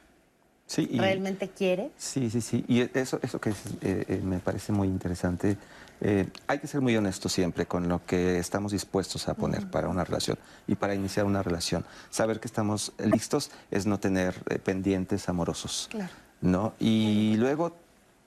[0.65, 1.91] Sí, ¿Realmente quiere?
[1.97, 2.65] Sí, sí, sí.
[2.67, 5.57] Y eso, eso que eh, eh, me parece muy interesante.
[6.01, 9.87] Eh, hay que ser muy honestos siempre con lo que estamos dispuestos a poner para
[9.87, 11.85] una relación y para iniciar una relación.
[12.09, 15.87] Saber que estamos listos es no tener pendientes amorosos.
[15.89, 16.11] Claro.
[16.41, 16.73] ¿no?
[16.79, 17.75] Y luego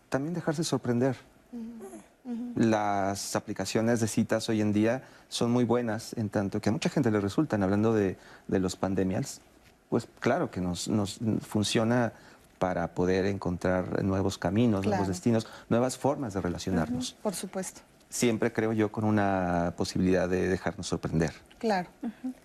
[0.09, 1.17] también dejarse sorprender.
[2.55, 6.89] Las aplicaciones de citas hoy en día son muy buenas, en tanto que a mucha
[6.89, 8.17] gente le resultan, hablando de,
[8.49, 9.41] los pandemias,
[9.89, 10.91] pues claro que nos,
[11.41, 12.13] funciona
[12.59, 17.17] para poder encontrar nuevos caminos, nuevos destinos, nuevas formas de relacionarnos.
[17.23, 17.81] por supuesto.
[18.11, 21.33] Siempre creo yo con una posibilidad de dejarnos sorprender.
[21.61, 21.91] Claro.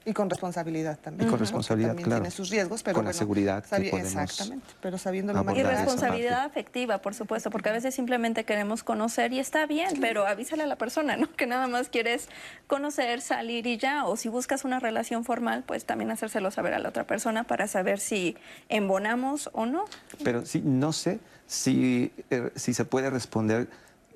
[0.04, 1.30] Y con responsabilidad también.
[1.30, 2.22] Y con responsabilidad, también claro.
[2.24, 6.44] Tiene sus riesgos, pero con la seguridad que podemos Exactamente, pero sabiendo lo Y responsabilidad
[6.44, 10.68] afectiva, por supuesto, porque a veces simplemente queremos conocer y está bien, pero avísale a
[10.68, 11.30] la persona, ¿no?
[11.38, 12.28] Que nada más quieres
[12.68, 14.06] conocer, salir y ya.
[14.06, 17.68] O si buscas una relación formal, pues también hacérselo saber a la otra persona para
[17.68, 18.36] saber si
[18.68, 19.86] embonamos o no.
[20.26, 23.70] Pero sí, no sé si, eh, si se puede responder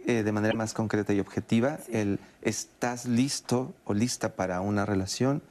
[0.09, 5.43] eh, de manera más concreta y objetiva, el estás listo o lista para una relación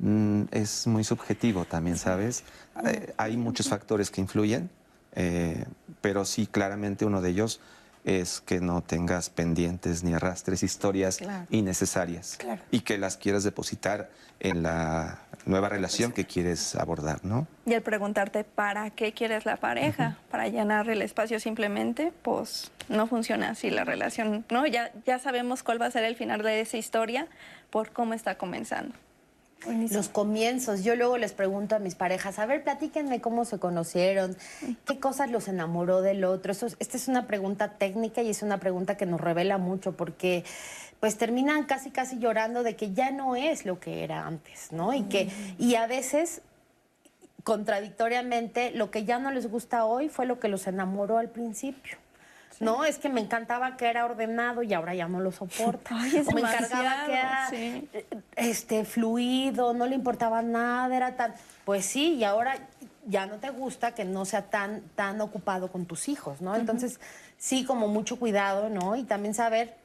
[0.00, 2.42] mm, es muy subjetivo también, ¿sabes?
[2.84, 4.68] Eh, hay muchos factores que influyen,
[5.14, 5.64] eh,
[6.00, 7.60] pero sí, claramente uno de ellos
[8.04, 11.20] es que no tengas pendientes ni arrastres historias
[11.50, 12.38] innecesarias
[12.70, 14.10] y que las quieras depositar
[14.40, 17.46] en la nueva relación que quieres abordar, ¿no?
[17.66, 23.06] Y el preguntarte para qué quieres la pareja, para llenar el espacio simplemente, pues no
[23.06, 24.66] funciona así la relación, ¿no?
[24.66, 27.26] Ya, ya sabemos cuál va a ser el final de esa historia
[27.70, 28.94] por cómo está comenzando.
[29.66, 30.84] Los comienzos.
[30.84, 34.36] Yo luego les pregunto a mis parejas, a ver, platíquenme cómo se conocieron,
[34.86, 36.52] qué cosas los enamoró del otro.
[36.52, 40.44] Eso, esta es una pregunta técnica y es una pregunta que nos revela mucho porque
[40.98, 44.94] pues terminan casi casi llorando de que ya no es lo que era antes, ¿no?
[44.94, 46.42] Y que y a veces
[47.44, 51.98] contradictoriamente lo que ya no les gusta hoy fue lo que los enamoró al principio.
[52.58, 55.94] No, es que me encantaba que era ordenado y ahora ya no lo soporta.
[56.26, 57.50] o me encargaba que era
[58.36, 61.34] este, fluido, no le importaba nada, era tan...
[61.64, 62.56] Pues sí, y ahora
[63.06, 66.54] ya no te gusta que no sea tan, tan ocupado con tus hijos, ¿no?
[66.56, 67.00] Entonces,
[67.38, 68.96] sí, como mucho cuidado, ¿no?
[68.96, 69.79] Y también saber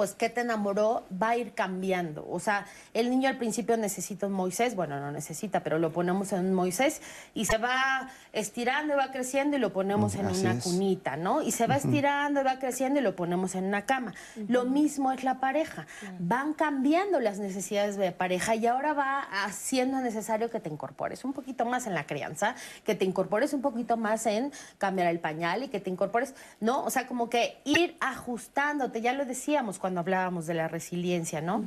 [0.00, 2.26] pues qué te enamoró va a ir cambiando.
[2.30, 2.64] O sea,
[2.94, 6.54] el niño al principio necesita un Moisés, bueno, no necesita, pero lo ponemos en un
[6.54, 7.02] Moisés
[7.34, 11.42] y se va estirando y va creciendo y lo ponemos en una cunita, ¿no?
[11.42, 14.14] Y se va estirando y va creciendo y lo ponemos en una cama.
[14.48, 15.86] Lo mismo es la pareja.
[16.18, 21.34] Van cambiando las necesidades de pareja y ahora va haciendo necesario que te incorpores un
[21.34, 22.54] poquito más en la crianza,
[22.84, 26.84] que te incorpores un poquito más en cambiar el pañal y que te incorpores, ¿no?
[26.84, 31.40] O sea, como que ir ajustándote, ya lo decíamos cuando cuando hablábamos de la resiliencia,
[31.40, 31.64] ¿no?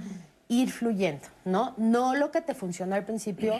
[0.48, 1.74] Ir fluyendo, ¿no?
[1.76, 3.56] No lo que te funcionó al principio,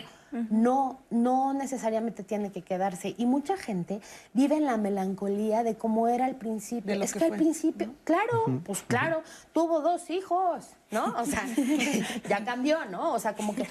[0.48, 3.14] no, no necesariamente tiene que quedarse.
[3.18, 4.00] Y mucha gente
[4.32, 6.94] vive en la melancolía de cómo era al principio.
[6.94, 9.22] Es que, al principio, claro, pues claro,
[9.52, 11.14] tuvo dos hijos, ¿no?
[11.18, 11.44] O sea,
[12.28, 13.12] ya cambió, ¿no?
[13.12, 13.68] O sea, como que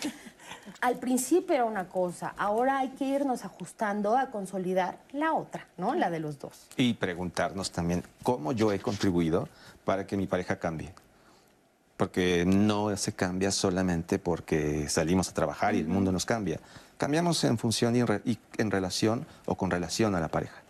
[0.81, 5.95] al principio era una cosa, ahora hay que irnos ajustando a consolidar la otra, ¿no?
[5.95, 6.67] La de los dos.
[6.77, 9.49] Y preguntarnos también cómo yo he contribuido
[9.85, 10.93] para que mi pareja cambie.
[11.97, 16.59] Porque no se cambia solamente porque salimos a trabajar y el mundo nos cambia.
[16.97, 17.99] Cambiamos en función y
[18.57, 20.61] en, relación o con relación a la pareja.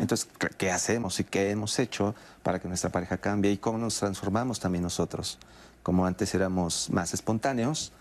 [0.00, 0.28] Entonces,
[0.58, 4.58] ¿qué hacemos y qué hemos hecho para que nuestra pareja cambie y cómo nos transformamos
[4.58, 5.38] también nosotros?
[5.82, 7.92] Como antes éramos más espontáneos,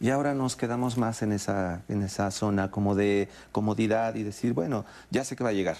[0.00, 4.52] y ahora nos quedamos más en esa, en esa zona como de comodidad y decir,
[4.52, 5.76] bueno, ya sé que va a llegar.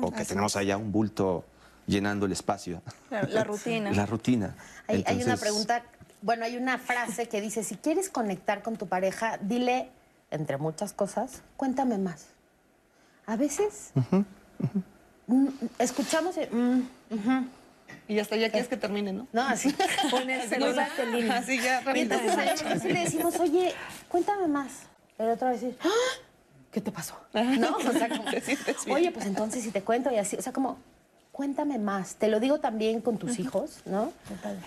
[0.00, 1.44] O que tenemos allá un bulto
[1.88, 2.82] llenando el espacio.
[3.10, 3.90] La, rutina.
[3.90, 4.54] la rutina.
[4.86, 5.82] Hay, hay, una pregunta,
[6.22, 9.88] bueno, hay una frase que dice, si quieres conectar con tu pareja, dile,
[10.30, 12.26] entre muchas cosas, cuéntame más.
[13.26, 13.90] A veces
[15.26, 15.46] mm,
[15.78, 16.36] escuchamos...
[16.50, 16.80] Mm,
[18.06, 19.26] y hasta ya quieres que termine, ¿no?
[19.32, 19.74] No, así.
[20.10, 20.90] Pones celular.
[21.32, 23.74] Así ya, Entonces le decimos, oye,
[24.08, 24.84] cuéntame más.
[25.16, 26.22] Pero otra vez decir, ¡Ah!
[26.70, 27.18] ¿qué te pasó?
[27.32, 27.76] ¿No?
[27.76, 28.24] O sea, como,
[28.94, 30.78] oye, pues entonces si te cuento y así, o sea, como,
[31.38, 32.16] cuéntame más.
[32.16, 34.12] Te lo digo también con tus hijos, ¿no?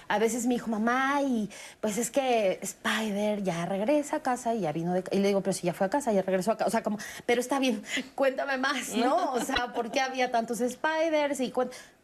[0.07, 1.49] A veces mi hijo, mamá, y
[1.81, 5.03] pues es que Spider ya regresa a casa y ya vino de...
[5.11, 6.69] Y le digo, pero si ya fue a casa, ya regresó a casa.
[6.69, 7.83] O sea, como, pero está bien,
[8.15, 9.33] cuéntame más, ¿no?
[9.33, 11.41] O sea, ¿por qué había tantos Spiders?
[11.41, 11.51] Y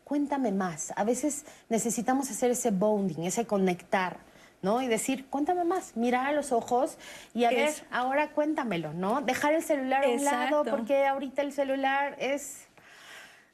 [0.04, 0.92] cuéntame más.
[0.98, 4.18] A veces necesitamos hacer ese bonding, ese conectar,
[4.62, 4.82] ¿no?
[4.82, 6.98] Y decir, cuéntame más, mirar a los ojos
[7.34, 9.22] y a ver, ahora cuéntamelo, ¿no?
[9.22, 12.67] Dejar el celular a un lado porque ahorita el celular es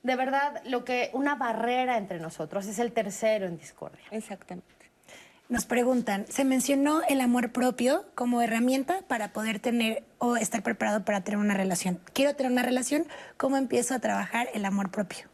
[0.04, 4.04] de verdad lo que una barrera entre nosotros es el tercero en discordia.
[4.12, 4.68] Exactamente.
[5.50, 11.04] Nos preguntan, se mencionó el amor propio como herramienta para poder tener o estar preparado
[11.04, 12.00] para tener una relación.
[12.14, 13.06] Quiero tener una relación,
[13.38, 15.33] ¿cómo empiezo a trabajar el amor propio?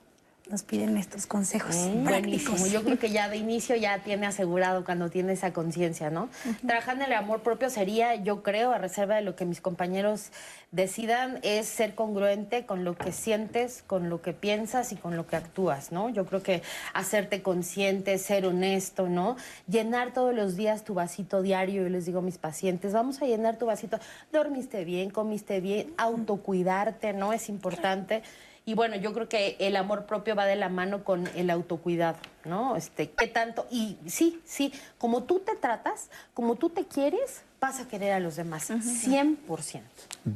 [0.50, 2.68] Nos piden estos consejos mm, Buenísimo.
[2.68, 6.30] Yo creo que ya de inicio ya tiene asegurado cuando tiene esa conciencia, ¿no?
[6.66, 10.32] Trabajando en el amor propio sería, yo creo, a reserva de lo que mis compañeros
[10.72, 15.28] decidan, es ser congruente con lo que sientes, con lo que piensas y con lo
[15.28, 16.10] que actúas, ¿no?
[16.10, 16.62] Yo creo que
[16.94, 19.36] hacerte consciente, ser honesto, ¿no?
[19.68, 23.26] Llenar todos los días tu vasito diario, yo les digo a mis pacientes, vamos a
[23.26, 24.00] llenar tu vasito,
[24.32, 27.34] dormiste bien, comiste bien, autocuidarte, ¿no?
[27.34, 28.24] Es importante.
[28.66, 32.18] Y bueno, yo creo que el amor propio va de la mano con el autocuidado,
[32.46, 32.76] ¿no?
[32.76, 33.66] Este, ¿qué tanto?
[33.72, 38.20] Y sí, sí, como tú te tratas, como tú te quieres, vas a querer a
[38.20, 39.82] los demás, 100%.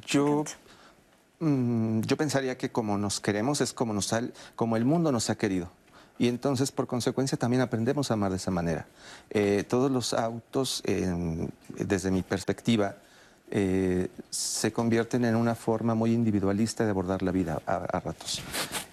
[0.08, 0.46] Yo,
[1.40, 4.14] mm, yo pensaría que como nos queremos es como, nos
[4.56, 5.70] como el mundo nos ha querido.
[6.20, 8.86] Y entonces, por consecuencia, también aprendemos a amar de esa manera.
[9.32, 10.84] Eh, todos los autos,
[11.70, 12.96] desde mi perspectiva,
[13.56, 18.42] eh, se convierten en una forma muy individualista de abordar la vida a, ratos.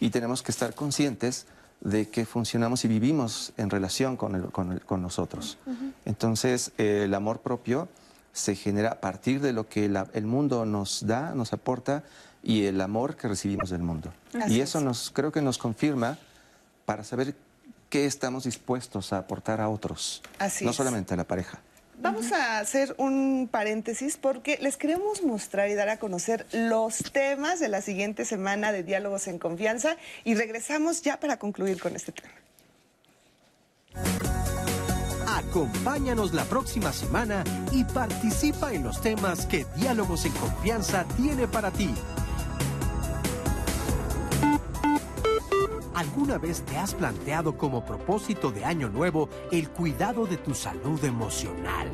[0.00, 1.46] Y tenemos que estar conscientes
[1.80, 5.56] de que funcionamos y vivimos en relación con, con, nosotros.
[6.04, 7.88] Entonces, el amor propio
[8.34, 12.04] se genera a partir de lo que el mundo nos da, nos aporta
[12.42, 14.12] y el amor que recibimos del mundo.
[14.46, 16.18] y eso nos, creo que nos confirma
[16.84, 17.34] para saber
[17.88, 20.76] qué estamos dispuestos a aportar a otros, Así no es.
[20.76, 21.60] solamente a la pareja.
[22.02, 27.60] Vamos a hacer un paréntesis porque les queremos mostrar y dar a conocer los temas
[27.60, 32.12] de la siguiente semana de Diálogos en Confianza y regresamos ya para concluir con este
[32.12, 32.32] tema.
[35.26, 41.70] Acompáñanos la próxima semana y participa en los temas que Diálogos en Confianza tiene para
[41.70, 41.94] ti.
[46.00, 51.04] ¿Alguna vez te has planteado como propósito de año nuevo el cuidado de tu salud
[51.04, 51.90] emocional?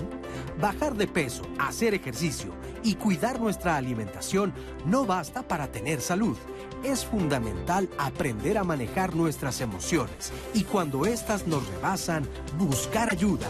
[0.60, 2.52] Bajar de peso, hacer ejercicio
[2.84, 4.54] y cuidar nuestra alimentación
[4.84, 6.36] no basta para tener salud.
[6.84, 13.48] Es fundamental aprender a manejar nuestras emociones y cuando éstas nos rebasan, buscar ayuda.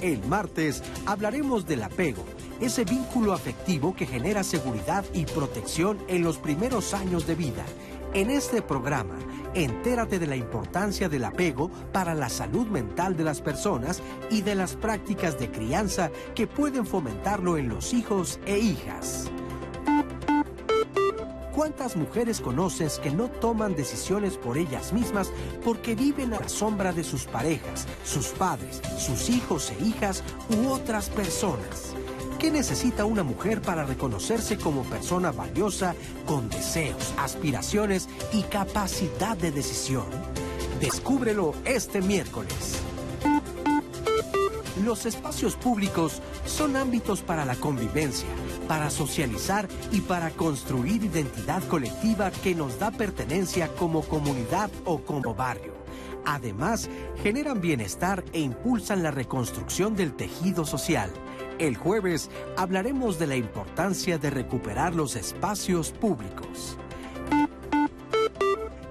[0.00, 2.24] El martes hablaremos del apego,
[2.58, 7.66] ese vínculo afectivo que genera seguridad y protección en los primeros años de vida.
[8.14, 9.16] En este programa,
[9.54, 14.54] entérate de la importancia del apego para la salud mental de las personas y de
[14.54, 19.28] las prácticas de crianza que pueden fomentarlo en los hijos e hijas.
[21.56, 25.32] ¿Cuántas mujeres conoces que no toman decisiones por ellas mismas
[25.64, 30.68] porque viven a la sombra de sus parejas, sus padres, sus hijos e hijas u
[30.68, 31.93] otras personas?
[32.44, 35.94] ¿Qué necesita una mujer para reconocerse como persona valiosa
[36.26, 40.04] con deseos, aspiraciones y capacidad de decisión?
[40.78, 42.82] Descúbrelo este miércoles.
[44.84, 48.28] Los espacios públicos son ámbitos para la convivencia,
[48.68, 55.34] para socializar y para construir identidad colectiva que nos da pertenencia como comunidad o como
[55.34, 55.72] barrio.
[56.26, 56.90] Además,
[57.22, 61.10] generan bienestar e impulsan la reconstrucción del tejido social.
[61.58, 66.76] El jueves hablaremos de la importancia de recuperar los espacios públicos.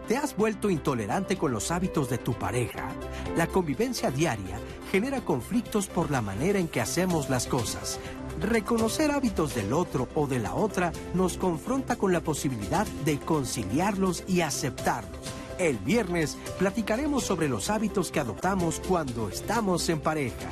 [0.07, 2.89] ¿Te has vuelto intolerante con los hábitos de tu pareja?
[3.35, 4.59] La convivencia diaria
[4.91, 7.99] genera conflictos por la manera en que hacemos las cosas.
[8.39, 14.23] Reconocer hábitos del otro o de la otra nos confronta con la posibilidad de conciliarlos
[14.25, 15.19] y aceptarlos.
[15.59, 20.49] El viernes platicaremos sobre los hábitos que adoptamos cuando estamos en pareja.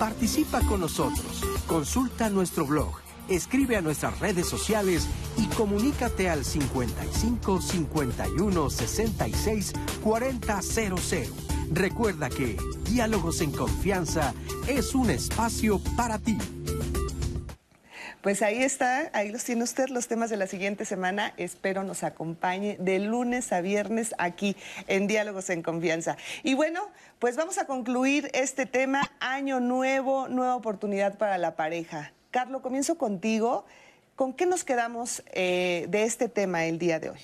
[0.00, 2.90] Participa con nosotros, consulta nuestro blog,
[3.28, 5.06] escribe a nuestras redes sociales
[5.36, 9.72] y comunícate al 55 51 66
[10.02, 10.94] 4000.
[11.72, 14.32] Recuerda que Diálogos en Confianza
[14.66, 16.38] es un espacio para ti.
[18.22, 21.32] Pues ahí está, ahí los tiene usted, los temas de la siguiente semana.
[21.38, 24.56] Espero nos acompañe de lunes a viernes aquí
[24.88, 26.18] en Diálogos en Confianza.
[26.42, 26.90] Y bueno,
[27.20, 32.12] pues vamos a concluir este tema, año nuevo, nueva oportunidad para la pareja.
[32.30, 33.66] Carlos, comienzo contigo.
[34.16, 37.18] ¿Con qué nos quedamos eh, de este tema el día de hoy?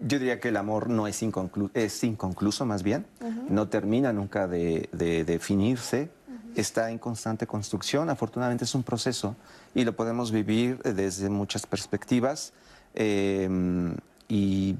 [0.00, 3.06] Yo diría que el amor no es, inconclu es inconcluso, más bien.
[3.50, 6.08] No termina nunca de, de definirse.
[6.56, 8.08] Está en constante construcción.
[8.08, 9.36] Afortunadamente es un proceso
[9.74, 12.54] y lo podemos vivir desde muchas perspectivas.
[12.94, 13.94] Eh,
[14.26, 14.76] y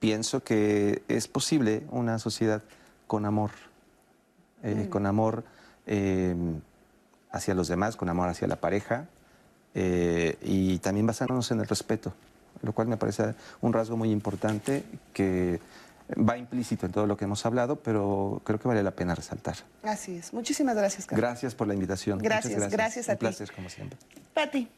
[0.00, 2.62] pienso que es posible una sociedad
[3.06, 3.50] con amor.
[4.62, 5.44] Eh, Con amor
[5.86, 6.34] eh,
[7.30, 9.06] hacia los demás, con amor hacia la pareja.
[9.74, 12.12] eh, y también basándonos en el respeto
[12.62, 14.82] lo cual me parece un rasgo muy importante
[15.12, 15.60] que
[16.18, 19.54] va implícito en todo lo que hemos hablado, pero creo que vale la pena resaltar.
[19.84, 20.32] Así es.
[20.32, 21.20] Muchísimas gracias, Carlos.
[21.22, 22.18] Gracias por la invitación.
[22.18, 23.20] Gracias, Muchas gracias a Un ti.
[23.20, 23.96] placer, como siempre.
[24.34, 24.68] Pati.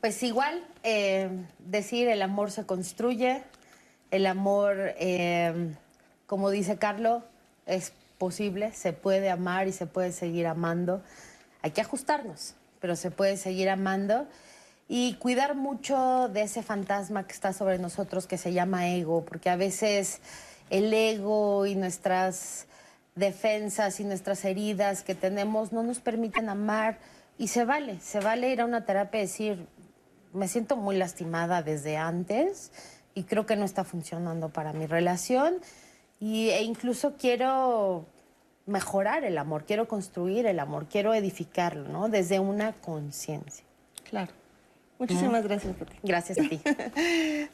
[0.00, 1.28] Pues igual, eh,
[1.58, 3.42] decir el amor se construye,
[4.12, 5.74] el amor, eh,
[6.26, 7.24] como dice Carlos,
[7.66, 11.02] es posible, se puede amar y se puede seguir amando.
[11.62, 14.26] Hay que ajustarnos, pero se puede seguir amando
[14.88, 19.50] y cuidar mucho de ese fantasma que está sobre nosotros que se llama ego, porque
[19.50, 20.20] a veces
[20.70, 22.66] el ego y nuestras
[23.14, 26.98] defensas y nuestras heridas que tenemos no nos permiten amar
[27.36, 29.66] y se vale, se vale ir a una terapia y decir,
[30.32, 32.70] me siento muy lastimada desde antes
[33.14, 35.56] y creo que no está funcionando para mi relación
[36.20, 38.06] y, e incluso quiero
[38.66, 42.08] mejorar el amor, quiero construir el amor, quiero edificarlo, ¿no?
[42.08, 43.64] Desde una conciencia.
[44.08, 44.32] Claro.
[44.98, 45.96] Muchísimas gracias, Pati.
[46.02, 46.60] Gracias a ti.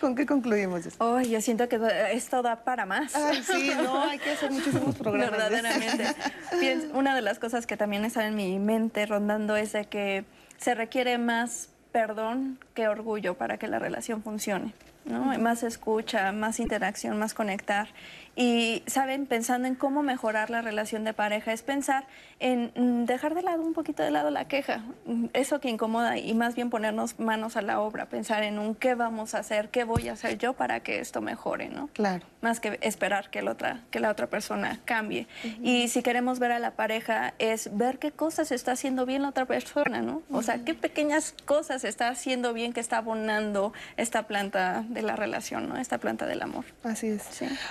[0.00, 0.88] ¿Con qué concluimos?
[0.98, 1.80] Oh, yo siento que
[2.12, 3.14] esto da para más.
[3.14, 5.50] Ay, sí, no, hay que hacer muchísimos programas.
[5.50, 5.68] de esto.
[5.68, 6.92] Verdaderamente.
[6.94, 10.24] Una de las cosas que también está en mi mente rondando es de que
[10.56, 14.74] se requiere más perdón que orgullo para que la relación funcione.
[15.04, 15.38] ¿No?
[15.38, 17.88] Más escucha, más interacción, más conectar.
[18.36, 19.26] Y, ¿saben?
[19.26, 22.06] Pensando en cómo mejorar la relación de pareja, es pensar
[22.40, 26.18] en mm, dejar de lado un poquito de lado la queja, mm, eso que incomoda,
[26.18, 29.68] y más bien ponernos manos a la obra, pensar en un qué vamos a hacer,
[29.68, 31.88] qué voy a hacer yo para que esto mejore, ¿no?
[31.88, 32.26] Claro.
[32.40, 35.26] Más que esperar que la otra, que la otra persona cambie.
[35.62, 39.30] Y si queremos ver a la pareja, es ver qué cosas está haciendo bien la
[39.30, 40.22] otra persona, ¿no?
[40.30, 45.16] O sea, qué pequeñas cosas está haciendo bien que está abonando esta planta de la
[45.16, 45.76] relación, ¿no?
[45.76, 46.64] Esta planta del amor.
[46.82, 47.24] Así es.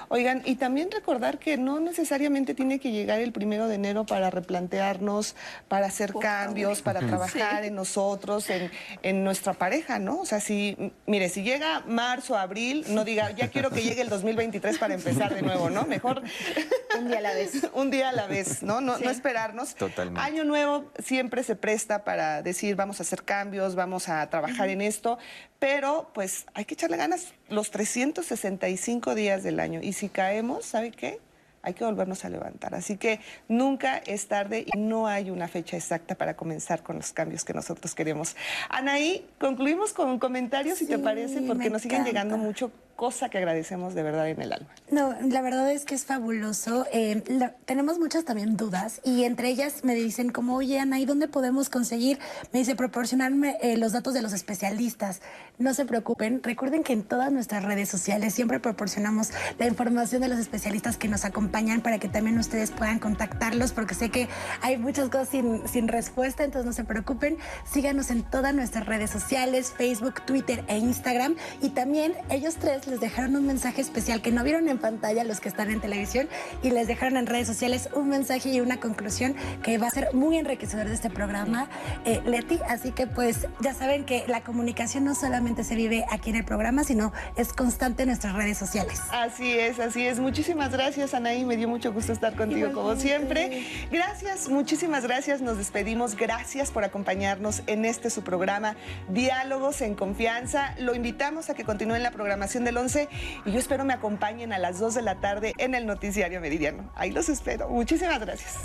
[0.10, 4.30] Oigan, y también recordar que no necesariamente tiene que llegar el primero de enero para
[4.30, 5.36] replantearnos,
[5.68, 10.20] para hacer cambios, para trabajar en nosotros, en, nuestra pareja, ¿no?
[10.20, 14.10] O sea, si, mire, si llega marzo, abril, no diga, ya quiero que llegue el
[14.10, 15.86] 2023 para empezar de nuevo, ¿no?
[15.86, 16.22] Mejor
[16.98, 17.52] un día a la vez.
[17.74, 18.82] un día a la vez, ¿no?
[18.82, 19.76] No, no esperarnos.
[19.76, 20.22] Totalmente.
[20.22, 24.82] Año nuevo siempre se presta para decir, vamos a hacer cambios, vamos a trabajar en
[24.82, 25.18] esto,
[25.64, 29.80] pero pues hay que echarle ganas los 365 días del año.
[29.82, 31.22] Y si caemos, ¿sabe qué?
[31.64, 32.76] hay que volvernos a levantar.
[32.76, 37.14] Así que nunca es tarde y no hay una fecha exacta para comenzar con los
[37.14, 38.36] cambios que nosotros queremos.
[38.68, 43.38] Anaí, concluimos con un comentario, si te parece, porque nos siguen llegando mucho cosa que
[43.38, 44.68] agradecemos de verdad en el alma.
[44.92, 46.86] No, la verdad es que es fabuloso.
[46.92, 47.24] Eh,
[47.66, 51.70] tenemos muchas también dudas y entre ellas me dicen como, oye Ana, ¿y dónde podemos
[51.70, 52.20] conseguir?
[52.52, 55.22] Me dice proporcionarme eh, los datos de los especialistas.
[55.58, 60.28] No se preocupen, recuerden que en todas nuestras redes sociales siempre proporcionamos la información de
[60.28, 64.28] los especialistas que nos acompañan para que también ustedes puedan contactarlos porque sé que
[64.62, 67.38] hay muchas cosas sin, sin respuesta, entonces no se preocupen.
[67.72, 73.00] Síganos en todas nuestras redes sociales, Facebook, Twitter e Instagram y también ellos tres les
[73.00, 76.28] dejaron un mensaje especial que no vieron en pantalla los que están en televisión
[76.62, 80.14] y les dejaron en redes sociales un mensaje y una conclusión que va a ser
[80.14, 81.70] muy enriquecedor de este programa,
[82.06, 82.60] eh, Leti.
[82.68, 86.46] Así que pues ya saben que la comunicación no solamente se vive aquí en el
[86.46, 89.02] programa, sino es constante en nuestras redes sociales.
[89.12, 90.20] Así es, así es.
[90.20, 91.46] Muchísimas gracias, Anaí.
[91.46, 93.66] Me dio mucho gusto estar contigo como siempre.
[93.92, 95.42] Gracias, muchísimas gracias.
[95.42, 96.16] Nos despedimos.
[96.16, 98.76] Gracias por acompañarnos en este su programa
[99.10, 100.76] Diálogos en Confianza.
[100.80, 103.10] Lo invitamos a que continúen la programación de del 11
[103.46, 106.90] y yo espero me acompañen a las 2 de la tarde en el noticiario meridiano.
[106.96, 107.70] Ahí los espero.
[107.70, 108.58] Muchísimas gracias.